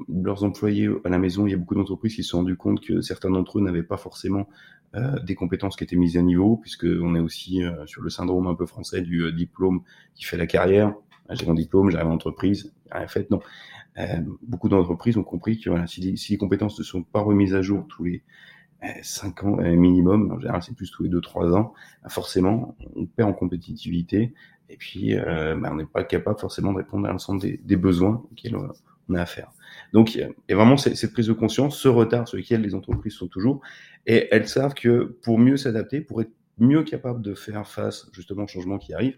leurs 0.08 0.44
employés 0.44 0.88
à 1.04 1.08
la 1.08 1.18
maison, 1.18 1.46
il 1.46 1.50
y 1.50 1.54
a 1.54 1.56
beaucoup 1.56 1.74
d'entreprises 1.74 2.14
qui 2.14 2.22
se 2.22 2.30
sont 2.30 2.38
rendues 2.38 2.56
compte 2.56 2.80
que 2.80 3.00
certains 3.00 3.28
d'entre 3.28 3.58
eux 3.58 3.62
n'avaient 3.62 3.82
pas 3.82 3.96
forcément 3.96 4.46
euh, 4.96 5.20
des 5.20 5.36
compétences 5.36 5.76
qui 5.76 5.84
étaient 5.84 5.94
mises 5.94 6.16
à 6.16 6.22
niveau, 6.22 6.56
puisque 6.56 6.84
on 6.84 7.14
est 7.14 7.20
aussi 7.20 7.62
euh, 7.62 7.86
sur 7.86 8.02
le 8.02 8.10
syndrome 8.10 8.48
un 8.48 8.56
peu 8.56 8.66
français 8.66 9.02
du 9.02 9.22
euh, 9.22 9.30
diplôme 9.30 9.82
qui 10.16 10.24
fait 10.24 10.36
la 10.36 10.48
carrière. 10.48 10.94
J'ai 11.32 11.46
mon 11.46 11.54
diplôme, 11.54 11.90
j'arrive 11.90 12.08
en 12.08 12.14
entreprise, 12.14 12.72
rien 12.90 13.06
fait. 13.06 13.30
Non, 13.30 13.40
euh, 13.98 14.20
beaucoup 14.42 14.68
d'entreprises 14.68 15.16
ont 15.16 15.24
compris 15.24 15.60
que 15.60 15.70
voilà, 15.70 15.86
si, 15.86 16.00
les, 16.00 16.16
si 16.16 16.32
les 16.32 16.38
compétences 16.38 16.78
ne 16.78 16.84
sont 16.84 17.02
pas 17.02 17.20
remises 17.20 17.54
à 17.54 17.62
jour 17.62 17.86
tous 17.88 18.04
les 18.04 18.22
euh, 18.82 18.88
5 19.02 19.44
ans 19.44 19.58
euh, 19.60 19.74
minimum, 19.76 20.32
en 20.32 20.40
général 20.40 20.62
c'est 20.62 20.74
plus 20.74 20.90
tous 20.90 21.02
les 21.02 21.10
2-3 21.10 21.54
ans, 21.54 21.74
bah, 22.02 22.08
forcément 22.08 22.76
on 22.96 23.04
perd 23.04 23.28
en 23.28 23.32
compétitivité 23.34 24.32
et 24.70 24.76
puis 24.76 25.18
euh, 25.18 25.54
bah, 25.56 25.68
on 25.72 25.76
n'est 25.76 25.84
pas 25.84 26.04
capable 26.04 26.38
forcément 26.38 26.72
de 26.72 26.78
répondre 26.78 27.06
à 27.06 27.10
l'ensemble 27.10 27.42
des, 27.42 27.60
des, 27.62 27.76
besoins 27.76 28.22
auxquels 28.30 28.56
on 28.56 29.14
a 29.14 29.20
à 29.20 29.26
faire. 29.26 29.50
Donc 29.92 30.14
il 30.14 30.20
y 30.20 30.52
a 30.52 30.56
vraiment 30.56 30.76
cette 30.76 31.12
prise 31.12 31.26
de 31.26 31.32
conscience, 31.32 31.76
ce 31.76 31.88
retard 31.88 32.28
sur 32.28 32.38
lequel 32.38 32.62
les 32.62 32.74
entreprises 32.74 33.14
sont 33.14 33.26
toujours, 33.26 33.60
et 34.06 34.28
elles 34.30 34.48
savent 34.48 34.74
que 34.74 35.18
pour 35.22 35.38
mieux 35.38 35.56
s'adapter, 35.56 36.00
pour 36.00 36.22
être 36.22 36.30
mieux 36.60 36.82
capable 36.82 37.22
de 37.22 37.34
faire 37.34 37.66
face 37.66 38.08
justement 38.12 38.44
au 38.44 38.46
changement 38.46 38.78
qui 38.78 38.92
arrive, 38.92 39.16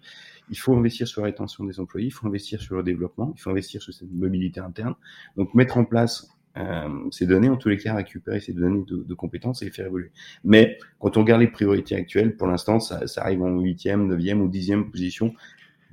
il 0.51 0.59
faut 0.59 0.75
investir 0.75 1.07
sur 1.07 1.23
la 1.23 1.27
rétention 1.27 1.65
des 1.65 1.81
employés, 1.81 2.09
il 2.09 2.13
faut 2.13 2.27
investir 2.27 2.61
sur 2.61 2.77
le 2.77 2.83
développement, 2.83 3.33
il 3.37 3.41
faut 3.41 3.51
investir 3.51 3.83
sur 3.83 3.93
cette 3.93 4.11
mobilité 4.13 4.61
interne. 4.61 4.95
Donc 5.37 5.55
mettre 5.55 5.77
en 5.79 5.85
place 5.85 6.29
euh, 6.57 7.09
ces 7.11 7.27
données, 7.27 7.49
en 7.49 7.57
tous 7.57 7.69
les 7.69 7.79
cas, 7.79 7.95
récupérer 7.95 8.41
ces 8.41 8.53
données 8.53 8.85
de, 8.87 9.15
compétences 9.15 9.63
et 9.63 9.67
les 9.67 9.71
faire 9.71 9.87
évoluer. 9.87 10.11
Mais 10.45 10.79
quand 10.99 11.17
on 11.17 11.21
regarde 11.21 11.41
les 11.41 11.51
priorités 11.51 11.95
actuelles, 11.95 12.37
pour 12.37 12.47
l'instant, 12.47 12.81
ça, 12.81 13.07
ça, 13.07 13.23
arrive 13.23 13.43
en 13.43 13.59
huitième, 13.61 14.07
neuvième 14.07 14.41
ou 14.43 14.49
dixième 14.49 14.91
position, 14.91 15.35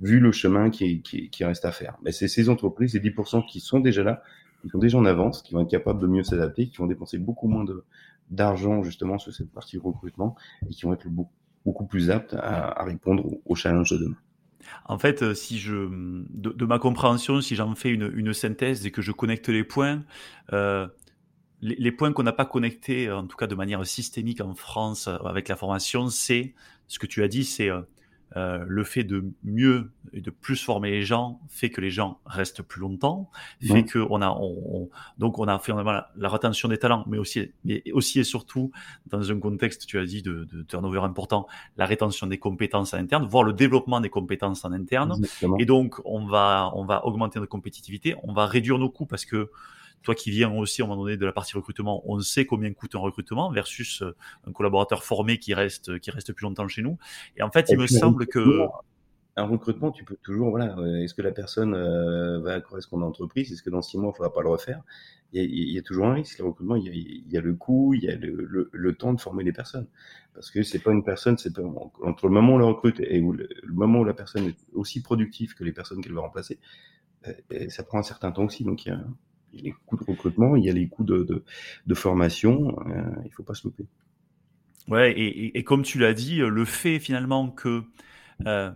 vu 0.01 0.19
le 0.19 0.31
chemin 0.31 0.69
qui, 0.69 1.01
qui, 1.01 1.29
qui 1.29 1.43
reste 1.45 1.65
à 1.65 1.71
faire. 1.71 1.97
Mais 2.03 2.11
c'est 2.11 2.27
ces 2.27 2.49
entreprises, 2.49 2.93
ces 2.93 2.99
10% 2.99 3.45
qui 3.45 3.59
sont 3.59 3.79
déjà 3.79 4.03
là, 4.03 4.23
qui 4.61 4.69
sont 4.69 4.79
déjà 4.79 4.97
en 4.97 5.05
avance, 5.05 5.41
qui 5.41 5.53
vont 5.53 5.61
être 5.61 5.69
capables 5.69 6.01
de 6.01 6.07
mieux 6.07 6.23
s'adapter, 6.23 6.67
qui 6.67 6.77
vont 6.77 6.87
dépenser 6.87 7.17
beaucoup 7.17 7.47
moins 7.47 7.63
de 7.63 7.85
d'argent 8.29 8.83
justement 8.83 9.17
sur 9.17 9.33
cette 9.33 9.51
partie 9.51 9.79
recrutement 9.79 10.35
et 10.67 10.69
qui 10.69 10.83
vont 10.83 10.93
être 10.93 11.07
beaucoup, 11.07 11.33
beaucoup 11.65 11.85
plus 11.85 12.09
aptes 12.09 12.33
à, 12.33 12.83
répondre 12.83 13.25
aux, 13.45 13.55
challenges 13.55 13.91
de 13.91 13.97
demain. 13.97 14.17
En 14.85 14.97
fait, 14.97 15.21
euh, 15.21 15.33
si 15.33 15.59
je, 15.59 15.87
de, 16.29 16.65
ma 16.65 16.79
compréhension, 16.79 17.41
si 17.41 17.55
j'en 17.55 17.75
fais 17.75 17.89
une, 17.89 18.33
synthèse 18.33 18.85
et 18.85 18.91
que 18.91 19.01
je 19.01 19.11
connecte 19.11 19.49
les 19.49 19.63
points, 19.63 20.03
euh, 20.53 20.87
les, 21.61 21.91
points 21.91 22.13
qu'on 22.13 22.23
n'a 22.23 22.33
pas 22.33 22.45
connectés, 22.45 23.11
en 23.11 23.25
tout 23.25 23.37
cas 23.37 23.47
de 23.47 23.55
manière 23.55 23.85
systémique 23.85 24.41
en 24.41 24.55
France 24.55 25.07
euh, 25.07 25.17
avec 25.25 25.47
la 25.47 25.55
formation, 25.55 26.09
c'est 26.09 26.53
ce 26.87 26.99
que 26.99 27.07
tu 27.07 27.23
as 27.23 27.27
dit, 27.27 27.45
c'est 27.45 27.69
euh, 28.37 28.63
le 28.67 28.83
fait 28.83 29.03
de 29.03 29.31
mieux 29.43 29.91
et 30.13 30.21
de 30.21 30.29
plus 30.29 30.63
former 30.63 30.91
les 30.91 31.01
gens 31.01 31.39
fait 31.49 31.71
que 31.71 31.81
les 31.81 31.89
gens 31.89 32.19
restent 32.27 32.61
plus 32.61 32.79
longtemps, 32.79 33.31
fait 33.61 33.83
que 33.83 34.05
on 34.09 34.21
a, 34.21 34.29
on, 34.29 34.81
on, 34.81 34.89
donc 35.17 35.39
on 35.39 35.47
a 35.47 35.57
finalement 35.57 35.91
la, 35.91 36.11
la, 36.15 36.29
retention 36.29 36.69
des 36.69 36.77
talents, 36.77 37.03
mais 37.07 37.17
aussi, 37.17 37.51
mais 37.65 37.81
aussi 37.91 38.19
et 38.19 38.23
surtout 38.23 38.71
dans 39.07 39.31
un 39.31 39.39
contexte, 39.39 39.87
tu 39.87 39.97
as 39.97 40.05
dit 40.05 40.21
de, 40.21 40.43
de 40.43 40.61
turnover 40.61 40.99
important, 40.99 41.47
la 41.75 41.87
rétention 41.87 42.27
des 42.27 42.37
compétences 42.37 42.93
en 42.93 42.97
interne, 42.97 43.25
voire 43.25 43.43
le 43.43 43.53
développement 43.53 43.99
des 43.99 44.09
compétences 44.09 44.63
en 44.63 44.71
interne. 44.73 45.13
Exactement. 45.17 45.57
Et 45.57 45.65
donc 45.65 45.99
on 46.05 46.25
va, 46.27 46.71
on 46.75 46.85
va 46.85 47.05
augmenter 47.05 47.39
notre 47.39 47.51
compétitivité, 47.51 48.15
on 48.21 48.33
va 48.33 48.45
réduire 48.45 48.77
nos 48.77 48.91
coûts 48.91 49.07
parce 49.07 49.25
que 49.25 49.49
toi 50.03 50.15
qui 50.15 50.31
viens 50.31 50.51
aussi 50.51 50.81
à 50.81 50.85
un 50.85 50.87
moment 50.87 51.03
donné 51.03 51.17
de 51.17 51.25
la 51.25 51.33
partie 51.33 51.55
recrutement, 51.55 52.01
on 52.05 52.19
sait 52.19 52.45
combien 52.45 52.71
coûte 52.73 52.95
un 52.95 52.99
recrutement 52.99 53.51
versus 53.51 54.01
euh, 54.01 54.15
un 54.47 54.51
collaborateur 54.51 55.03
formé 55.03 55.37
qui 55.39 55.53
reste 55.53 55.99
qui 55.99 56.11
reste 56.11 56.33
plus 56.33 56.43
longtemps 56.43 56.67
chez 56.67 56.81
nous. 56.81 56.97
Et 57.37 57.43
en 57.43 57.51
fait, 57.51 57.69
Et 57.69 57.73
il 57.73 57.79
me 57.79 57.87
semble 57.87 58.27
que 58.27 58.67
un 59.39 59.45
recrutement, 59.45 59.91
tu 59.91 60.03
peux 60.03 60.17
toujours, 60.21 60.49
voilà, 60.49 60.77
euh, 60.77 61.03
est-ce 61.03 61.13
que 61.13 61.21
la 61.21 61.31
personne 61.31 61.73
euh, 61.73 62.39
va 62.39 62.59
correspondre 62.61 63.03
à 63.03 63.05
l'entreprise? 63.07 63.51
Est-ce 63.51 63.63
que 63.63 63.69
dans 63.69 63.81
six 63.81 63.97
mois, 63.97 64.07
il 64.07 64.11
ne 64.11 64.15
faudra 64.17 64.33
pas 64.33 64.41
le 64.41 64.49
refaire? 64.49 64.81
Il 65.31 65.41
y, 65.41 65.45
a, 65.45 65.47
il 65.47 65.73
y, 65.73 65.77
a, 65.77 65.81
toujours 65.81 66.07
un 66.07 66.13
risque. 66.13 66.39
Le 66.39 66.45
recrutement, 66.45 66.75
il 66.75 66.85
y 66.85 66.89
a, 66.89 66.93
il 66.93 67.31
y 67.31 67.37
a 67.37 67.41
le 67.41 67.53
coût, 67.53 67.93
il 67.93 68.03
y 68.03 68.09
a 68.09 68.15
le, 68.15 68.33
le, 68.33 68.69
le, 68.71 68.95
temps 68.95 69.13
de 69.13 69.21
former 69.21 69.43
les 69.43 69.53
personnes. 69.53 69.87
Parce 70.33 70.49
que 70.49 70.63
c'est 70.63 70.79
pas 70.79 70.91
une 70.91 71.03
personne, 71.03 71.37
c'est 71.37 71.53
pas, 71.53 71.61
entre 72.03 72.27
le 72.27 72.33
moment 72.33 72.53
où 72.53 72.55
on 72.55 72.59
la 72.59 72.65
recrute 72.65 72.99
et 72.99 73.21
où 73.21 73.31
le, 73.31 73.47
le, 73.61 73.73
moment 73.73 73.99
où 73.99 74.03
la 74.03 74.15
personne 74.15 74.47
est 74.47 74.57
aussi 74.73 75.01
productive 75.01 75.53
que 75.53 75.63
les 75.63 75.71
personnes 75.71 76.01
qu'elle 76.01 76.13
va 76.13 76.21
remplacer, 76.21 76.59
ça 77.69 77.83
prend 77.83 77.99
un 77.99 78.03
certain 78.03 78.31
temps 78.31 78.45
aussi. 78.45 78.63
Donc, 78.63 78.85
il 78.85 78.89
y 78.89 78.91
a, 78.91 79.03
il 79.53 79.59
y 79.59 79.61
a 79.61 79.65
les 79.65 79.75
coûts 79.85 79.97
de 79.97 80.03
recrutement, 80.03 80.55
il 80.55 80.63
y 80.63 80.69
a 80.69 80.73
les 80.73 80.87
coûts 80.87 81.03
de, 81.03 81.43
de, 81.85 81.95
formation, 81.95 82.77
euh, 82.87 83.01
il 83.25 83.31
faut 83.31 83.43
pas 83.43 83.53
se 83.53 83.65
louper. 83.65 83.85
Ouais, 84.87 85.11
et, 85.11 85.57
et, 85.57 85.63
comme 85.63 85.83
tu 85.83 85.99
l'as 85.99 86.13
dit, 86.13 86.37
le 86.37 86.65
fait 86.65 86.99
finalement 86.99 87.49
que 87.49 87.83
euh, 88.47 88.71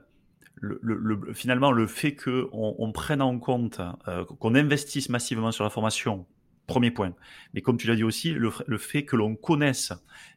le, 0.55 0.79
le, 0.81 1.33
finalement 1.33 1.71
le 1.71 1.87
fait 1.87 2.15
que 2.15 2.49
on, 2.51 2.75
on 2.77 2.91
prenne 2.91 3.21
en 3.21 3.39
compte, 3.39 3.81
euh, 4.07 4.23
qu'on 4.25 4.55
investisse 4.55 5.09
massivement 5.09 5.51
sur 5.51 5.63
la 5.63 5.69
formation, 5.69 6.25
premier 6.67 6.91
point. 6.91 7.13
Mais 7.53 7.61
comme 7.61 7.77
tu 7.77 7.87
l'as 7.87 7.95
dit 7.95 8.03
aussi, 8.03 8.31
le, 8.31 8.51
le 8.65 8.77
fait 8.77 9.05
que 9.05 9.15
l'on 9.15 9.35
connaisse 9.35 9.93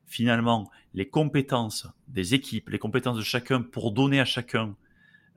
finalement 0.06 0.70
les 0.94 1.08
compétences 1.08 1.86
des 2.08 2.34
équipes, 2.34 2.70
les 2.70 2.78
compétences 2.78 3.18
de 3.18 3.22
chacun 3.22 3.62
pour 3.62 3.92
donner 3.92 4.20
à 4.20 4.24
chacun 4.24 4.74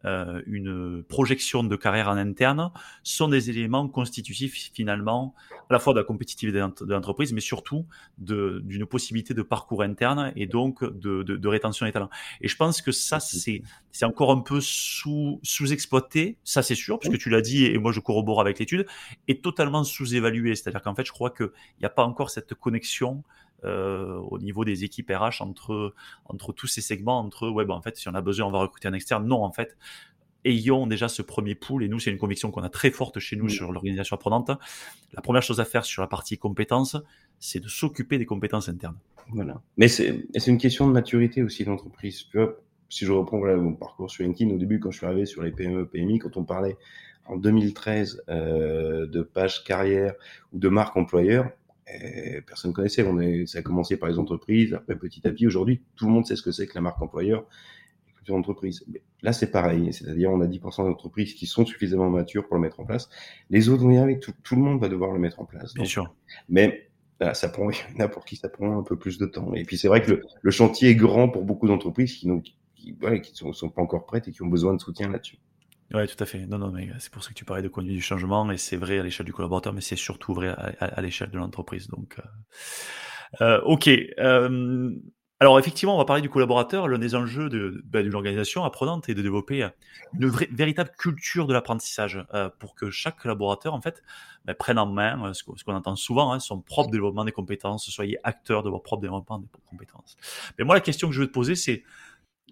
euh, 0.06 0.42
une 0.46 1.04
projection 1.04 1.64
de 1.64 1.76
carrière 1.76 2.08
en 2.08 2.18
interne 2.18 2.72
sont 3.04 3.28
des 3.28 3.50
éléments 3.50 3.88
constitutifs 3.88 4.72
finalement 4.74 5.34
à 5.70 5.74
la 5.74 5.80
fois 5.80 5.94
de 5.94 6.00
la 6.00 6.06
compétitivité 6.06 6.58
de 6.58 6.94
l'entreprise, 6.94 7.34
mais 7.34 7.42
surtout 7.42 7.86
d'une 8.18 8.86
possibilité 8.86 9.34
de 9.34 9.42
parcours 9.42 9.84
interne 9.84 10.32
et 10.36 10.48
donc 10.48 10.84
de, 10.84 11.24
de, 11.24 11.36
de, 11.36 11.48
rétention 11.48 11.86
des 11.86 11.92
talents. 11.92 12.10
Et 12.42 12.48
je 12.48 12.56
pense 12.56 12.82
que 12.82 12.92
ça, 12.92 13.20
c'est 13.20 13.62
encore 14.04 14.32
un 14.32 14.40
peu 14.40 14.62
sous, 14.62 15.40
sous-exploité, 15.44 16.38
ça 16.44 16.64
c'est 16.64 16.76
sûr, 16.76 17.00
puisque 17.00 17.18
tu 17.18 17.30
l'as 17.30 17.42
dit, 17.42 17.66
et 17.66 17.78
moi 17.78 17.92
je 17.92 18.00
corrobore 18.00 18.42
avec 18.42 18.60
l'étude, 18.60 18.86
et 19.28 19.42
totalement 19.42 19.84
sous-évalué. 19.84 20.56
C'est-à-dire 20.56 20.82
qu'en 20.82 20.96
fait, 20.96 21.06
je 21.06 21.12
crois 21.12 21.30
qu'il 21.30 21.50
n'y 21.80 21.86
a 21.86 21.90
pas 21.90 22.04
encore 22.04 22.30
cette 22.30 22.54
connexion 22.54 23.24
euh, 23.64 24.16
au 24.30 24.40
niveau 24.40 24.66
des 24.66 24.84
équipes 24.84 25.12
RH 25.12 25.42
entre, 25.42 25.94
entre 26.26 26.54
tous 26.54 26.68
ces 26.68 26.82
segments, 26.82 27.20
entre, 27.20 27.50
ouais, 27.50 27.66
ben, 27.66 27.76
en 27.76 27.82
fait, 27.82 27.98
si 27.98 28.08
on 28.08 28.14
a 28.14 28.22
besoin, 28.22 28.48
on 28.48 28.52
va 28.52 28.60
recruter 28.60 28.88
un 28.88 28.94
externe. 28.94 29.28
Non, 29.28 29.44
en 29.44 29.52
fait, 29.52 29.78
ayons 30.46 30.88
déjà 30.88 31.08
ce 31.08 31.22
premier 31.22 31.56
pool, 31.56 31.84
et 31.84 31.88
nous, 31.88 32.00
c'est 32.00 32.12
une 32.12 32.18
conviction 32.18 32.52
qu'on 32.52 32.64
a 32.64 32.70
très 32.70 32.92
forte 32.92 33.20
chez 33.20 33.36
nous 33.36 33.46
oui. 33.46 33.52
sur 33.52 33.72
l'organisation 33.72 34.16
apprenante. 34.16 34.52
La 35.14 35.22
première 35.22 35.44
chose 35.44 35.60
à 35.60 35.66
faire 35.66 35.86
sur 35.86 36.02
la 36.02 36.08
partie 36.08 36.38
compétences, 36.38 36.98
c'est 37.40 37.60
de 37.60 37.68
s'occuper 37.68 38.18
des 38.18 38.26
compétences 38.26 38.70
internes. 38.70 38.98
Voilà. 39.32 39.62
Mais 39.78 39.88
c'est 39.88 40.26
une 40.48 40.58
question 40.58 40.88
de 40.88 40.94
maturité 40.94 41.44
aussi 41.44 41.64
de 41.64 41.70
l'entreprise. 41.70 42.26
Tu 42.32 42.38
vois, 42.38 42.60
si 42.90 43.06
je 43.06 43.12
reprends 43.12 43.38
voilà, 43.38 43.56
mon 43.58 43.74
parcours 43.74 44.10
sur 44.10 44.24
LinkedIn, 44.24 44.54
au 44.54 44.58
début, 44.58 44.80
quand 44.80 44.92
je 44.92 44.98
suis 44.98 45.06
arrivé 45.06 45.26
sur 45.26 45.44
les 45.44 45.52
PME, 45.52 45.86
PMI, 45.86 46.20
quand 46.20 46.38
on 46.38 46.44
parlait 46.44 46.78
en 47.26 47.38
2013 47.38 48.24
euh, 48.30 49.06
de 49.06 49.22
page 49.22 49.64
carrière 49.64 50.16
ou 50.52 50.60
de 50.60 50.68
marque 50.68 50.98
employeur, 50.98 51.52
personne 52.46 52.72
ne 52.72 52.76
connaissait. 52.76 53.04
On 53.04 53.20
est, 53.20 53.46
ça 53.46 53.60
a 53.60 53.62
commencé 53.62 53.98
par 53.98 54.10
les 54.10 54.20
entreprises, 54.20 54.74
après 54.74 54.98
petit 54.98 55.26
à 55.28 55.32
petit. 55.32 55.48
Aujourd'hui, 55.48 55.82
tout 55.96 56.06
le 56.06 56.12
monde 56.12 56.26
sait 56.26 56.36
ce 56.36 56.42
que 56.42 56.52
c'est 56.52 56.68
que 56.68 56.76
la 56.76 56.82
marque 56.82 57.02
employeur 57.02 57.46
et 58.08 58.12
culture 58.14 58.36
d'entreprise. 58.36 58.86
Là, 59.22 59.34
c'est 59.34 59.52
pareil. 59.52 59.92
C'est-à-dire, 59.94 60.32
on 60.32 60.42
a 60.42 60.48
10% 60.48 60.84
d'entreprises 60.86 61.34
qui 61.34 61.46
sont 61.46 61.66
suffisamment 61.66 62.10
matures 62.10 62.48
pour 62.48 62.56
le 62.56 62.62
mettre 62.62 62.80
en 62.80 62.86
place. 62.86 63.10
Les 63.50 63.70
autres 63.70 63.84
vont 63.84 63.92
y 63.92 63.98
arriver. 63.98 64.20
Tout, 64.20 64.34
tout 64.44 64.56
le 64.56 64.62
monde 64.62 64.80
va 64.80 64.90
devoir 64.90 65.12
le 65.12 65.20
mettre 65.20 65.40
en 65.40 65.46
place. 65.46 65.74
Bien 65.74 65.86
sûr. 65.86 66.14
Mais 66.48 66.90
là, 67.20 67.34
ça 67.34 67.50
prend, 67.50 67.70
il 67.72 67.78
y 67.98 68.02
en 68.02 68.06
a 68.06 68.08
pour 68.08 68.26
qui 68.26 68.36
ça 68.36 68.50
prend 68.50 68.78
un 68.78 68.84
peu 68.84 68.98
plus 68.98 69.18
de 69.18 69.26
temps. 69.26 69.54
Et 69.54 69.64
puis, 69.64 69.78
c'est 69.78 69.88
vrai 69.88 70.02
que 70.02 70.12
le, 70.12 70.22
le, 70.42 70.52
chantier 70.52 70.90
est 70.90 70.96
grand 70.96 71.30
pour 71.30 71.44
beaucoup 71.44 71.68
d'entreprises 71.68 72.14
qui, 72.16 72.28
sont, 73.34 73.54
sont 73.54 73.70
pas 73.70 73.82
encore 73.82 74.06
prêtes 74.06 74.28
et 74.28 74.32
qui 74.32 74.42
ont 74.42 74.48
besoin 74.48 74.74
de 74.74 74.82
soutien 74.82 75.10
là-dessus. 75.10 75.40
Ouais, 75.94 76.08
tout 76.08 76.22
à 76.22 76.26
fait. 76.26 76.46
Non, 76.46 76.60
non, 76.60 76.72
mais 76.72 76.90
c'est 77.00 77.12
pour 77.12 77.24
ça 77.24 77.30
que 77.30 77.36
tu 77.36 77.46
parlais 77.46 77.64
de 77.64 77.68
conduite 77.68 77.96
du 77.96 78.02
changement 78.02 78.50
et 78.52 78.58
c'est 78.58 78.78
vrai 78.78 79.00
à 79.00 79.04
l'échelle 79.04 79.26
du 79.26 79.34
collaborateur, 79.34 79.74
mais 79.74 79.82
c'est 79.82 79.96
surtout 79.96 80.34
vrai 80.34 80.50
à, 80.50 81.02
l'échelle 81.02 81.32
de 81.32 81.38
l'entreprise. 81.38 81.88
Donc, 81.88 82.20
euh, 82.20 83.42
euh, 83.42 83.62
ok. 83.62 83.88
Euh, 83.88 84.92
alors 85.42 85.58
effectivement, 85.58 85.96
on 85.96 85.98
va 85.98 86.04
parler 86.04 86.22
du 86.22 86.30
collaborateur. 86.30 86.90
L'un 86.90 86.98
des 86.98 87.16
enjeux 87.16 87.48
de, 87.48 87.82
ben, 87.86 88.04
d'une 88.04 88.14
organisation 88.14 88.66
apprenante 88.66 89.08
est 89.08 89.16
de 89.16 89.22
développer 89.22 89.70
une 90.20 90.30
véritable 90.52 90.92
culture 90.98 91.48
de 91.48 91.54
l'apprentissage 91.54 92.26
euh, 92.34 92.50
pour 92.60 92.76
que 92.76 92.90
chaque 92.90 93.18
collaborateur, 93.20 93.74
en 93.74 93.80
fait, 93.80 94.04
ben, 94.44 94.54
prenne 94.54 94.78
en 94.78 94.86
main 94.86 95.30
euh, 95.30 95.34
ce 95.34 95.44
qu'on 95.64 95.76
entend 95.76 95.96
souvent, 95.96 96.34
hein, 96.34 96.40
son 96.40 96.60
propre 96.60 96.92
développement 96.92 97.24
des 97.24 97.32
compétences, 97.32 97.90
soyez 97.90 98.18
acteur 98.26 98.64
de 98.64 98.70
votre 98.70 98.84
propre 98.84 99.02
développement 99.02 99.40
des 99.40 99.48
compétences. 99.70 100.18
Mais 100.58 100.66
moi, 100.66 100.76
la 100.76 100.82
question 100.82 101.08
que 101.08 101.16
je 101.16 101.22
veux 101.22 101.28
te 101.28 101.34
poser, 101.34 101.56
c'est 101.56 101.84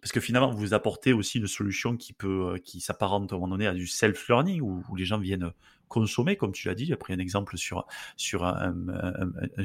parce 0.08 0.13
que 0.13 0.20
finalement, 0.22 0.52
vous 0.52 0.74
apportez 0.74 1.12
aussi 1.12 1.38
une 1.38 1.48
solution 1.48 1.98
qui 1.98 2.13
peut, 2.13 2.54
euh, 2.54 2.58
qui 2.60 2.80
s'apparente 2.80 3.34
à 3.34 3.36
un 3.36 3.39
moment 3.39 3.50
donné 3.50 3.67
à 3.67 3.74
du 3.74 3.88
self-learning, 3.88 4.62
où, 4.62 4.96
les 4.96 5.04
gens 5.04 5.17
viennent 5.17 5.52
consommer, 5.89 6.38
comme 6.38 6.54
tu 6.54 6.70
l'as 6.70 6.76
dit. 6.76 6.86
J'ai 6.86 6.96
pris 6.96 7.12
un 7.12 7.20
exemple 7.20 7.58
sur 7.58 7.86
sur 8.15 8.46
un, 8.46 8.74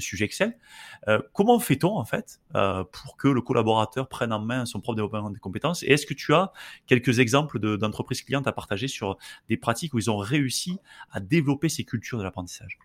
sujet 0.01 0.25
Excel. 0.25 0.59
Euh, 1.07 1.23
comment 1.33 1.61
fait-on 1.61 1.97
en 1.97 2.05
fait 2.05 2.41
euh, 2.57 2.83
pour 2.83 3.17
que 3.17 3.29
le 3.29 3.41
collaborateur 3.41 4.09
prenne 4.09 4.33
en 4.33 4.41
main 4.41 4.67
son 4.67 4.81
propre 4.81 4.97
développement 4.97 5.31
des 5.31 5.39
compétences? 5.39 5.85
Et 5.85 5.93
est-ce 5.93 6.07
que 6.07 6.15
tu 6.15 6.35
as 6.35 6.53
quelques 6.89 7.21
exemples 7.21 7.61
de, 7.61 7.77
d'entreprises 7.77 8.23
clientes 8.23 8.49
à 8.49 8.53
partager 8.53 8.89
sur 8.89 9.19
des 9.49 9.57
pratiques 9.57 9.95
où 9.95 10.01
ils 10.01 10.11
ont 10.11 10.17
réussi 10.17 10.81
à 11.13 11.21
développer 11.21 11.69
ces 11.69 11.85
cultures 11.85 12.19
de 12.19 12.25
l'apprentissage? 12.25 12.81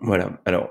Voilà. 0.00 0.40
Alors, 0.46 0.70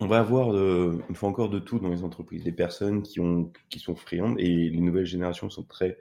on 0.00 0.06
va 0.06 0.18
avoir 0.18 0.52
de, 0.52 0.98
une 1.08 1.14
fois 1.14 1.28
encore 1.28 1.48
de 1.48 1.58
tout 1.58 1.78
dans 1.78 1.88
les 1.88 2.04
entreprises. 2.04 2.44
Les 2.44 2.52
personnes 2.52 3.02
qui, 3.02 3.20
ont, 3.20 3.52
qui 3.68 3.78
sont 3.78 3.96
friandes 3.96 4.36
et 4.38 4.70
les 4.70 4.80
nouvelles 4.80 5.06
générations 5.06 5.50
sont 5.50 5.64
très 5.64 5.98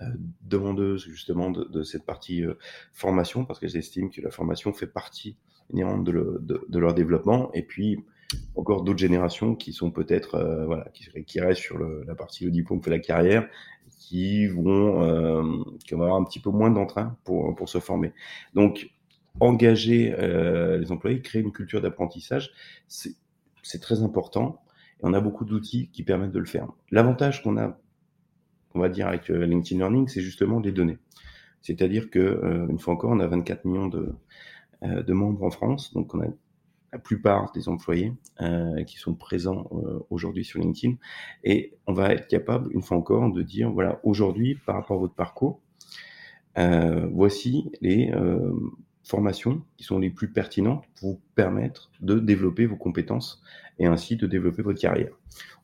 euh, 0.00 0.06
demandeuses 0.42 1.04
justement 1.04 1.50
de, 1.50 1.64
de 1.64 1.82
cette 1.82 2.04
partie 2.04 2.44
euh, 2.44 2.54
formation 2.92 3.44
parce 3.44 3.60
qu'elles 3.60 3.76
estiment 3.76 4.08
que 4.08 4.20
la 4.20 4.30
formation 4.30 4.72
fait 4.72 4.86
partie 4.86 5.36
inhérente 5.70 6.04
de, 6.04 6.12
le, 6.12 6.38
de, 6.40 6.78
leur 6.78 6.94
développement. 6.94 7.50
Et 7.52 7.62
puis 7.62 7.98
encore 8.56 8.82
d'autres 8.82 8.98
générations 8.98 9.54
qui 9.54 9.72
sont 9.72 9.90
peut-être 9.90 10.36
euh, 10.36 10.64
voilà 10.64 10.86
qui, 10.94 11.10
qui 11.24 11.40
restent 11.40 11.62
sur 11.62 11.76
le, 11.78 12.04
la 12.06 12.14
partie 12.14 12.44
le 12.44 12.50
diplôme 12.50 12.82
fait 12.82 12.90
la 12.90 12.98
carrière 12.98 13.46
qui 13.98 14.46
vont 14.46 15.02
euh, 15.02 15.62
qui 15.84 15.94
vont 15.94 16.02
avoir 16.02 16.16
un 16.16 16.24
petit 16.24 16.40
peu 16.40 16.50
moins 16.50 16.70
d'entrain 16.70 17.16
pour 17.24 17.54
pour 17.54 17.68
se 17.68 17.78
former. 17.78 18.12
Donc 18.54 18.90
engager 19.40 20.14
euh, 20.18 20.78
les 20.78 20.92
employés, 20.92 21.20
créer 21.20 21.42
une 21.42 21.52
culture 21.52 21.80
d'apprentissage, 21.80 22.52
c'est 22.88 23.14
très 23.80 24.02
important. 24.02 24.62
Et 25.00 25.02
on 25.04 25.12
a 25.14 25.20
beaucoup 25.20 25.44
d'outils 25.44 25.88
qui 25.90 26.02
permettent 26.02 26.32
de 26.32 26.38
le 26.38 26.44
faire. 26.44 26.68
L'avantage 26.90 27.42
qu'on 27.42 27.56
a, 27.56 27.78
on 28.74 28.80
va 28.80 28.88
dire, 28.88 29.08
avec 29.08 29.30
euh, 29.30 29.44
LinkedIn 29.46 29.78
Learning, 29.78 30.08
c'est 30.08 30.20
justement 30.20 30.60
des 30.60 30.72
données. 30.72 30.98
C'est-à-dire 31.60 32.10
que, 32.10 32.18
euh, 32.18 32.66
une 32.68 32.78
fois 32.78 32.94
encore, 32.94 33.10
on 33.10 33.20
a 33.20 33.26
24 33.26 33.64
millions 33.64 33.88
de, 33.88 34.14
euh, 34.82 35.02
de 35.02 35.12
membres 35.12 35.44
en 35.44 35.50
France, 35.50 35.92
donc 35.94 36.14
on 36.14 36.20
a 36.20 36.26
la 36.92 36.98
plupart 36.98 37.52
des 37.52 37.70
employés 37.70 38.12
qui 38.86 38.98
sont 38.98 39.14
présents 39.14 39.70
aujourd'hui 40.10 40.44
sur 40.44 40.60
LinkedIn. 40.60 40.96
Et 41.42 41.72
on 41.86 41.94
va 41.94 42.12
être 42.12 42.28
capable, 42.28 42.70
une 42.74 42.82
fois 42.82 42.98
encore, 42.98 43.32
de 43.32 43.40
dire, 43.40 43.70
voilà, 43.70 43.98
aujourd'hui, 44.04 44.56
par 44.66 44.74
rapport 44.74 44.98
à 44.98 45.00
votre 45.00 45.14
parcours, 45.14 45.62
voici 46.54 47.72
les 47.80 48.12
formations 49.04 49.62
qui 49.76 49.84
sont 49.84 49.98
les 49.98 50.10
plus 50.10 50.28
pertinentes 50.28 50.84
pour 50.98 51.12
vous 51.12 51.20
permettre 51.34 51.90
de 52.00 52.18
développer 52.18 52.66
vos 52.66 52.76
compétences 52.76 53.42
et 53.78 53.86
ainsi 53.86 54.16
de 54.16 54.26
développer 54.26 54.62
votre 54.62 54.80
carrière. 54.80 55.10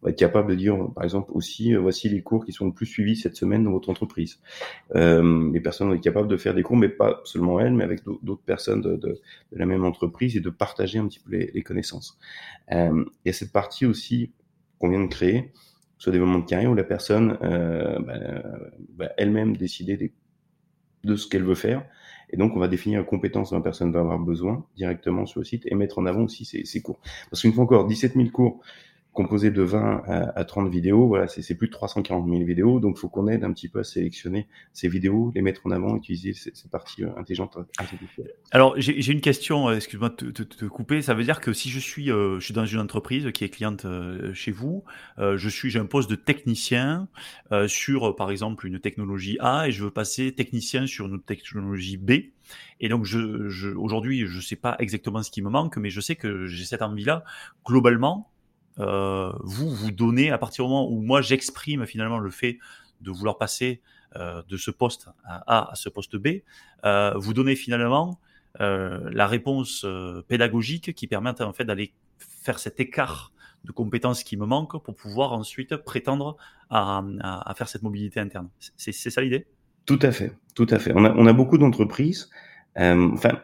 On 0.01 0.07
va 0.07 0.11
être 0.11 0.19
capable 0.19 0.51
de 0.51 0.55
dire, 0.55 0.77
par 0.95 1.05
exemple, 1.05 1.31
aussi, 1.35 1.75
euh, 1.75 1.81
voici 1.81 2.09
les 2.09 2.23
cours 2.23 2.45
qui 2.45 2.53
sont 2.53 2.67
le 2.67 2.73
plus 2.73 2.87
suivis 2.87 3.17
cette 3.17 3.37
semaine 3.37 3.65
dans 3.65 3.73
votre 3.73 3.91
entreprise. 3.91 4.41
Euh, 4.95 5.51
les 5.53 5.61
personnes 5.61 5.89
vont 5.89 5.95
être 5.95 6.01
capables 6.01 6.29
de 6.29 6.37
faire 6.37 6.55
des 6.55 6.63
cours, 6.63 6.77
mais 6.77 6.89
pas 6.89 7.21
seulement 7.25 7.61
elles, 7.61 7.75
mais 7.75 7.85
avec 7.85 8.03
d'autres 8.23 8.43
personnes 8.43 8.81
de, 8.81 9.21
la 9.53 9.67
même 9.67 9.85
entreprise 9.85 10.37
et 10.37 10.41
de 10.41 10.51
partager 10.51 10.99
un 10.99 11.07
petit 11.07 11.21
peu 11.21 11.37
les, 11.37 11.63
connaissances. 11.63 12.19
Euh, 12.73 13.05
il 13.25 13.29
y 13.29 13.31
a 13.31 13.33
cette 13.33 13.53
partie 13.53 13.87
aussi 13.87 14.33
qu'on 14.79 14.89
vient 14.89 15.03
de 15.03 15.09
créer, 15.09 15.53
ce 15.99 16.11
développement 16.11 16.39
de 16.39 16.47
carrière 16.47 16.71
où 16.71 16.75
la 16.75 16.85
personne 16.85 17.37
euh, 17.43 17.99
bah, 17.99 18.15
va 18.97 19.11
elle-même 19.17 19.57
décider 19.57 20.13
de 21.05 21.17
ce 21.17 21.27
qu'elle 21.27 21.45
veut 21.45 21.57
faire 21.57 21.85
et 22.31 22.37
donc, 22.37 22.55
on 22.57 22.59
va 22.59 22.69
définir 22.69 23.01
les 23.01 23.07
compétences 23.07 23.51
dont 23.51 23.57
la 23.57 23.63
personne 23.63 23.93
va 23.93 24.01
avoir 24.01 24.19
besoin 24.19 24.65
directement 24.77 25.27
sur 25.27 25.41
le 25.41 25.45
site 25.45 25.65
et 25.67 25.75
mettre 25.75 25.99
en 25.99 26.07
avant 26.07 26.25
aussi 26.25 26.45
ses 26.45 26.83
cours. 26.83 26.99
Parce 27.31 27.43
qu'une 27.43 27.53
fois 27.53 27.65
encore, 27.65 27.87
17 27.87 28.15
000 28.15 28.29
cours 28.31 28.61
composé 29.13 29.51
de 29.51 29.63
20 29.63 30.03
à, 30.07 30.45
30 30.45 30.71
vidéos, 30.71 31.09
voilà, 31.09 31.27
c'est 31.27 31.55
plus 31.55 31.67
de 31.67 31.73
340 31.73 32.29
000 32.29 32.45
vidéos, 32.45 32.79
donc 32.79 32.97
il 32.97 33.01
faut 33.01 33.09
qu'on 33.09 33.27
aide 33.27 33.43
un 33.43 33.53
petit 33.53 33.69
peu 33.69 33.81
à 33.81 33.85
sélectionner 33.85 34.47
ces 34.73 34.89
vidéos, 34.89 35.33
les 35.35 35.43
mettre 35.43 35.67
en 35.67 35.73
avant, 35.73 35.97
utiliser 35.97 36.35
ces, 36.35 36.53
ces 36.55 36.69
parties 36.69 37.05
euh, 37.05 37.11
intelligentes. 37.17 37.59
Alors 38.53 38.75
j'ai 38.79 39.13
une 39.13 39.21
question, 39.21 39.69
euh, 39.69 39.77
excuse-moi 39.77 40.11
de 40.11 40.31
te, 40.31 40.43
te, 40.43 40.65
couper, 40.67 41.03
ça 41.03 41.15
veut 41.15 41.25
dire 41.25 41.41
que 41.41 41.53
si 41.53 41.69
je 41.69 41.81
suis, 41.81 42.11
euh, 42.11 42.39
je 42.39 42.45
suis 42.45 42.55
dans 42.55 42.65
une 42.65 42.79
entreprise 42.79 43.31
qui 43.33 43.45
est 43.45 43.49
cliente 43.49 43.85
euh, 43.85 44.33
chez 44.35 44.53
vous, 44.53 44.85
euh, 45.19 45.37
je 45.37 45.49
suis, 45.49 45.71
j'ai 45.71 45.79
un 45.79 45.87
poste 45.87 46.09
de 46.11 46.17
technicien 46.17 47.09
sur 47.67 48.15
par 48.15 48.31
exemple 48.31 48.67
une 48.67 48.79
technologie 48.79 49.37
A 49.41 49.69
et 49.69 49.73
je 49.73 49.85
veux 49.85 49.91
passer 49.91 50.33
technicien 50.33 50.87
sur 50.87 51.07
une 51.07 51.21
technologie 51.21 51.97
B. 51.97 52.13
Et 52.81 52.89
donc, 52.89 53.07
aujourd'hui, 53.77 54.27
je 54.27 54.37
ne 54.37 54.41
sais 54.41 54.57
pas 54.57 54.77
exactement 54.79 55.23
ce 55.23 55.31
qui 55.31 55.43
me 55.43 55.51
manque, 55.51 55.77
mais 55.77 55.91
je 55.91 56.01
sais 56.01 56.17
que 56.17 56.47
j'ai 56.47 56.65
cette 56.65 56.83
envie-là. 56.83 57.25
Globalement, 57.67 58.31
euh, 58.79 59.33
vous 59.41 59.71
vous 59.71 59.91
donnez 59.91 60.31
à 60.31 60.39
partir 60.39 60.65
du 60.65 60.71
moment 60.71 60.91
où 60.91 61.01
moi 61.01 61.21
j'exprime 61.21 61.87
finalement 61.87 62.19
le 62.19 62.31
fait 62.31 62.59
de 63.01 63.11
vouloir 63.11 63.39
passer 63.39 63.81
euh, 64.17 64.43
de 64.49 64.57
ce 64.57 64.71
poste 64.71 65.09
A 65.25 65.71
à 65.71 65.75
ce 65.75 65.89
poste 65.89 66.17
B, 66.17 66.43
euh, 66.85 67.13
vous 67.17 67.35
donnez 67.35 67.57
finalement 67.57 68.19
la 68.61 69.29
réponse 69.29 69.87
pédagogique 70.27 70.93
qui 70.93 71.07
permet 71.07 71.41
en 71.41 71.53
fait 71.53 71.65
d'aller 71.65 71.93
faire 72.19 72.59
cet 72.59 72.81
écart 72.81 73.33
de 73.63 73.71
compétences 73.71 74.25
qui 74.25 74.37
me 74.37 74.47
manquent 74.47 74.83
pour 74.83 74.97
pouvoir 74.97 75.33
ensuite 75.33 75.77
prétendre 75.77 76.37
à, 76.69 77.05
faire 77.57 77.69
cette 77.69 77.83
mobilité 77.83 78.19
interne. 78.19 78.49
C'est 78.77 78.93
ça 78.93 79.21
l'idée? 79.21 79.47
Tout 79.87 80.01
à 80.03 80.11
fait, 80.11 80.33
tout 80.57 80.67
à 80.71 80.81
fait. 80.81 80.93
On 80.97 81.05
a, 81.05 81.33
beaucoup 81.33 81.57
d'entreprises. 81.57 82.31
Enfin 82.75 83.43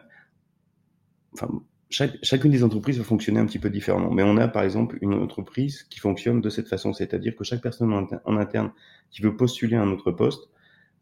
chaque, 1.89 2.17
chacune 2.23 2.51
des 2.51 2.63
entreprises 2.63 2.97
va 2.97 3.03
fonctionner 3.03 3.39
un 3.39 3.45
petit 3.45 3.59
peu 3.59 3.69
différemment. 3.69 4.11
Mais 4.11 4.23
on 4.23 4.37
a 4.37 4.47
par 4.47 4.63
exemple 4.63 4.97
une 5.01 5.13
entreprise 5.13 5.83
qui 5.83 5.99
fonctionne 5.99 6.41
de 6.41 6.49
cette 6.49 6.67
façon, 6.67 6.93
c'est-à-dire 6.93 7.35
que 7.35 7.43
chaque 7.43 7.61
personne 7.61 7.93
en, 7.93 8.37
interne 8.37 8.71
qui 9.11 9.21
veut 9.21 9.35
postuler 9.35 9.75
à 9.75 9.81
un 9.81 9.91
autre 9.91 10.11
poste 10.11 10.49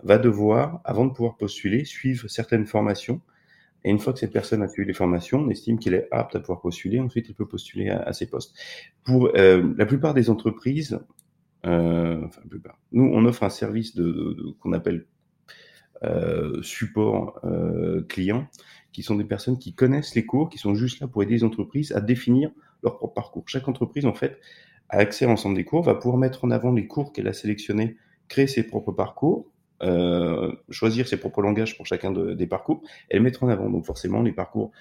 va 0.03 0.17
devoir, 0.17 0.81
avant 0.83 1.05
de 1.05 1.13
pouvoir 1.13 1.37
postuler, 1.37 1.85
suivre 1.85 2.27
certaines 2.27 2.65
formations. 2.65 3.21
Et 3.85 3.89
une 3.89 3.99
fois 3.99 4.13
que 4.13 4.19
cette 4.19 4.33
personne 4.33 4.61
a 4.61 4.67
suivi 4.67 4.87
les 4.87 4.93
formations, 4.93 5.39
on 5.39 5.49
estime 5.49 5.79
qu'elle 5.79 5.93
est 5.93 6.07
apte 6.11 6.35
à 6.35 6.39
pouvoir 6.39 6.61
postuler. 6.61 6.99
Ensuite, 6.99 7.25
elle 7.27 7.35
peut 7.35 7.47
postuler 7.47 7.89
à, 7.89 8.01
à 8.01 8.13
ces 8.13 8.27
postes. 8.27 8.55
Pour 9.03 9.31
euh, 9.35 9.73
la 9.77 9.85
plupart 9.85 10.13
des 10.13 10.29
entreprises, 10.29 10.99
euh, 11.65 12.21
enfin, 12.25 12.41
plupart, 12.49 12.77
nous, 12.91 13.09
on 13.13 13.25
offre 13.25 13.43
un 13.43 13.49
service 13.49 13.95
de, 13.95 14.03
de, 14.03 14.33
de 14.33 14.51
qu'on 14.59 14.73
appelle 14.73 15.05
euh, 16.03 16.61
support 16.63 17.39
euh, 17.45 18.01
client 18.09 18.49
qui 18.93 19.03
sont 19.03 19.15
des 19.15 19.25
personnes 19.25 19.57
qui 19.57 19.73
connaissent 19.73 20.15
les 20.15 20.25
cours, 20.25 20.49
qui 20.49 20.57
sont 20.57 20.75
juste 20.75 21.01
là 21.01 21.07
pour 21.07 21.23
aider 21.23 21.33
les 21.33 21.43
entreprises 21.43 21.91
à 21.91 21.99
définir 21.99 22.51
leur 22.83 22.97
propre 22.97 23.15
parcours. 23.15 23.43
Chaque 23.47 23.67
entreprise, 23.67 24.05
en 24.05 24.13
fait, 24.13 24.39
a 24.89 24.97
accès 24.97 25.25
à 25.25 25.27
l'ensemble 25.27 25.55
des 25.55 25.65
cours, 25.65 25.81
va 25.81 25.95
pouvoir 25.95 26.17
mettre 26.17 26.45
en 26.45 26.51
avant 26.51 26.71
les 26.71 26.87
cours 26.87 27.11
qu'elle 27.11 27.27
a 27.27 27.33
sélectionnés, 27.33 27.97
créer 28.27 28.47
ses 28.47 28.63
propres 28.63 28.91
parcours, 28.91 29.49
euh, 29.81 30.53
choisir 30.69 31.07
ses 31.07 31.17
propres 31.17 31.41
langages 31.41 31.75
pour 31.75 31.85
chacun 31.85 32.11
de, 32.11 32.33
des 32.33 32.47
parcours, 32.47 32.81
et 33.09 33.15
les 33.15 33.19
mettre 33.19 33.43
en 33.43 33.49
avant. 33.49 33.69
Donc 33.69 33.85
forcément, 33.85 34.21
les 34.21 34.31
parcours 34.31 34.71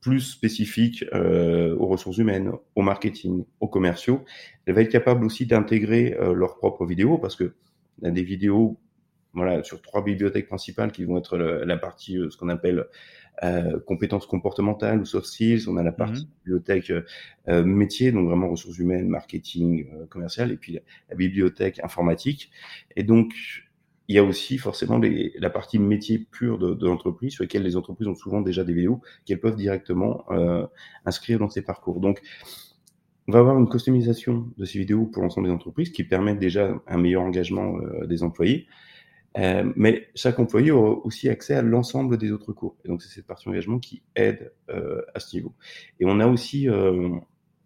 plus 0.00 0.20
spécifiques 0.20 1.04
euh, 1.14 1.76
aux 1.76 1.86
ressources 1.86 2.18
humaines, 2.18 2.52
au 2.74 2.82
marketing, 2.82 3.44
aux 3.60 3.68
commerciaux. 3.68 4.24
Elle 4.66 4.74
va 4.74 4.82
être 4.82 4.90
capable 4.90 5.24
aussi 5.24 5.46
d'intégrer 5.46 6.16
euh, 6.20 6.34
leurs 6.34 6.58
propres 6.58 6.84
vidéos, 6.84 7.18
parce 7.18 7.36
que 7.36 7.54
a 8.04 8.10
des 8.10 8.22
vidéos 8.24 8.78
voilà, 9.32 9.62
sur 9.62 9.80
trois 9.80 10.04
bibliothèques 10.04 10.48
principales 10.48 10.92
qui 10.92 11.04
vont 11.04 11.18
être 11.18 11.36
la 11.38 11.76
partie, 11.76 12.18
ce 12.30 12.36
qu'on 12.36 12.48
appelle 12.48 12.86
euh, 13.42 13.80
compétences 13.80 14.26
comportementales 14.26 15.00
ou 15.00 15.04
soft 15.04 15.26
skills. 15.26 15.68
On 15.68 15.76
a 15.76 15.82
la 15.82 15.92
partie 15.92 16.24
mmh. 16.24 16.44
bibliothèque 16.44 16.92
euh, 17.48 17.64
métier, 17.64 18.12
donc 18.12 18.28
vraiment 18.28 18.48
ressources 18.48 18.78
humaines, 18.78 19.08
marketing, 19.08 19.86
euh, 19.94 20.06
commercial, 20.06 20.52
et 20.52 20.56
puis 20.56 20.74
la, 20.74 20.80
la, 21.10 21.16
bibliothèque 21.16 21.80
informatique. 21.82 22.50
Et 22.96 23.02
donc, 23.02 23.34
il 24.08 24.16
y 24.16 24.18
a 24.18 24.24
aussi 24.24 24.58
forcément 24.58 24.98
les, 24.98 25.32
la 25.38 25.50
partie 25.50 25.78
métier 25.78 26.18
pure 26.18 26.58
de, 26.58 26.74
de 26.74 26.86
l'entreprise, 26.86 27.32
sur 27.32 27.44
lesquelles 27.44 27.62
les 27.62 27.76
entreprises 27.76 28.08
ont 28.08 28.14
souvent 28.14 28.42
déjà 28.42 28.64
des 28.64 28.74
vidéos 28.74 29.00
qu'elles 29.24 29.40
peuvent 29.40 29.56
directement 29.56 30.24
euh, 30.30 30.66
inscrire 31.04 31.38
dans 31.38 31.48
ces 31.48 31.62
parcours. 31.62 32.00
Donc, 32.00 32.20
on 33.28 33.32
va 33.32 33.38
avoir 33.38 33.58
une 33.58 33.68
customisation 33.68 34.48
de 34.58 34.64
ces 34.64 34.78
vidéos 34.78 35.06
pour 35.06 35.22
l'ensemble 35.22 35.46
des 35.46 35.52
entreprises 35.52 35.90
qui 35.90 36.04
permettent 36.04 36.40
déjà 36.40 36.74
un 36.86 36.98
meilleur 36.98 37.22
engagement 37.22 37.76
euh, 37.78 38.06
des 38.06 38.22
employés. 38.22 38.66
Euh, 39.38 39.72
mais 39.76 40.08
chaque 40.14 40.38
employé 40.38 40.70
aura 40.70 40.90
aussi 41.04 41.28
accès 41.28 41.54
à 41.54 41.62
l'ensemble 41.62 42.18
des 42.18 42.32
autres 42.32 42.52
cours. 42.52 42.76
Et 42.84 42.88
donc, 42.88 43.02
c'est 43.02 43.08
cette 43.08 43.26
partie 43.26 43.48
engagement 43.48 43.78
qui 43.78 44.02
aide 44.14 44.52
euh, 44.70 45.02
à 45.14 45.20
ce 45.20 45.34
niveau. 45.36 45.54
Et 46.00 46.04
on 46.04 46.20
a 46.20 46.26
aussi 46.26 46.68
euh, 46.68 47.08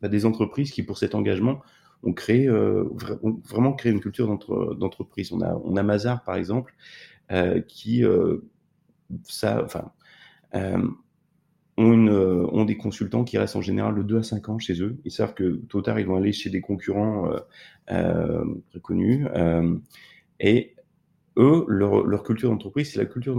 des 0.02 0.26
entreprises 0.26 0.70
qui, 0.70 0.82
pour 0.82 0.98
cet 0.98 1.14
engagement, 1.14 1.60
ont 2.02 2.12
créé, 2.12 2.46
euh, 2.46 2.84
ont 3.22 3.40
vraiment 3.44 3.72
créé 3.72 3.92
une 3.92 4.00
culture 4.00 4.28
d'entreprise. 4.76 5.32
On 5.32 5.40
a, 5.40 5.54
on 5.64 5.76
a 5.76 5.82
Mazar, 5.82 6.22
par 6.22 6.36
exemple, 6.36 6.74
euh, 7.32 7.60
qui, 7.62 8.04
ça, 9.24 9.64
enfin, 9.64 9.90
ont, 11.78 11.92
une, 11.92 12.10
ont 12.10 12.64
des 12.64 12.76
consultants 12.76 13.24
qui 13.24 13.38
restent 13.38 13.56
en 13.56 13.62
général 13.62 13.96
de 13.96 14.02
2 14.02 14.18
à 14.18 14.22
5 14.22 14.48
ans 14.50 14.58
chez 14.60 14.80
eux. 14.82 14.98
Ils 15.04 15.10
savent 15.10 15.34
que 15.34 15.56
tôt 15.68 15.78
ou 15.78 15.82
tard, 15.82 15.98
ils 15.98 16.06
vont 16.06 16.16
aller 16.16 16.32
chez 16.32 16.50
des 16.50 16.60
concurrents 16.60 17.28
très 17.86 18.80
connus. 18.80 19.26
et 20.38 20.75
eux, 21.36 21.64
leur, 21.68 22.06
leur 22.06 22.22
culture 22.22 22.50
d'entreprise, 22.50 22.92
c'est 22.92 22.98
la 22.98 23.06
culture 23.06 23.36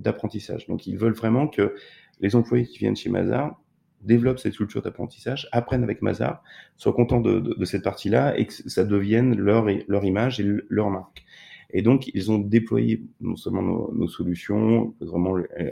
d'apprentissage. 0.00 0.66
Donc, 0.66 0.86
ils 0.86 0.98
veulent 0.98 1.14
vraiment 1.14 1.48
que 1.48 1.74
les 2.20 2.36
employés 2.36 2.66
qui 2.66 2.78
viennent 2.78 2.96
chez 2.96 3.10
Mazar 3.10 3.60
développent 4.00 4.38
cette 4.38 4.56
culture 4.56 4.82
d'apprentissage, 4.82 5.48
apprennent 5.52 5.82
avec 5.82 6.02
Mazar, 6.02 6.42
soient 6.76 6.92
contents 6.92 7.20
de, 7.20 7.40
de, 7.40 7.54
de 7.54 7.64
cette 7.64 7.82
partie-là 7.82 8.38
et 8.38 8.46
que 8.46 8.52
ça 8.52 8.84
devienne 8.84 9.36
leur, 9.36 9.66
leur 9.88 10.04
image 10.04 10.40
et 10.40 10.44
leur 10.68 10.90
marque. 10.90 11.24
Et 11.70 11.82
donc, 11.82 12.08
ils 12.14 12.30
ont 12.30 12.38
déployé 12.38 13.04
non 13.20 13.36
seulement 13.36 13.62
nos, 13.62 13.92
nos 13.94 14.08
solutions, 14.08 14.94
vraiment 15.00 15.36
euh, 15.36 15.70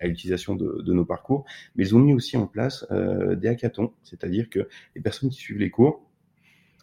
à 0.00 0.06
l'utilisation 0.06 0.56
de, 0.56 0.82
de, 0.82 0.92
nos 0.92 1.04
parcours, 1.04 1.44
mais 1.74 1.84
ils 1.84 1.94
ont 1.94 2.00
mis 2.00 2.14
aussi 2.14 2.36
en 2.36 2.46
place 2.46 2.86
euh, 2.90 3.36
des 3.36 3.48
hackathons, 3.48 3.92
c'est-à-dire 4.02 4.50
que 4.50 4.68
les 4.94 5.00
personnes 5.00 5.30
qui 5.30 5.36
suivent 5.36 5.58
les 5.58 5.70
cours 5.70 6.02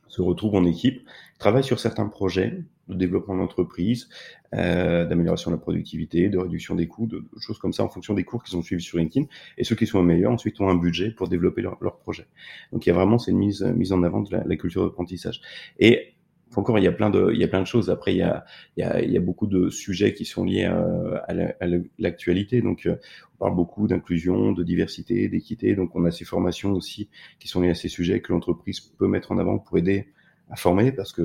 se 0.07 0.21
retrouvent 0.21 0.55
en 0.55 0.65
équipe, 0.65 1.07
travaillent 1.39 1.63
sur 1.63 1.79
certains 1.79 2.07
projets 2.07 2.63
de 2.87 2.95
développement 2.95 3.35
d'entreprise, 3.35 4.09
euh, 4.53 5.05
d'amélioration 5.05 5.51
de 5.51 5.55
la 5.55 5.61
productivité, 5.61 6.29
de 6.29 6.37
réduction 6.37 6.75
des 6.75 6.87
coûts, 6.87 7.07
de, 7.07 7.19
de, 7.19 7.39
choses 7.39 7.57
comme 7.57 7.73
ça 7.73 7.83
en 7.83 7.89
fonction 7.89 8.13
des 8.13 8.23
cours 8.23 8.43
qu'ils 8.43 8.57
ont 8.57 8.61
suivis 8.61 8.83
sur 8.83 8.97
LinkedIn. 8.97 9.25
Et 9.57 9.63
ceux 9.63 9.75
qui 9.75 9.87
sont 9.87 10.01
meilleurs 10.03 10.31
ensuite 10.31 10.59
ont 10.61 10.69
un 10.69 10.75
budget 10.75 11.11
pour 11.11 11.27
développer 11.29 11.61
leur, 11.61 11.97
projet. 11.97 12.25
Donc 12.71 12.85
il 12.85 12.89
y 12.89 12.91
a 12.91 12.95
vraiment 12.95 13.19
cette 13.19 13.35
mise, 13.35 13.61
mise 13.61 13.93
en 13.93 14.03
avant 14.03 14.21
de 14.21 14.35
la, 14.35 14.55
culture 14.55 14.83
d'apprentissage. 14.83 15.41
Et 15.79 16.13
encore, 16.55 16.77
il 16.77 16.83
y 16.83 16.87
a 16.87 16.91
plein 16.91 17.09
de, 17.09 17.31
il 17.33 17.39
y 17.39 17.43
a 17.43 17.47
plein 17.47 17.61
de 17.61 17.67
choses. 17.67 17.89
Après, 17.89 18.13
il 18.13 18.17
y 18.17 18.21
a, 18.21 18.45
il 18.77 18.81
y 18.81 18.83
a, 18.83 19.01
il 19.01 19.11
y 19.11 19.17
a 19.17 19.19
beaucoup 19.19 19.47
de 19.47 19.69
sujets 19.69 20.13
qui 20.13 20.25
sont 20.25 20.43
liés 20.43 20.65
à, 20.65 21.25
à 21.27 21.67
l'actualité. 21.97 22.61
Donc, 22.61 22.85
euh, 22.85 22.95
on 23.35 23.37
parle 23.39 23.55
beaucoup 23.55 23.87
d'inclusion, 23.87 24.51
de 24.51 24.63
diversité, 24.63 25.27
d'équité. 25.29 25.75
Donc, 25.75 25.95
on 25.95 26.05
a 26.05 26.11
ces 26.11 26.25
formations 26.25 26.73
aussi 26.73 27.09
qui 27.39 27.47
sont 27.47 27.61
liées 27.61 27.71
à 27.71 27.75
ces 27.75 27.89
sujets 27.89 28.21
que 28.21 28.31
l'entreprise 28.31 28.81
peut 28.81 29.07
mettre 29.07 29.31
en 29.31 29.39
avant 29.39 29.57
pour 29.57 29.79
aider 29.79 30.09
à 30.49 30.55
former 30.55 30.91
parce 30.91 31.11
que 31.11 31.23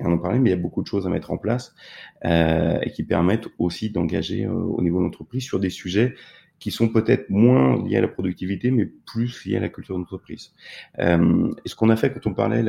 en 0.00 0.18
parlait, 0.18 0.38
mais 0.38 0.50
il 0.50 0.52
y 0.52 0.56
a 0.56 0.60
beaucoup 0.60 0.82
de 0.82 0.86
choses 0.86 1.06
à 1.06 1.10
mettre 1.10 1.30
en 1.30 1.38
place 1.38 1.74
euh, 2.24 2.78
et 2.82 2.90
qui 2.90 3.02
permettent 3.02 3.48
aussi 3.58 3.90
d'engager 3.90 4.44
euh, 4.44 4.52
au 4.52 4.82
niveau 4.82 4.98
de 4.98 5.04
l'entreprise 5.04 5.44
sur 5.44 5.60
des 5.60 5.70
sujets 5.70 6.14
qui 6.58 6.70
sont 6.70 6.88
peut-être 6.88 7.28
moins 7.28 7.84
liés 7.84 7.96
à 7.96 8.00
la 8.00 8.08
productivité, 8.08 8.70
mais 8.70 8.86
plus 8.86 9.44
liés 9.44 9.56
à 9.56 9.60
la 9.60 9.68
culture 9.68 9.98
d'entreprise. 9.98 10.52
Euh, 11.00 11.52
et 11.64 11.68
ce 11.68 11.74
qu'on 11.74 11.90
a 11.90 11.96
fait 11.96 12.12
quand 12.12 12.24
on 12.28 12.34
parlait, 12.34 12.64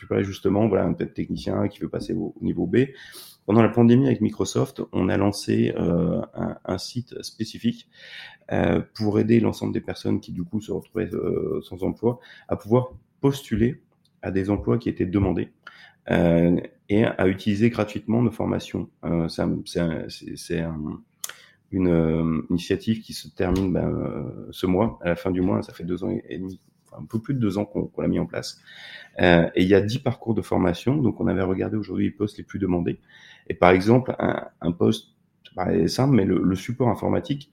tu 0.00 0.06
parlais 0.08 0.24
justement, 0.24 0.66
voilà, 0.66 0.86
un 0.86 0.92
technicien 0.94 1.68
qui 1.68 1.78
veut 1.78 1.88
passer 1.88 2.14
au, 2.14 2.34
au 2.40 2.44
niveau 2.44 2.66
B, 2.66 2.78
pendant 3.46 3.62
la 3.62 3.68
pandémie 3.68 4.06
avec 4.06 4.20
Microsoft, 4.20 4.82
on 4.92 5.08
a 5.08 5.16
lancé 5.16 5.72
un, 5.76 6.78
site 6.78 7.20
spécifique 7.22 7.88
pour 8.94 9.18
aider 9.18 9.40
l'ensemble 9.40 9.72
des 9.72 9.80
personnes 9.80 10.20
qui 10.20 10.30
du 10.30 10.44
coup 10.44 10.60
se 10.60 10.70
retrouvaient 10.70 11.10
sans 11.62 11.82
emploi 11.82 12.20
à 12.46 12.54
pouvoir 12.54 12.92
postuler 13.20 13.82
à 14.22 14.30
des 14.30 14.48
emplois 14.48 14.78
qui 14.78 14.88
étaient 14.88 15.06
demandés 15.06 15.50
et 16.08 17.04
à 17.04 17.26
utiliser 17.26 17.70
gratuitement 17.70 18.22
nos 18.22 18.30
formations. 18.30 18.88
Euh, 19.04 19.28
c'est 19.28 20.60
un, 20.60 21.00
une 21.72 21.88
euh, 21.88 22.42
initiative 22.50 23.00
qui 23.00 23.14
se 23.14 23.28
termine 23.28 23.72
ben, 23.72 23.88
euh, 23.88 24.48
ce 24.50 24.66
mois, 24.66 24.98
à 25.02 25.08
la 25.08 25.16
fin 25.16 25.30
du 25.30 25.40
mois, 25.40 25.62
ça 25.62 25.72
fait 25.72 25.84
deux 25.84 26.04
ans 26.04 26.10
et 26.28 26.38
demi, 26.38 26.60
un 26.96 27.04
peu 27.04 27.18
plus 27.18 27.34
de 27.34 27.38
deux 27.38 27.56
ans 27.56 27.64
qu'on 27.64 27.90
l'a 27.98 28.08
mis 28.08 28.18
en 28.18 28.26
place. 28.26 28.60
Euh, 29.20 29.48
et 29.54 29.62
il 29.62 29.68
y 29.68 29.74
a 29.74 29.80
dix 29.80 29.98
parcours 29.98 30.34
de 30.34 30.42
formation, 30.42 30.96
donc 30.96 31.20
on 31.20 31.26
avait 31.26 31.42
regardé 31.42 31.76
aujourd'hui 31.76 32.06
les 32.06 32.10
postes 32.10 32.36
les 32.36 32.44
plus 32.44 32.58
demandés. 32.58 33.00
Et 33.48 33.54
par 33.54 33.70
exemple, 33.70 34.14
un, 34.18 34.48
un 34.60 34.72
poste, 34.72 35.08
c'est 35.56 35.88
simple, 35.88 36.14
mais 36.14 36.24
le, 36.24 36.54
support 36.54 36.88
informatique 36.88 37.50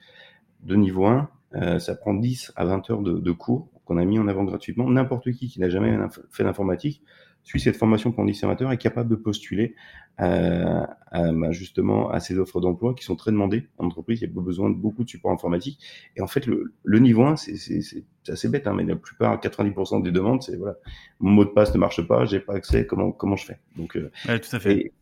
de 0.64 0.76
niveau 0.76 1.06
1, 1.06 1.30
euh, 1.56 1.80
ça 1.80 1.96
prend 1.96 2.14
10 2.14 2.54
à 2.56 2.66
20 2.66 2.90
heures 2.90 3.02
de, 3.02 3.14
de 3.14 3.32
cours 3.32 3.70
qu'on 3.86 3.98
a 3.98 4.06
mis 4.06 4.20
en 4.20 4.28
avant 4.28 4.44
gratuitement. 4.44 4.90
N'importe 4.90 5.32
qui 5.32 5.48
qui 5.48 5.60
n'a 5.60 5.70
jamais 5.70 5.98
fait 6.30 6.44
d'informatique 6.44 7.02
suit 7.44 7.60
cette 7.60 7.78
formation 7.78 8.12
conditionnateur 8.12 8.72
est 8.72 8.78
capable 8.78 9.10
de 9.10 9.16
postuler 9.16 9.76
euh, 10.22 10.86
à, 11.12 11.32
bah, 11.32 11.52
justement 11.52 12.10
à 12.10 12.20
ces 12.20 12.38
offres 12.38 12.60
d'emploi 12.60 12.94
qui 12.94 13.06
sont 13.06 13.16
très 13.16 13.32
demandées 13.32 13.68
en 13.78 13.86
entreprise. 13.86 14.22
Il 14.22 14.28
y 14.28 14.32
a 14.32 14.42
besoin 14.42 14.70
de 14.70 14.76
beaucoup 14.76 15.04
de 15.04 15.10
support 15.10 15.32
informatique. 15.32 15.80
Et 16.16 16.22
en 16.22 16.28
fait, 16.28 16.46
le, 16.46 16.74
le 16.84 17.00
niveau 17.00 17.24
1, 17.24 17.38
c'est 17.38 18.04
assez 18.28 18.50
bête, 18.50 18.68
hein, 18.68 18.74
mais 18.76 18.84
la 18.84 18.96
plupart, 18.96 19.40
90% 19.40 20.04
des 20.04 20.12
demandes, 20.12 20.44
c'est 20.44 20.58
voilà, 20.58 20.76
mon 21.20 21.32
mot 21.32 21.46
de 21.46 21.50
passe 21.50 21.74
ne 21.74 21.80
marche 21.80 22.06
pas, 22.06 22.26
j'ai 22.26 22.40
pas 22.40 22.54
accès, 22.54 22.86
comment 22.86 23.12
comment 23.12 23.36
je 23.36 23.46
fais? 23.46 23.60
Donc, 23.78 23.96
euh, 23.96 24.12
ouais, 24.28 24.40
tout 24.40 24.56
à 24.56 24.60
fait. 24.60 24.74
Et, 24.74 24.94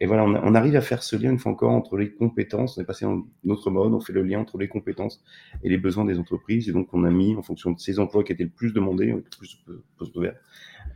et 0.00 0.06
voilà, 0.06 0.24
on, 0.24 0.34
on, 0.34 0.54
arrive 0.54 0.76
à 0.76 0.80
faire 0.80 1.02
ce 1.02 1.16
lien 1.16 1.30
une 1.30 1.38
fois 1.38 1.52
encore 1.52 1.70
entre 1.70 1.96
les 1.96 2.10
compétences. 2.10 2.76
On 2.76 2.82
est 2.82 2.84
passé 2.84 3.04
dans 3.04 3.24
notre 3.44 3.70
mode, 3.70 3.92
on 3.94 4.00
fait 4.00 4.12
le 4.12 4.22
lien 4.22 4.40
entre 4.40 4.58
les 4.58 4.68
compétences 4.68 5.22
et 5.62 5.68
les 5.68 5.78
besoins 5.78 6.04
des 6.04 6.18
entreprises. 6.18 6.68
Et 6.68 6.72
donc, 6.72 6.88
on 6.92 7.04
a 7.04 7.10
mis, 7.10 7.34
en 7.36 7.42
fonction 7.42 7.70
de 7.70 7.78
ces 7.78 7.98
emplois 8.00 8.24
qui 8.24 8.32
étaient 8.32 8.44
le 8.44 8.50
plus 8.50 8.72
demandés, 8.72 9.06
le 9.06 9.22
plus 9.22 9.62
de 9.68 9.82
postes 9.96 10.16
ouverts, 10.16 10.36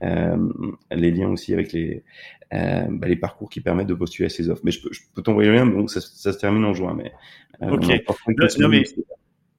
euh, 0.03 0.37
les 0.91 1.11
liens 1.11 1.29
aussi 1.29 1.53
avec 1.53 1.73
les, 1.73 2.03
euh, 2.53 2.87
bah, 2.91 3.07
les 3.07 3.17
parcours 3.17 3.49
qui 3.49 3.61
permettent 3.61 3.87
de 3.87 3.95
postuler 3.95 4.27
à 4.27 4.31
ces 4.31 4.51
offres. 4.51 4.63
Mais 4.65 4.73
je 4.73 4.83
peux, 4.83 4.93
je 4.93 5.01
peux 5.15 5.23
t'envoyer 5.23 5.49
le 5.51 5.57
lien, 5.57 5.67
donc 5.67 5.91
ça, 5.91 6.01
ça, 6.01 6.33
se 6.33 6.39
termine 6.39 6.65
en 6.65 6.75
juin. 6.75 6.95
Mais, 6.95 7.13
euh, 7.63 7.71
ok. 7.71 7.87
Non, 8.59 8.69
mais 8.69 8.85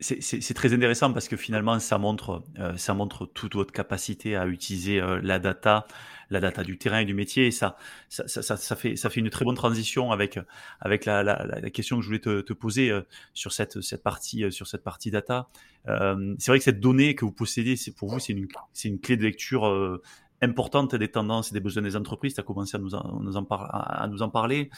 c'est 0.02 0.54
très 0.54 0.74
intéressant 0.74 1.12
parce 1.12 1.28
que 1.28 1.36
finalement, 1.36 1.78
ça 1.80 1.98
montre, 1.98 2.44
euh, 2.58 2.78
ça 2.78 2.94
montre 2.94 3.26
toute 3.26 3.56
votre 3.56 3.74
capacité 3.74 4.38
à 4.38 4.48
utiliser 4.48 5.02
euh, 5.02 5.20
la 5.22 5.40
data, 5.40 5.86
la 6.30 6.40
data 6.40 6.64
du 6.64 6.78
terrain 6.78 7.00
et 7.00 7.06
du 7.06 7.14
métier. 7.14 7.48
Et 7.48 7.52
ça, 7.52 7.76
ça, 8.08 8.26
ça, 8.28 8.56
ça, 8.56 8.76
fait, 8.78 8.96
ça 8.96 9.10
fait 9.10 9.20
une 9.20 9.30
très 9.30 9.44
bonne 9.44 9.56
transition 9.56 10.12
avec, 10.12 10.40
avec 10.80 11.04
la, 11.04 11.22
la, 11.24 11.46
la 11.46 11.70
question 11.70 11.98
que 11.98 12.04
je 12.04 12.08
voulais 12.08 12.20
te, 12.20 12.40
te 12.40 12.54
poser 12.54 12.92
euh, 12.92 13.02
sur 13.34 13.52
cette, 13.52 13.82
cette 13.82 14.02
partie, 14.02 14.46
euh, 14.46 14.52
sur 14.52 14.68
cette 14.68 14.84
partie 14.84 15.12
data. 15.12 15.50
Euh, 15.90 16.34
c'est 16.40 16.52
vrai 16.52 16.60
que 16.60 16.64
cette 16.64 16.80
donnée 16.80 17.16
que 17.16 17.26
vous 17.26 17.34
possédez, 17.34 17.76
c'est 17.76 17.94
pour 17.94 18.10
vous, 18.10 18.20
c'est 18.20 18.34
une, 18.34 18.48
c'est 18.72 18.88
une 18.88 19.02
clé 19.02 19.18
de 19.18 19.24
lecture 19.24 19.68
euh, 19.68 20.02
importante 20.42 20.96
des 20.96 21.10
tendances 21.10 21.52
et 21.52 21.54
des 21.54 21.60
besoins 21.60 21.84
des 21.84 21.98
entreprises. 21.98 22.36
Tu 22.36 22.40
as 22.40 22.44
commencé 22.44 22.78
à 22.78 22.80
nous 22.80 22.96
en, 22.96 23.02
à, 23.02 24.08
nous 24.08 24.22
en 24.22 24.30
parler. 24.30 24.70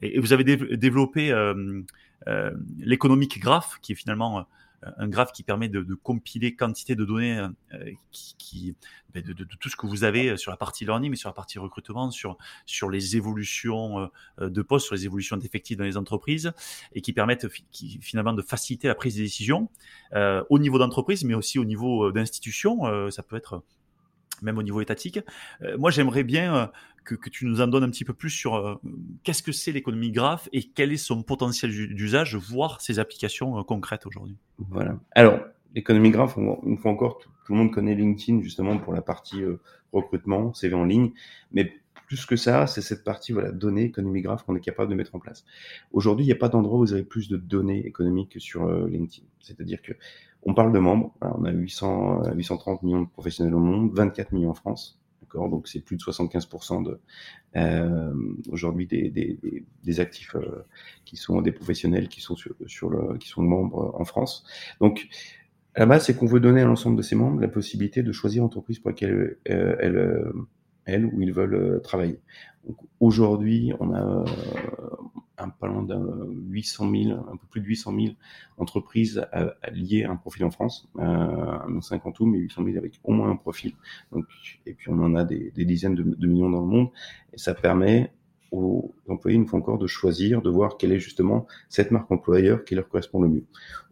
Et, 0.00 0.18
vous 0.18 0.32
avez 0.32 0.44
dé 0.44 0.56
développé 0.56 1.34
l'économique 2.78 3.38
graph, 3.38 3.78
qui 3.82 3.92
est 3.92 3.94
finalement 3.94 4.46
un 4.82 5.08
graphe 5.08 5.32
qui 5.32 5.42
permet 5.42 5.68
de, 5.68 5.82
compiler 5.94 6.54
quantité 6.54 6.94
de 6.94 7.04
données 7.04 7.38
euh, 7.38 7.92
qui, 8.12 8.34
qui 8.38 8.76
ben, 9.12 9.22
de, 9.22 9.32
de, 9.32 9.44
tout 9.44 9.68
ce 9.68 9.76
que 9.76 9.86
vous 9.86 10.04
avez 10.04 10.36
sur 10.36 10.50
la 10.50 10.56
partie 10.56 10.84
learning, 10.84 11.10
mais 11.10 11.16
sur 11.16 11.28
la 11.28 11.34
partie 11.34 11.58
recrutement, 11.58 12.10
sur 12.10 12.38
sur 12.66 12.90
les 12.90 13.16
évolutions 13.16 14.10
euh, 14.40 14.48
de 14.48 14.62
postes, 14.62 14.86
sur 14.86 14.94
les 14.94 15.04
évolutions 15.04 15.36
d'effectifs 15.36 15.76
dans 15.76 15.84
les 15.84 15.96
entreprises, 15.96 16.52
et 16.94 17.00
qui 17.00 17.12
permettent 17.12 17.48
finalement 18.00 18.32
de 18.32 18.42
faciliter 18.42 18.88
la 18.88 18.94
prise 18.94 19.16
des 19.16 19.22
décisions 19.22 19.68
euh, 20.14 20.42
au 20.50 20.58
niveau 20.58 20.78
d'entreprise, 20.78 21.24
mais 21.24 21.34
aussi 21.34 21.58
au 21.58 21.64
niveau 21.64 22.08
euh, 22.08 22.12
d'institution. 22.12 22.86
Euh, 22.86 23.10
ça 23.10 23.22
peut 23.22 23.36
être 23.36 23.62
même 24.42 24.58
au 24.58 24.62
niveau 24.62 24.80
étatique. 24.80 25.20
Euh, 25.62 25.76
moi, 25.78 25.90
j'aimerais 25.90 26.24
bien 26.24 26.54
euh, 26.54 26.66
que, 27.04 27.30
tu 27.30 27.46
nous 27.46 27.60
en 27.60 27.66
donnes 27.66 27.84
un 27.84 27.90
petit 27.90 28.04
peu 28.04 28.12
plus 28.12 28.30
sur 28.30 28.54
euh, 28.54 28.74
qu'est-ce 29.24 29.42
que 29.42 29.52
c'est 29.52 29.72
l'économie 29.72 30.10
graphe 30.10 30.48
et 30.52 30.62
quel 30.62 30.92
est 30.92 30.96
son 30.96 31.22
potentiel 31.22 31.70
d'usage, 31.70 32.36
voire 32.36 32.80
ses 32.80 32.98
applications 32.98 33.62
concrètes 33.64 34.06
aujourd'hui. 34.06 34.36
Voilà. 34.58 34.98
Alors, 35.12 35.40
l'économie 35.74 36.10
graphe, 36.10 36.36
une 36.36 36.78
fois 36.78 36.92
encore, 36.92 37.18
tout, 37.18 37.30
tout, 37.44 37.52
le 37.52 37.58
monde 37.58 37.72
connaît 37.72 37.94
LinkedIn 37.94 38.42
justement 38.42 38.78
pour 38.78 38.92
la 38.92 39.02
partie 39.02 39.42
recrutement, 39.92 40.54
CV 40.54 40.74
en 40.74 40.84
ligne, 40.84 41.12
mais 41.52 41.74
plus 42.06 42.26
que 42.26 42.36
ça, 42.36 42.66
c'est 42.66 42.80
cette 42.80 43.04
partie 43.04 43.32
voilà 43.32 43.52
données, 43.52 43.84
économie 43.84 44.20
graphe 44.20 44.42
qu'on 44.42 44.56
est 44.56 44.60
capable 44.60 44.90
de 44.90 44.96
mettre 44.96 45.14
en 45.14 45.20
place. 45.20 45.44
Aujourd'hui, 45.92 46.24
il 46.24 46.28
n'y 46.28 46.32
a 46.32 46.36
pas 46.36 46.48
d'endroit 46.48 46.78
où 46.78 46.80
vous 46.80 46.92
avez 46.92 47.04
plus 47.04 47.28
de 47.28 47.36
données 47.36 47.86
économiques 47.86 48.30
que 48.30 48.40
sur 48.40 48.68
LinkedIn. 48.68 49.26
C'est-à-dire 49.40 49.80
que 49.80 49.92
on 50.42 50.54
parle 50.54 50.72
de 50.72 50.78
membres. 50.78 51.14
on 51.20 51.44
a 51.44 51.50
800, 51.50 52.32
830 52.34 52.82
millions 52.82 53.02
de 53.02 53.08
professionnels 53.08 53.54
au 53.54 53.60
monde, 53.60 53.90
24 53.92 54.32
millions 54.32 54.50
en 54.50 54.54
France. 54.54 55.00
Donc 55.34 55.68
c'est 55.68 55.80
plus 55.80 55.96
de 55.96 56.02
75% 56.02 56.82
de 56.82 57.00
euh, 57.56 58.12
aujourd'hui 58.50 58.86
des, 58.86 59.10
des, 59.84 60.00
actifs 60.00 60.34
euh, 60.34 60.64
qui 61.04 61.16
sont 61.16 61.40
des 61.40 61.52
professionnels 61.52 62.08
qui 62.08 62.20
sont 62.20 62.34
sur, 62.34 62.90
le, 62.90 63.16
qui 63.16 63.28
sont 63.28 63.42
membres 63.42 63.94
en 63.96 64.04
France. 64.04 64.44
Donc 64.80 65.08
la 65.76 65.86
base, 65.86 66.06
c'est 66.06 66.16
qu'on 66.16 66.26
veut 66.26 66.40
donner 66.40 66.62
à 66.62 66.64
l'ensemble 66.64 66.96
de 66.96 67.02
ces 67.02 67.14
membres 67.14 67.40
la 67.40 67.48
possibilité 67.48 68.02
de 68.02 68.12
choisir 68.12 68.42
l'entreprise 68.42 68.80
pour 68.80 68.90
laquelle 68.90 69.36
euh, 69.48 70.32
elles 70.84 71.06
ou 71.06 71.20
ils 71.20 71.32
veulent 71.32 71.54
euh, 71.54 71.78
travailler. 71.78 72.20
Aujourd'hui, 72.98 73.72
on 73.80 73.92
a 73.92 74.02
euh, 74.02 74.24
un 75.40 75.48
pas 75.48 75.66
loin 75.66 75.82
d'un 75.82 76.04
800 76.48 76.90
000, 76.90 77.12
un 77.12 77.36
peu 77.36 77.46
plus 77.50 77.60
de 77.60 77.66
800 77.66 77.94
000 77.94 78.14
entreprises 78.58 79.26
liées 79.72 80.04
à 80.04 80.10
un 80.10 80.16
profil 80.16 80.44
en 80.44 80.50
France, 80.50 80.88
euh, 80.98 81.80
50 81.80 82.14
tout, 82.14 82.26
mais 82.26 82.38
800 82.38 82.64
000 82.64 82.76
avec 82.76 83.00
au 83.04 83.12
moins 83.12 83.30
un 83.30 83.36
profil. 83.36 83.72
Donc, 84.12 84.26
et 84.66 84.74
puis 84.74 84.88
on 84.90 84.98
en 85.02 85.14
a 85.14 85.24
des, 85.24 85.52
dizaines 85.56 85.94
de, 85.94 86.26
millions 86.26 86.50
dans 86.50 86.60
le 86.60 86.66
monde, 86.66 86.88
et 87.32 87.38
ça 87.38 87.54
permet 87.54 88.12
aux 88.50 88.94
employés 89.08 89.36
une 89.36 89.46
fois 89.46 89.60
encore 89.60 89.78
de 89.78 89.86
choisir, 89.86 90.42
de 90.42 90.50
voir 90.50 90.76
quelle 90.76 90.92
est 90.92 90.98
justement 90.98 91.46
cette 91.68 91.90
marque 91.92 92.10
employeur 92.10 92.64
qui 92.64 92.74
leur 92.74 92.88
correspond 92.88 93.20
le 93.20 93.28
mieux. 93.28 93.44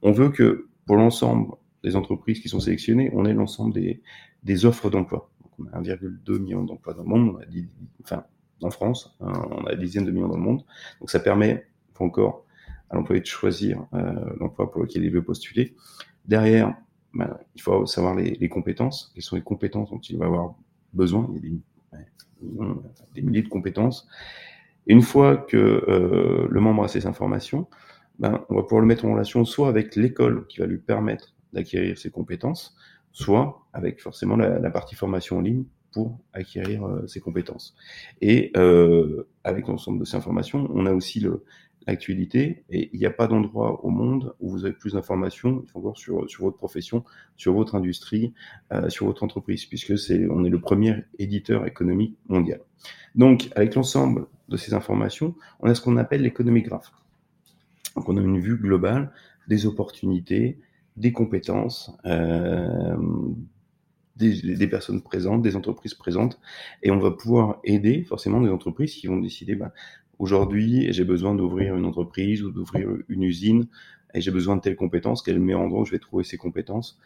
On 0.03 0.11
veut 0.11 0.31
que 0.31 0.69
pour 0.85 0.97
l'ensemble 0.97 1.55
des 1.85 1.95
entreprises 1.95 2.41
qui 2.41 2.49
sont 2.49 2.61
sélectionnées, 2.61 3.11
on 3.15 3.25
ait 3.25 3.35
l'ensemble 3.35 3.73
des, 3.73 4.03
des 4.43 4.65
offres 4.65 4.91
d'emploi. 4.91 5.31
On 5.59 5.67
a 5.67 5.81
1,2 5.81 6.39
million 6.41 6.65
d'emplois 6.65 6.95
dans 6.95 7.03
le 7.03 7.09
monde, 7.09 7.37
on 7.37 7.41
a 7.41 7.45
enfin 8.03 8.25
en 8.63 8.71
France, 8.71 9.17
hein, 9.21 9.33
on 9.51 9.65
a 9.65 9.75
des 9.75 9.85
dizaines 9.85 10.05
de 10.05 10.11
millions 10.11 10.29
dans 10.29 10.37
le 10.37 10.43
monde. 10.43 10.65
Donc 11.01 11.11
ça 11.11 11.21
permet 11.21 11.67
encore 11.99 12.45
à 12.91 12.97
l'employé 12.97 13.21
de 13.21 13.27
choisir 13.27 13.85
euh, 13.95 14.13
l'emploi 14.39 14.71
pour 14.71 14.83
lequel 14.83 15.05
il 15.05 15.11
veut 15.11 15.23
postuler. 15.23 15.75
Derrière, 16.27 16.75
ben, 17.15 17.37
il 17.55 17.63
faut 17.63 17.87
savoir 17.87 18.15
les, 18.15 18.49
compétences. 18.49 19.11
Quelles 19.15 19.23
sont 19.23 19.37
les 19.37 19.43
compétences 19.43 19.91
dont 19.91 19.99
il 19.99 20.19
va 20.19 20.27
avoir 20.27 20.55
besoin? 20.93 21.29
Il 21.35 21.45
y 21.45 21.61
a 21.97 22.75
des, 23.15 23.23
milliers 23.23 23.43
de 23.43 23.49
compétences. 23.49 24.09
Une 24.87 25.03
fois 25.03 25.37
que 25.37 25.57
euh, 25.57 26.47
le 26.51 26.61
membre 26.61 26.85
a 26.85 26.89
ces 26.89 27.07
informations, 27.07 27.67
ben, 28.19 28.45
on 28.49 28.57
va 28.57 28.63
pouvoir 28.63 28.81
le 28.81 28.87
mettre 28.87 29.05
en 29.05 29.13
relation 29.13 29.45
soit 29.45 29.69
avec 29.69 29.97
l'école 29.97 30.47
qui 30.49 30.61
va 30.61 30.67
lui 30.67 30.79
permettre 30.79 31.35
d'acquérir 31.53 31.97
ces 31.99 32.11
compétences, 32.11 32.77
soit 33.13 33.67
avec 33.73 34.01
forcément 34.03 34.37
la 34.37 34.71
partie 34.71 34.95
formation 34.95 35.39
en 35.39 35.41
ligne 35.41 35.65
pour 35.93 36.19
acquérir 36.33 36.87
euh, 36.87 37.07
ces 37.07 37.21
compétences. 37.21 37.75
Et 38.21 38.53
euh, 38.57 39.29
avec 39.45 39.67
l'ensemble 39.69 40.01
de 40.01 40.05
ces 40.05 40.17
informations, 40.17 40.69
on 40.73 40.87
a 40.87 40.93
aussi 40.93 41.25
l'actualité, 41.87 42.65
et 42.69 42.91
il 42.93 43.01
n'y 43.01 43.07
a 43.07 43.11
pas 43.11 43.27
d'endroit 43.27 43.85
au 43.85 43.91
monde 43.91 44.35
où 44.41 44.51
vous 44.51 44.65
avez 44.65 44.75
plus 44.75 44.93
d'informations 44.93 45.65
encore 45.75 45.97
sur, 45.97 46.29
sur 46.29 46.45
votre 46.45 46.59
profession, 46.59 47.05
sur 47.37 47.55
votre 47.55 47.75
industrie, 47.75 48.35
euh, 48.73 48.91
sur 48.91 49.07
votre 49.07 49.23
entreprise, 49.23 49.65
puisque 49.65 49.99
c'est 49.99 50.27
on 50.29 50.45
est 50.45 50.51
le 50.51 50.61
premier 50.61 51.05
éditeur 51.19 51.67
économique 51.67 52.17
mondial. 52.29 52.61
Donc, 53.15 53.49
avec 53.57 53.75
l'ensemble 53.75 54.27
de 54.49 54.57
ces 54.57 54.75
informations, 54.75 55.35
on 55.61 55.69
a 55.69 55.75
ce 55.75 55.81
qu'on 55.81 55.97
appelle 55.97 56.23
l'économie 56.23 56.63
graphe. 56.63 56.93
Donc, 57.97 58.09
on 58.09 58.17
a 58.17 58.21
une 58.21 58.39
vue 58.39 58.59
globale 58.59 59.11
des 59.49 59.67
opportunités, 59.67 60.59
des 60.97 61.13
compétences, 61.13 61.97
euh, 62.05 62.97
des, 64.19 64.57
des, 64.57 64.67
personnes 64.67 65.01
présentes, 65.03 65.43
des 65.43 65.57
entreprises 65.57 65.95
présentes, 65.95 66.39
et 66.83 66.91
on 66.91 66.99
va 66.99 67.11
pouvoir 67.11 67.61
aider 67.65 68.05
forcément 68.05 68.41
des 68.41 68.51
entreprises 68.51 68.95
qui 68.95 69.07
vont 69.07 69.19
décider, 69.19 69.55
bah, 69.55 69.73
aujourd'hui 70.19 70.93
j'ai 70.93 71.05
besoin 71.05 71.35
d'ouvrir 71.35 71.77
une 71.77 71.85
entreprise 71.85 72.43
ou 72.43 72.51
d'ouvrir 72.51 72.89
une 73.09 73.23
usine, 73.23 73.69
et 74.15 74.21
j'ai 74.21 74.31
besoin 74.31 74.57
de 74.57 74.61
telles 74.61 74.77
compétences, 74.77 75.23
quel 75.23 75.39
meilleur 75.39 75.61
endroit 75.61 75.83
où 75.83 75.85
je 75.85 75.93
vais 75.93 75.99
trouver 75.99 76.25
ces 76.25 76.37
compétences, 76.37 76.99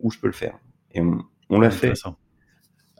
où 0.00 0.10
je 0.10 0.18
peux 0.18 0.26
le 0.26 0.32
faire. 0.32 0.58
Et 0.92 1.00
on, 1.00 1.24
on 1.50 1.60
l'a 1.60 1.70
fait 1.70 1.94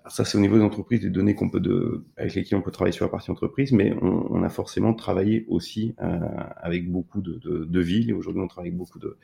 ça, 0.09 0.25
c'est 0.25 0.39
au 0.39 0.41
niveau 0.41 0.57
des 0.57 0.63
entreprises, 0.63 1.01
des 1.01 1.11
données 1.11 1.35
qu'on 1.35 1.51
peut 1.51 1.61
de, 1.61 2.05
avec 2.17 2.35
lesquelles 2.35 2.59
on 2.59 2.63
peut 2.63 2.71
travailler 2.71 2.93
sur 2.93 3.05
la 3.05 3.11
partie 3.11 3.31
entreprise, 3.31 3.73
mais 3.73 3.93
on, 4.01 4.27
on 4.31 4.43
a 4.43 4.49
forcément 4.49 4.95
travaillé 4.95 5.45
aussi 5.49 5.95
euh, 6.03 6.19
avec 6.57 6.91
beaucoup 6.91 7.21
de, 7.21 7.35
de, 7.39 7.65
de 7.65 7.81
villes. 7.81 8.15
Aujourd'hui, 8.15 8.43
on 8.43 8.49
travaille 8.49 8.69
avec 8.69 8.79
beaucoup 8.79 8.99
de 8.99 9.17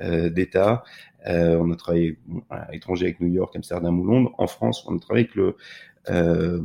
euh, 0.00 0.30
d'États. 0.30 0.84
Euh, 1.26 1.56
on 1.58 1.70
a 1.70 1.76
travaillé 1.76 2.18
à 2.50 2.70
l'étranger 2.72 3.06
avec 3.06 3.20
New 3.20 3.32
York, 3.32 3.54
Amsterdam 3.56 3.98
ou 4.00 4.04
Londres. 4.04 4.32
En 4.38 4.46
France, 4.46 4.84
on 4.88 4.96
a 4.96 4.98
travaillé 4.98 5.26
avec 5.26 5.34
le 5.34 5.56
euh, 6.10 6.60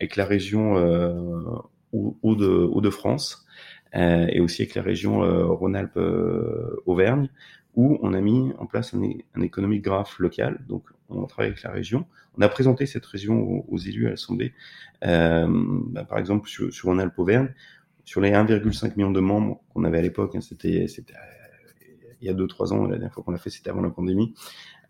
avec 0.00 0.16
la 0.16 0.24
région 0.24 0.76
euh, 0.76 1.56
Hauts-de-France 1.92 3.46
et 3.92 4.40
aussi 4.40 4.62
avec 4.62 4.76
la 4.76 4.82
région 4.82 5.20
Rhône-Alpes-Auvergne 5.56 7.28
où 7.74 7.98
on 8.02 8.14
a 8.14 8.20
mis 8.20 8.52
en 8.58 8.66
place 8.66 8.94
un, 8.94 9.02
un 9.34 9.40
économique 9.42 9.82
graph 9.82 10.18
local. 10.18 10.64
Donc, 10.68 10.84
on 11.08 11.24
travaille 11.26 11.48
avec 11.48 11.62
la 11.62 11.70
région. 11.70 12.06
On 12.38 12.42
a 12.42 12.48
présenté 12.48 12.86
cette 12.86 13.06
région 13.06 13.64
aux, 13.68 13.78
élus 13.78 14.06
à 14.06 14.10
l'Assemblée. 14.10 14.52
Euh, 15.04 15.46
bah, 15.86 16.04
par 16.04 16.18
exemple, 16.18 16.48
sur, 16.48 16.72
sur 16.72 16.88
Rhône-Alpes 16.88 17.18
Auvergne, 17.18 17.52
sur 18.04 18.20
les 18.20 18.30
1,5 18.30 18.96
million 18.96 19.10
de 19.10 19.20
membres 19.20 19.60
qu'on 19.72 19.84
avait 19.84 19.98
à 19.98 20.02
l'époque, 20.02 20.34
hein, 20.34 20.40
c'était, 20.40 20.86
il 22.20 22.26
y 22.26 22.28
a 22.28 22.34
2-3 22.34 22.72
ans, 22.72 22.84
la 22.84 22.92
dernière 22.92 23.12
fois 23.12 23.22
qu'on 23.22 23.32
l'a 23.32 23.38
fait, 23.38 23.50
c'était 23.50 23.70
avant 23.70 23.82
la 23.82 23.90
pandémie. 23.90 24.34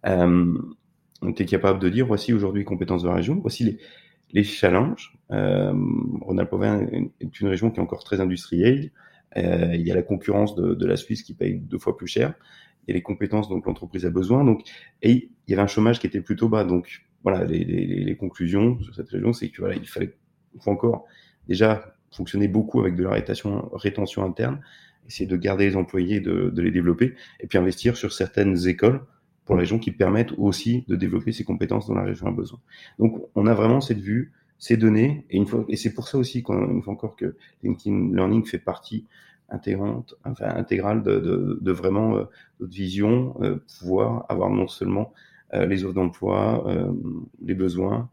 Euh, 0.06 0.58
on 1.22 1.28
était 1.28 1.44
capable 1.44 1.78
de 1.78 1.88
dire 1.88 2.06
voici 2.06 2.32
aujourd'hui 2.32 2.62
les 2.62 2.66
compétences 2.66 3.02
de 3.02 3.08
la 3.08 3.14
région, 3.14 3.38
voici 3.40 3.64
les, 3.64 3.78
les 4.32 4.44
challenges. 4.44 5.18
Euh, 5.30 5.72
Rhône-Alpes 6.22 6.52
Auvergne 6.52 7.10
est 7.20 7.40
une 7.40 7.48
région 7.48 7.70
qui 7.70 7.78
est 7.78 7.82
encore 7.82 8.04
très 8.04 8.20
industrielle. 8.20 8.90
Euh, 9.36 9.74
il 9.74 9.86
y 9.86 9.92
a 9.92 9.94
la 9.94 10.02
concurrence 10.02 10.54
de, 10.54 10.86
la 10.86 10.96
Suisse 10.96 11.22
qui 11.22 11.34
paye 11.34 11.58
deux 11.58 11.78
fois 11.78 11.96
plus 11.96 12.08
cher 12.08 12.34
les 12.92 13.02
compétences 13.02 13.48
dont 13.48 13.60
l'entreprise 13.64 14.06
a 14.06 14.10
besoin. 14.10 14.44
Donc, 14.44 14.62
et 15.02 15.30
il 15.46 15.50
y 15.50 15.54
avait 15.54 15.62
un 15.62 15.66
chômage 15.66 16.00
qui 16.00 16.06
était 16.06 16.20
plutôt 16.20 16.48
bas. 16.48 16.64
Donc, 16.64 17.02
voilà, 17.22 17.44
les, 17.44 18.16
conclusions 18.18 18.80
sur 18.80 18.94
cette 18.94 19.08
région, 19.08 19.32
c'est 19.32 19.48
que 19.50 19.58
voilà, 19.60 19.76
il 19.76 19.86
fallait, 19.86 20.14
faut 20.58 20.70
encore 20.70 21.04
déjà 21.48 21.94
fonctionner 22.10 22.48
beaucoup 22.48 22.80
avec 22.80 22.96
de 22.96 23.04
la 23.04 23.10
rétention, 23.10 24.24
interne, 24.24 24.60
essayer 25.06 25.26
de 25.26 25.36
garder 25.36 25.68
les 25.68 25.76
employés, 25.76 26.20
de, 26.20 26.52
les 26.60 26.70
développer, 26.70 27.14
et 27.40 27.46
puis 27.46 27.58
investir 27.58 27.96
sur 27.96 28.12
certaines 28.12 28.66
écoles 28.66 29.00
pour 29.44 29.54
la 29.54 29.60
région 29.60 29.78
qui 29.78 29.90
permettent 29.90 30.32
aussi 30.38 30.84
de 30.88 30.96
développer 30.96 31.32
ces 31.32 31.44
compétences 31.44 31.86
dont 31.86 31.94
la 31.94 32.04
région 32.04 32.26
a 32.26 32.30
besoin. 32.30 32.60
Donc, 32.98 33.20
on 33.34 33.46
a 33.46 33.54
vraiment 33.54 33.80
cette 33.80 34.00
vue, 34.00 34.32
ces 34.58 34.76
données, 34.76 35.24
et 35.30 35.36
une 35.36 35.46
et 35.68 35.76
c'est 35.76 35.94
pour 35.94 36.08
ça 36.08 36.18
aussi 36.18 36.42
qu'on 36.42 36.80
fois 36.82 36.92
encore 36.92 37.16
que 37.16 37.36
LinkedIn 37.62 38.14
Learning 38.14 38.44
fait 38.44 38.58
partie 38.58 39.06
intégrante, 39.50 40.14
enfin 40.24 40.48
intégrale 40.54 41.02
de, 41.02 41.58
de, 41.60 41.72
vraiment 41.72 42.16
euh, 42.16 42.24
notre 42.60 42.72
vision, 42.72 43.36
euh, 43.42 43.56
pouvoir 43.78 44.26
avoir 44.28 44.50
non 44.50 44.68
seulement 44.68 45.12
euh, 45.54 45.66
les 45.66 45.84
offres 45.84 45.94
d'emploi, 45.94 46.64
les 47.42 47.54
besoins, 47.54 48.08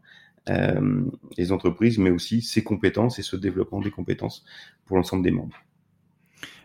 les 1.36 1.52
entreprises, 1.52 1.98
mais 1.98 2.10
aussi 2.10 2.40
ses 2.40 2.64
compétences 2.64 3.18
et 3.18 3.22
ce 3.22 3.36
développement 3.36 3.80
des 3.80 3.90
compétences 3.90 4.44
pour 4.86 4.96
l'ensemble 4.96 5.22
des 5.22 5.30
membres. 5.30 5.56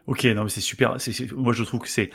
Ok, 0.07 0.23
non 0.25 0.43
mais 0.43 0.49
c'est 0.49 0.61
super. 0.61 0.97
moi 1.35 1.53
je 1.53 1.63
trouve 1.63 1.81
que 1.81 1.89
c'est 1.89 2.09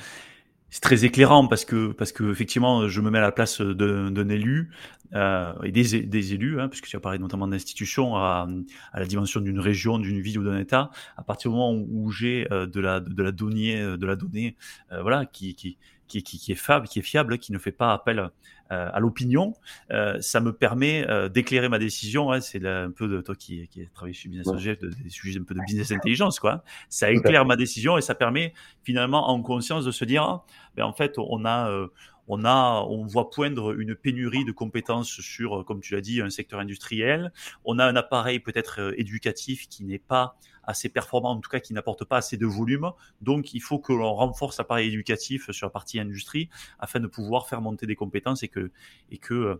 c'est 0.71 0.81
très 0.81 1.05
éclairant 1.05 1.47
parce 1.47 1.65
que 1.65 1.93
parce 1.93 2.13
que 2.13 2.31
effectivement 2.31 2.89
je 2.89 3.01
me 3.01 3.11
mets 3.11 3.19
à 3.19 3.23
la 3.23 3.33
place 3.33 3.61
d'un 3.61 4.29
élu 4.29 4.71
euh, 5.15 5.55
et 5.63 5.73
des, 5.73 6.03
des 6.03 6.35
élus 6.35 6.61
hein, 6.61 6.69
puisque 6.69 6.87
tu 6.87 6.97
as 6.97 7.01
parlé 7.01 7.19
notamment 7.19 7.49
d'institutions 7.49 8.17
à, 8.17 8.47
à 8.93 9.01
la 9.01 9.07
dimension 9.07 9.41
d'une 9.41 9.61
région 9.61 9.99
d'une 9.99 10.21
ville 10.21 10.39
ou 10.39 10.45
d'un 10.45 10.59
état. 10.59 10.91
À 11.17 11.23
partir 11.23 11.51
du 11.51 11.57
moment 11.57 11.73
où 11.73 12.11
j'ai 12.11 12.47
euh, 12.53 12.67
de 12.67 12.81
la 12.81 13.01
de 13.01 13.23
la 13.23 13.33
donnée 13.33 13.81
de 13.81 14.07
la 14.07 14.17
donnée 14.17 14.57
euh, 14.93 15.01
voilà 15.01 15.25
qui 15.25 15.55
qui 15.55 15.79
qui, 16.09 16.23
qui, 16.23 16.39
qui, 16.39 16.53
est 16.53 16.57
fiable, 16.57 16.89
qui 16.89 16.99
est 16.99 17.03
fiable, 17.03 17.39
qui 17.39 17.53
ne 17.53 17.59
fait 17.59 17.73
pas 17.73 17.93
appel 17.93 18.31
euh, 18.71 18.91
à 18.93 19.01
l'opinion, 19.01 19.55
euh, 19.93 20.21
ça 20.21 20.41
me 20.41 20.53
permet 20.53 21.09
euh, 21.09 21.31
d'éclairer 21.31 21.71
ma 21.71 21.79
décision. 21.79 22.33
Hein, 22.33 22.43
c'est 22.43 22.67
un 22.67 22.91
peu 22.91 23.09
de 23.09 23.23
toi 23.23 23.35
qui, 23.35 23.67
qui 23.69 23.87
travaillé 23.95 24.13
chez 24.13 24.29
Business 24.29 24.47
ouais. 24.47 24.77
de, 24.77 24.91
des 24.91 25.09
sujets 25.09 25.41
un 25.41 25.45
peu 25.45 25.55
de 25.55 25.61
business 25.67 25.91
intelligence, 25.91 26.39
quoi. 26.39 26.63
Ça 26.91 27.11
éclaire 27.11 27.47
ma 27.47 27.57
décision 27.57 27.97
et 27.97 28.03
ça 28.03 28.15
permet 28.15 28.53
finalement 28.83 29.31
en 29.31 29.41
conscience 29.41 29.87
de 29.87 29.91
se 29.91 30.05
dire, 30.05 30.41
ben 30.77 30.85
en 30.85 30.93
fait, 30.93 31.15
on 31.17 31.47
a 31.47 31.89
on 32.31 32.45
a, 32.45 32.85
on 32.87 33.07
voit 33.07 33.31
poindre 33.31 33.73
une 33.81 33.95
pénurie 33.95 34.45
de 34.45 34.53
compétences 34.53 35.09
sur, 35.09 35.65
comme 35.65 35.81
tu 35.81 35.95
l'as 35.95 36.03
dit, 36.03 36.21
un 36.21 36.29
secteur 36.29 36.61
industriel. 36.61 37.33
On 37.65 37.79
a 37.79 37.87
un 37.87 37.97
appareil 37.97 38.39
peut-être 38.39 38.93
éducatif 38.99 39.67
qui 39.71 39.83
n'est 39.83 39.99
pas 39.99 40.37
assez 40.69 40.89
performant, 40.89 41.31
en 41.31 41.41
tout 41.41 41.51
cas 41.51 41.61
qui 41.61 41.73
n'apporte 41.73 42.05
pas 42.05 42.19
assez 42.19 42.37
de 42.37 42.47
volume. 42.47 42.91
Donc, 43.21 43.55
il 43.55 43.61
faut 43.61 43.79
que 43.79 43.93
l'on 43.93 44.15
renforce 44.15 44.59
l'appareil 44.59 44.89
éducatif 44.89 45.51
sur 45.51 45.67
la 45.67 45.71
partie 45.71 45.99
industrie 45.99 46.49
afin 46.79 47.01
de 47.01 47.07
pouvoir 47.07 47.49
faire 47.49 47.61
monter 47.61 47.87
des 47.87 47.97
compétences 47.97 48.43
et 48.43 48.49
que, 48.49 48.71
et 49.11 49.19
que 49.19 49.35
euh, 49.35 49.55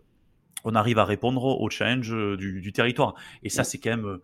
on 0.63 0.75
arrive 0.75 0.99
à 0.99 1.05
répondre 1.05 1.43
aux 1.43 1.69
challenges 1.69 2.15
du, 2.37 2.61
du 2.61 2.71
territoire. 2.73 3.15
Et 3.43 3.49
ça, 3.49 3.63
c'est 3.63 3.79
quand 3.79 3.91
même 3.91 4.19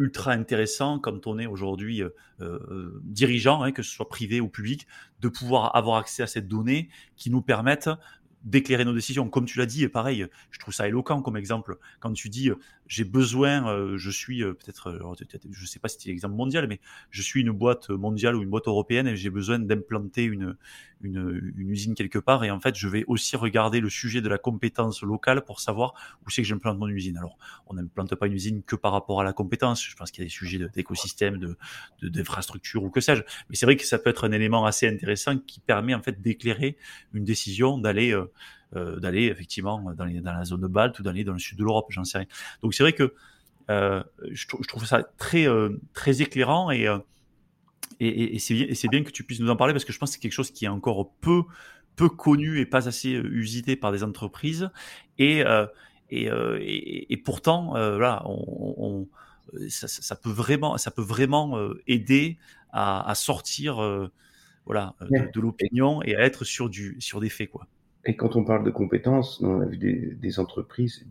ultra 0.00 0.32
intéressant 0.32 0.98
quand 0.98 1.26
on 1.26 1.38
est 1.38 1.46
aujourd'hui 1.46 2.02
euh, 2.02 2.10
euh, 2.40 3.00
dirigeant, 3.04 3.62
hein, 3.62 3.70
que 3.70 3.82
ce 3.82 3.90
soit 3.90 4.08
privé 4.08 4.40
ou 4.40 4.48
public, 4.48 4.86
de 5.20 5.28
pouvoir 5.28 5.76
avoir 5.76 5.98
accès 5.98 6.22
à 6.22 6.26
cette 6.26 6.48
donnée 6.48 6.88
qui 7.16 7.30
nous 7.30 7.42
permettent 7.42 7.90
d'éclairer 8.42 8.86
nos 8.86 8.94
décisions. 8.94 9.28
Comme 9.28 9.44
tu 9.44 9.58
l'as 9.58 9.66
dit, 9.66 9.84
et 9.84 9.90
pareil, 9.90 10.26
je 10.50 10.58
trouve 10.58 10.72
ça 10.72 10.88
éloquent 10.88 11.20
comme 11.20 11.36
exemple. 11.36 11.76
Quand 12.00 12.12
tu 12.14 12.30
dis, 12.30 12.48
euh, 12.48 12.58
j'ai 12.90 13.04
besoin, 13.04 13.72
euh, 13.72 13.96
je 13.96 14.10
suis 14.10 14.42
euh, 14.42 14.52
peut-être, 14.52 15.00
je 15.52 15.64
sais 15.64 15.78
pas 15.78 15.86
si 15.86 15.96
c'est 16.00 16.08
l'exemple 16.08 16.34
mondial, 16.34 16.66
mais 16.66 16.80
je 17.10 17.22
suis 17.22 17.40
une 17.40 17.52
boîte 17.52 17.88
mondiale 17.88 18.34
ou 18.34 18.42
une 18.42 18.50
boîte 18.50 18.66
européenne 18.66 19.06
et 19.06 19.14
j'ai 19.14 19.30
besoin 19.30 19.60
d'implanter 19.60 20.24
une, 20.24 20.56
une, 21.00 21.52
une, 21.56 21.70
usine 21.70 21.94
quelque 21.94 22.18
part. 22.18 22.42
Et 22.42 22.50
en 22.50 22.58
fait, 22.58 22.74
je 22.74 22.88
vais 22.88 23.04
aussi 23.06 23.36
regarder 23.36 23.78
le 23.78 23.88
sujet 23.88 24.20
de 24.20 24.28
la 24.28 24.38
compétence 24.38 25.02
locale 25.02 25.44
pour 25.44 25.60
savoir 25.60 25.94
où 26.26 26.30
c'est 26.30 26.42
que 26.42 26.48
j'implante 26.48 26.80
mon 26.80 26.88
usine. 26.88 27.16
Alors, 27.16 27.38
on 27.68 27.74
n'implante 27.74 28.12
pas 28.16 28.26
une 28.26 28.32
usine 28.32 28.64
que 28.64 28.74
par 28.74 28.90
rapport 28.90 29.20
à 29.20 29.24
la 29.24 29.32
compétence. 29.32 29.84
Je 29.86 29.94
pense 29.94 30.10
qu'il 30.10 30.24
y 30.24 30.24
a 30.24 30.26
des 30.26 30.32
sujets 30.34 30.58
d'écosystème, 30.74 31.38
de, 31.38 31.56
d'infrastructure 32.02 32.82
ou 32.82 32.90
que 32.90 33.00
sais-je. 33.00 33.22
Mais 33.50 33.54
c'est 33.54 33.66
vrai 33.66 33.76
que 33.76 33.86
ça 33.86 34.00
peut 34.00 34.10
être 34.10 34.26
un 34.26 34.32
élément 34.32 34.66
assez 34.66 34.88
intéressant 34.88 35.38
qui 35.38 35.60
permet 35.60 35.94
en 35.94 36.02
fait 36.02 36.20
d'éclairer 36.20 36.76
une 37.14 37.22
décision 37.22 37.78
d'aller 37.78 38.12
euh, 38.12 38.32
d'aller 38.72 39.24
effectivement 39.24 39.92
dans, 39.94 40.04
les, 40.04 40.20
dans, 40.20 40.32
la 40.32 40.44
zone 40.44 40.60
de 40.60 40.68
Balte 40.68 40.98
ou 41.00 41.02
d'aller 41.02 41.24
dans 41.24 41.32
le 41.32 41.38
sud 41.38 41.58
de 41.58 41.64
l'Europe, 41.64 41.86
j'en 41.90 42.04
sais 42.04 42.18
rien. 42.18 42.26
Donc 42.62 42.74
c'est 42.74 42.82
vrai 42.82 42.92
que 42.92 43.14
euh, 43.70 44.02
je, 44.30 44.46
je, 44.60 44.68
trouve 44.68 44.84
ça 44.84 45.04
très 45.16 45.46
euh, 45.46 45.80
très 45.92 46.22
éclairant 46.22 46.70
et 46.70 46.86
et, 48.00 48.08
et, 48.08 48.34
et 48.34 48.38
c'est 48.38 48.88
bien, 48.88 49.04
que 49.04 49.10
tu 49.10 49.24
puisses 49.24 49.40
nous 49.40 49.50
en 49.50 49.56
parler 49.56 49.72
parce 49.74 49.84
que 49.84 49.92
je 49.92 49.98
pense 49.98 50.10
que 50.10 50.14
c'est 50.14 50.20
quelque 50.20 50.32
chose 50.32 50.50
qui 50.50 50.64
est 50.64 50.68
encore 50.68 51.12
peu 51.20 51.42
peu 51.94 52.08
connu 52.08 52.58
et 52.58 52.66
pas 52.66 52.88
assez 52.88 53.10
usité 53.10 53.76
par 53.76 53.92
des 53.92 54.02
entreprises 54.02 54.70
et 55.18 55.44
et, 56.10 56.24
et, 56.26 57.12
et, 57.12 57.16
pourtant 57.18 57.74
là 57.74 58.22
on, 58.24 58.74
on 58.78 59.08
ça, 59.68 59.86
ça, 59.86 60.16
peut 60.16 60.30
vraiment 60.30 60.76
ça 60.78 60.90
peut 60.90 61.02
vraiment 61.02 61.58
aider 61.86 62.38
à, 62.72 63.08
à 63.08 63.14
sortir 63.14 63.76
voilà 64.64 64.94
de, 65.00 65.30
de 65.32 65.40
l'opinion 65.40 66.02
et 66.02 66.16
à 66.16 66.20
être 66.20 66.44
sur 66.44 66.70
du 66.70 66.96
sur 67.00 67.20
des 67.20 67.28
faits 67.28 67.50
quoi. 67.50 67.68
Et 68.06 68.16
quand 68.16 68.36
on 68.36 68.44
parle 68.44 68.64
de 68.64 68.70
compétences, 68.70 69.40
on 69.42 69.60
a 69.60 69.66
vu 69.66 69.76
des, 69.76 70.14
des 70.14 70.38
entreprises, 70.38 71.06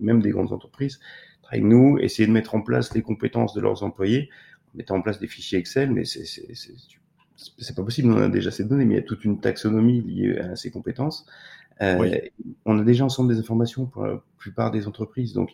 même 0.00 0.20
des 0.20 0.30
grandes 0.30 0.52
entreprises, 0.52 1.00
avec 1.48 1.64
nous, 1.64 1.98
essayer 1.98 2.26
de 2.26 2.32
mettre 2.32 2.54
en 2.54 2.60
place 2.60 2.94
les 2.94 3.02
compétences 3.02 3.54
de 3.54 3.60
leurs 3.60 3.82
employés, 3.82 4.30
en 4.74 4.78
mettant 4.78 4.96
en 4.96 5.02
place 5.02 5.18
des 5.18 5.28
fichiers 5.28 5.58
Excel, 5.58 5.90
mais 5.90 6.04
c'est 6.04 7.76
pas 7.76 7.82
possible, 7.82 8.12
on 8.12 8.16
a 8.20 8.28
déjà 8.28 8.50
ces 8.50 8.64
données, 8.64 8.84
mais 8.84 8.94
il 8.94 8.98
y 8.98 9.00
a 9.00 9.04
toute 9.04 9.24
une 9.24 9.40
taxonomie 9.40 10.02
liée 10.02 10.38
à 10.38 10.56
ces 10.56 10.70
compétences. 10.70 11.26
Euh, 11.82 11.98
oui. 11.98 12.14
On 12.64 12.78
a 12.78 12.82
déjà 12.82 13.04
ensemble 13.04 13.32
des 13.32 13.38
informations 13.38 13.86
pour 13.86 14.06
la 14.06 14.22
plupart 14.38 14.70
des 14.70 14.86
entreprises, 14.88 15.34
donc 15.34 15.50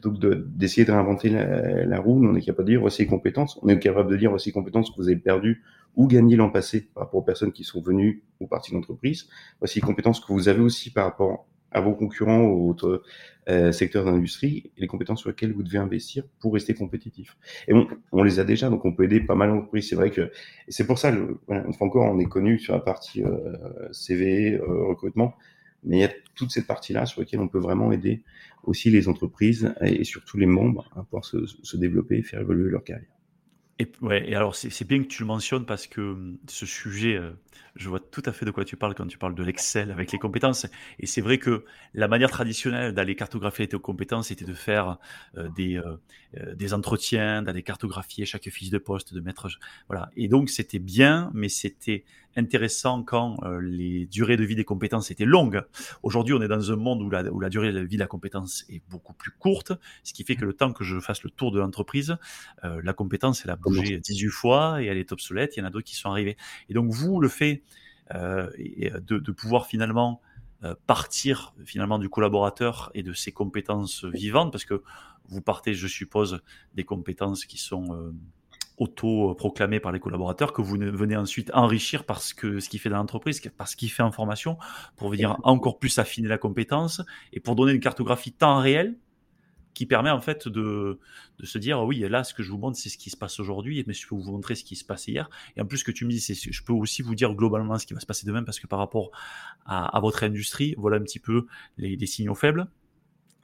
plutôt 0.00 0.12
que 0.12 0.34
d'essayer 0.34 0.84
de, 0.84 0.92
réinventer 0.92 1.30
la, 1.30 2.00
roue, 2.00 2.24
on 2.24 2.34
est 2.34 2.42
capable 2.42 2.68
de 2.68 2.72
dire 2.74 2.80
voici 2.80 3.02
les 3.02 3.08
compétences, 3.08 3.58
on 3.62 3.68
est 3.68 3.78
capable 3.78 4.10
de 4.10 4.16
dire 4.16 4.30
voici 4.30 4.50
les 4.50 4.52
compétences 4.52 4.90
que 4.90 4.96
vous 4.96 5.08
avez 5.08 5.16
perdues 5.16 5.62
ou 5.96 6.06
gagnées 6.06 6.36
l'an 6.36 6.50
passé 6.50 6.88
par 6.94 7.04
rapport 7.04 7.20
aux 7.20 7.24
personnes 7.24 7.52
qui 7.52 7.64
sont 7.64 7.80
venues 7.80 8.22
ou 8.40 8.46
parties 8.46 8.70
de 8.70 8.76
l'entreprise, 8.76 9.28
voici 9.58 9.80
les 9.80 9.86
compétences 9.86 10.20
que 10.20 10.32
vous 10.32 10.48
avez 10.48 10.60
aussi 10.60 10.90
par 10.90 11.04
rapport 11.04 11.46
à 11.70 11.80
vos 11.80 11.94
concurrents 11.94 12.44
ou 12.44 12.70
autres 12.70 13.02
euh, 13.48 13.72
secteurs 13.72 14.04
d'industrie 14.04 14.70
et 14.76 14.80
les 14.80 14.86
compétences 14.86 15.20
sur 15.20 15.28
lesquelles 15.28 15.52
vous 15.52 15.62
devez 15.62 15.78
investir 15.78 16.24
pour 16.40 16.54
rester 16.54 16.74
compétitif. 16.74 17.36
Et 17.66 17.74
on, 17.74 17.86
on 18.12 18.22
les 18.22 18.38
a 18.40 18.44
déjà, 18.44 18.70
donc 18.70 18.84
on 18.84 18.92
peut 18.94 19.04
aider 19.04 19.20
pas 19.20 19.34
mal 19.34 19.50
d'entreprises. 19.50 19.88
C'est 19.88 19.96
vrai 19.96 20.10
que 20.10 20.30
c'est 20.68 20.86
pour 20.86 20.98
ça, 20.98 21.10
le, 21.10 21.38
voilà, 21.46 21.64
encore, 21.80 22.10
on 22.10 22.18
est 22.18 22.26
connu 22.26 22.58
sur 22.58 22.72
la 22.72 22.80
partie 22.80 23.22
euh, 23.22 23.56
CV, 23.92 24.54
euh, 24.54 24.84
recrutement, 24.86 25.34
mais 25.84 25.98
il 25.98 26.00
y 26.00 26.04
a 26.04 26.12
toute 26.34 26.50
cette 26.50 26.66
partie-là 26.66 27.06
sur 27.06 27.20
laquelle 27.20 27.40
on 27.40 27.48
peut 27.48 27.58
vraiment 27.58 27.92
aider 27.92 28.22
aussi 28.64 28.90
les 28.90 29.08
entreprises 29.08 29.74
et 29.80 30.04
surtout 30.04 30.36
les 30.36 30.46
membres 30.46 30.90
à 30.96 31.02
pouvoir 31.02 31.24
se, 31.24 31.76
développer 31.76 32.18
et 32.18 32.22
faire 32.22 32.40
évoluer 32.40 32.70
leur 32.70 32.84
carrière. 32.84 33.08
Et 33.78 34.34
alors 34.34 34.56
c'est 34.56 34.86
bien 34.86 35.00
que 35.02 35.08
tu 35.08 35.22
le 35.22 35.28
mentionnes 35.28 35.64
parce 35.64 35.86
que 35.86 36.00
hum, 36.00 36.38
ce 36.48 36.66
sujet, 36.66 37.16
euh, 37.16 37.30
je 37.78 37.88
vois 37.88 38.00
tout 38.00 38.22
à 38.26 38.32
fait 38.32 38.44
de 38.44 38.50
quoi 38.50 38.64
tu 38.64 38.76
parles 38.76 38.94
quand 38.94 39.06
tu 39.06 39.18
parles 39.18 39.34
de 39.34 39.42
l'Excel 39.42 39.90
avec 39.90 40.12
les 40.12 40.18
compétences. 40.18 40.66
Et 40.98 41.06
c'est 41.06 41.20
vrai 41.20 41.38
que 41.38 41.64
la 41.94 42.08
manière 42.08 42.30
traditionnelle 42.30 42.92
d'aller 42.92 43.14
cartographier 43.14 43.68
tes 43.68 43.78
compétences 43.78 44.30
était 44.30 44.44
de 44.44 44.54
faire 44.54 44.98
euh, 45.36 45.48
des, 45.56 45.76
euh, 45.76 45.96
euh 46.36 46.54
des 46.54 46.74
entretiens, 46.74 47.42
d'aller 47.42 47.62
cartographier 47.62 48.26
chaque 48.26 48.48
fiche 48.50 48.70
de 48.70 48.78
poste, 48.78 49.14
de 49.14 49.20
mettre 49.20 49.48
voilà. 49.88 50.10
Et 50.16 50.28
donc 50.28 50.50
c'était 50.50 50.80
bien, 50.80 51.30
mais 51.34 51.48
c'était 51.48 52.04
intéressant 52.36 53.02
quand 53.02 53.38
euh, 53.42 53.60
les 53.60 54.06
durées 54.06 54.36
de 54.36 54.44
vie 54.44 54.54
des 54.54 54.64
compétences 54.64 55.10
étaient 55.10 55.24
longues. 55.24 55.62
Aujourd'hui, 56.02 56.34
on 56.34 56.42
est 56.42 56.48
dans 56.48 56.70
un 56.70 56.76
monde 56.76 57.02
où 57.02 57.10
la, 57.10 57.24
où 57.32 57.40
la 57.40 57.48
durée 57.48 57.72
de 57.72 57.80
vie 57.80 57.96
de 57.96 58.00
la 58.00 58.06
compétence 58.06 58.64
est 58.68 58.82
beaucoup 58.90 59.12
plus 59.12 59.30
courte, 59.30 59.72
ce 60.04 60.12
qui 60.12 60.24
fait 60.24 60.36
que 60.36 60.44
le 60.44 60.52
temps 60.52 60.72
que 60.72 60.84
je 60.84 61.00
fasse 61.00 61.22
le 61.22 61.30
tour 61.30 61.52
de 61.52 61.58
l'entreprise, 61.58 62.16
la 62.62 62.92
compétence, 62.92 63.42
elle 63.44 63.50
a 63.50 63.56
bougé 63.56 63.98
18 63.98 64.28
fois 64.28 64.82
et 64.82 64.86
elle 64.86 64.98
est 64.98 65.10
obsolète. 65.12 65.56
Il 65.56 65.60
y 65.60 65.62
en 65.62 65.66
a 65.66 65.70
d'autres 65.70 65.86
qui 65.86 65.96
sont 65.96 66.10
arrivés. 66.10 66.36
Et 66.68 66.74
donc, 66.74 66.90
vous, 66.90 67.20
le 67.20 67.28
fait 67.28 67.47
euh, 68.14 68.50
de, 68.56 69.18
de 69.18 69.32
pouvoir 69.32 69.66
finalement 69.66 70.20
partir 70.88 71.54
finalement 71.64 72.00
du 72.00 72.08
collaborateur 72.08 72.90
et 72.92 73.04
de 73.04 73.12
ses 73.12 73.30
compétences 73.30 74.04
vivantes, 74.04 74.50
parce 74.50 74.64
que 74.64 74.82
vous 75.28 75.40
partez, 75.40 75.72
je 75.72 75.86
suppose, 75.86 76.40
des 76.74 76.82
compétences 76.82 77.44
qui 77.44 77.58
sont 77.58 78.12
auto-proclamées 78.78 79.80
par 79.80 79.92
les 79.92 80.00
collaborateurs, 80.00 80.52
que 80.52 80.62
vous 80.62 80.76
venez 80.76 81.16
ensuite 81.16 81.50
enrichir 81.54 82.04
parce 82.04 82.32
que 82.32 82.60
ce 82.60 82.68
qui 82.68 82.78
fait 82.78 82.88
dans 82.88 82.96
l'entreprise, 82.96 83.40
parce 83.56 83.74
qu'il 83.74 83.90
fait 83.90 84.02
en 84.02 84.12
formation, 84.12 84.58
pour 84.96 85.10
venir 85.10 85.38
encore 85.42 85.78
plus 85.78 85.98
affiner 85.98 86.28
la 86.28 86.38
compétence 86.38 87.02
et 87.32 87.40
pour 87.40 87.54
donner 87.54 87.72
une 87.72 87.80
cartographie 87.80 88.32
temps 88.32 88.58
réel 88.58 88.96
qui 89.78 89.86
permet 89.86 90.10
en 90.10 90.20
fait 90.20 90.48
de, 90.48 90.98
de, 91.38 91.46
se 91.46 91.56
dire 91.56 91.80
oui 91.84 92.00
là 92.00 92.24
ce 92.24 92.34
que 92.34 92.42
je 92.42 92.50
vous 92.50 92.58
montre 92.58 92.76
c'est 92.76 92.88
ce 92.88 92.98
qui 92.98 93.10
se 93.10 93.16
passe 93.16 93.38
aujourd'hui 93.38 93.84
mais 93.86 93.94
je 93.94 94.08
peux 94.08 94.16
vous 94.16 94.32
montrer 94.32 94.56
ce 94.56 94.64
qui 94.64 94.74
se 94.74 94.84
passe 94.84 95.06
hier. 95.06 95.30
Et 95.56 95.60
en 95.60 95.66
plus 95.66 95.78
ce 95.78 95.84
que 95.84 95.92
tu 95.92 96.04
me 96.04 96.10
dis 96.10 96.18
c'est 96.18 96.34
je 96.34 96.64
peux 96.64 96.72
aussi 96.72 97.00
vous 97.00 97.14
dire 97.14 97.32
globalement 97.32 97.78
ce 97.78 97.86
qui 97.86 97.94
va 97.94 98.00
se 98.00 98.06
passer 98.06 98.26
demain 98.26 98.42
parce 98.42 98.58
que 98.58 98.66
par 98.66 98.80
rapport 98.80 99.12
à, 99.66 99.96
à 99.96 100.00
votre 100.00 100.24
industrie 100.24 100.74
voilà 100.78 100.96
un 100.96 101.02
petit 101.02 101.20
peu 101.20 101.46
les, 101.76 101.94
les 101.94 102.06
signaux 102.06 102.34
faibles. 102.34 102.66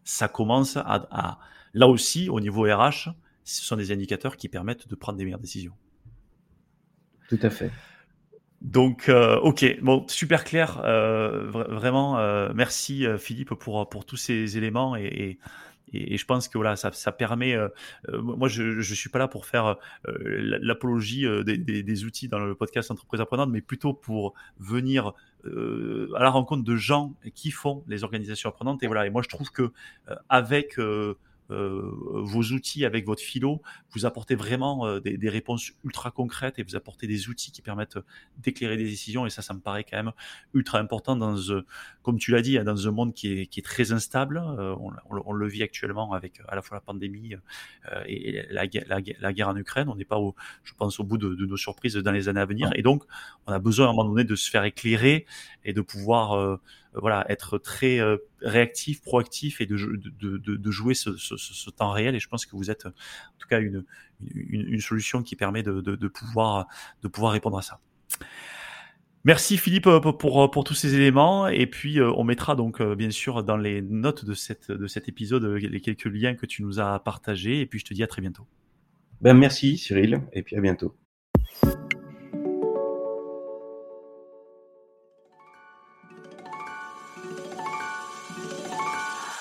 Ça 0.03 0.27
commence 0.27 0.77
à, 0.77 1.07
à, 1.13 1.39
là 1.73 1.87
aussi 1.87 2.29
au 2.29 2.41
niveau 2.41 2.63
RH 2.63 3.11
ce 3.45 3.63
sont 3.63 3.77
des 3.77 3.93
indicateurs 3.93 4.37
qui 4.37 4.49
permettent 4.49 4.89
de 4.89 4.95
prendre 4.97 5.17
des 5.17 5.25
meilleures 5.25 5.39
décisions. 5.39 5.75
Tout 7.29 7.39
à 7.43 7.51
fait. 7.51 7.71
Donc, 8.61 9.09
euh, 9.09 9.37
ok, 9.41 9.79
bon, 9.83 10.05
super 10.09 10.43
clair, 10.43 10.81
euh, 10.85 11.47
vraiment, 11.51 12.19
euh, 12.19 12.51
merci 12.55 13.07
Philippe 13.19 13.55
pour 13.55 13.89
pour 13.89 14.05
tous 14.07 14.17
ces 14.17 14.57
éléments 14.57 14.97
et, 14.97 15.05
et, 15.05 15.39
et, 15.95 16.17
je 16.17 16.25
pense 16.25 16.49
que 16.49 16.59
voilà, 16.59 16.77
ça, 16.77 16.93
ça 16.93 17.13
permet. 17.13 17.55
Euh, 17.55 17.69
euh, 18.09 18.21
moi, 18.21 18.49
je 18.49 18.81
je 18.81 18.95
suis 18.95 19.11
pas 19.11 19.19
là 19.19 19.29
pour 19.29 19.47
faire 19.47 19.77
euh, 20.09 20.59
l'apologie 20.61 21.27
des, 21.45 21.57
des, 21.57 21.83
des, 21.83 22.05
outils 22.05 22.29
dans 22.29 22.39
le 22.39 22.55
podcast 22.55 22.91
Entreprise 22.91 23.21
apprenante, 23.21 23.51
mais 23.51 23.61
plutôt 23.61 23.95
pour 23.95 24.35
venir 24.59 25.13
à 25.47 26.23
la 26.23 26.31
rencontre 26.31 26.65
de 26.65 26.75
gens 26.75 27.15
qui 27.35 27.51
font 27.51 27.85
les 27.87 28.03
organisations 28.03 28.49
apprenantes. 28.49 28.83
Et 28.83 28.87
voilà, 28.87 29.07
et 29.07 29.11
moi, 29.11 29.21
je 29.23 29.29
trouve 29.29 29.51
que 29.51 29.73
avec 30.31 30.79
vos 31.51 32.43
outils 32.43 32.85
avec 32.85 33.05
votre 33.07 33.23
philo, 33.23 33.61
vous 33.91 34.07
apportez 34.07 34.35
vraiment 34.35 34.87
euh, 34.87 35.01
des, 35.01 35.17
des, 35.17 35.29
réponses 35.29 35.73
ultra 35.85 36.11
concrètes 36.11 36.59
et 36.59 36.63
vous 36.63 36.77
apportez 36.77 37.07
des 37.07 37.29
outils 37.29 37.53
qui 37.53 37.63
permettent 37.63 37.99
d'éclairer 38.39 38.77
des 38.77 38.85
décisions. 38.85 39.27
Et 39.27 39.31
ça, 39.31 39.43
ça 39.43 39.55
me 39.55 39.61
paraît 39.61 39.85
quand 39.85 39.97
même 39.97 40.13
ultra 40.55 40.79
important 40.79 41.17
dans, 41.17 41.37
comme 42.03 42.19
tu 42.19 42.31
l'as 42.31 42.43
dit, 42.43 42.59
hein, 42.59 42.65
dans 42.65 42.89
un 42.89 42.91
monde 42.91 43.15
qui 43.15 43.33
est, 43.33 43.47
qui 43.47 43.61
est 43.61 43.63
très 43.63 43.93
instable. 43.93 44.39
Euh, 44.39 44.75
on, 44.81 44.93
on, 45.27 45.33
le 45.33 45.47
vit 45.47 45.63
actuellement 45.63 46.13
avec 46.13 46.41
à 46.49 46.55
la 46.55 46.63
fois 46.63 46.77
la 46.77 46.81
pandémie 46.81 47.35
et 48.07 48.43
la, 48.51 48.65
la, 48.87 49.01
la, 49.21 49.33
guerre 49.33 49.49
en 49.49 49.57
Ukraine. 49.57 49.89
On 49.89 49.97
n'est 49.97 50.05
pas, 50.05 50.19
au, 50.19 50.35
je 50.63 50.73
pense, 50.75 50.99
au 51.01 51.05
bout 51.05 51.19
de, 51.19 51.35
de, 51.35 51.47
nos 51.47 51.57
surprises 51.57 51.95
dans 51.95 52.13
les 52.13 52.29
années 52.29 52.41
à 52.41 52.47
venir. 52.47 52.71
Et 52.75 52.83
donc, 52.83 53.05
on 53.47 53.53
a 53.53 53.59
besoin 53.59 53.87
à 53.87 53.91
un 53.91 53.93
moment 53.93 54.09
donné 54.09 54.25
de 54.25 54.35
se 54.35 54.51
faire 54.51 54.65
éclairer 54.65 55.27
et 55.65 55.73
de 55.73 55.81
pouvoir 55.81 56.59
voilà, 56.95 57.25
être 57.29 57.59
très 57.59 58.01
euh, 58.01 58.17
réactif, 58.41 59.03
proactif 59.03 59.61
et 59.61 59.67
de, 59.67 59.77
de, 59.77 60.71
jouer 60.71 60.95
ce, 60.95 61.71
temps 61.71 61.91
réel. 61.91 62.15
Et 62.15 62.21
je 62.21 62.29
pense 62.29 62.47
que 62.47 62.57
vous 62.57 62.71
êtes 62.71 62.87
en 62.87 63.39
tout 63.39 63.49
cas 63.49 63.61
une, 63.61 63.85
une, 64.35 64.81
solution 64.81 65.23
qui 65.23 65.37
permet 65.37 65.63
de, 65.63 66.09
pouvoir, 66.09 66.67
de 67.03 67.09
pouvoir 67.09 67.33
répondre 67.33 67.59
à 67.59 67.63
ça. 67.63 67.81
Merci 69.25 69.57
Philippe 69.57 69.87
euh, 69.87 70.01
pour, 70.01 70.51
pour 70.51 70.65
tous 70.65 70.75
ces 70.75 70.95
éléments 70.95 71.49
et 71.49 71.67
puis 71.67 71.99
euh, 71.99 72.13
on 72.15 72.25
mettra 72.25 72.57
donc 72.57 72.83
bien 72.83 73.11
sûr 73.11 73.43
dans 73.43 73.57
les 73.57 73.81
notes 73.81 74.27
de, 74.27 74.35
cette, 74.35 74.71
de 74.71 74.87
cet 74.87 75.09
épisode 75.09 75.45
les 75.45 75.81
quelques 75.81 76.05
liens 76.05 76.35
que 76.35 76.45
tu 76.45 76.63
nous 76.63 76.79
as 76.79 77.03
partagés 77.03 77.61
et 77.61 77.67
puis 77.67 77.79
je 77.79 77.87
te 77.87 77.95
dis 77.95 78.03
à 78.03 78.07
très 78.07 78.21
bientôt. 78.21 78.47
Ben 79.23 79.33
merci 79.33 79.79
Cyril 79.79 80.21
et 80.35 80.43
puis 80.43 80.57
à 80.57 80.61
bientôt. 80.61 80.95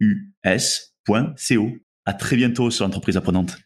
us.co. 0.00 1.70
À 2.04 2.12
très 2.12 2.36
bientôt 2.36 2.70
sur 2.70 2.84
l'entreprise 2.84 3.16
apprenante. 3.16 3.56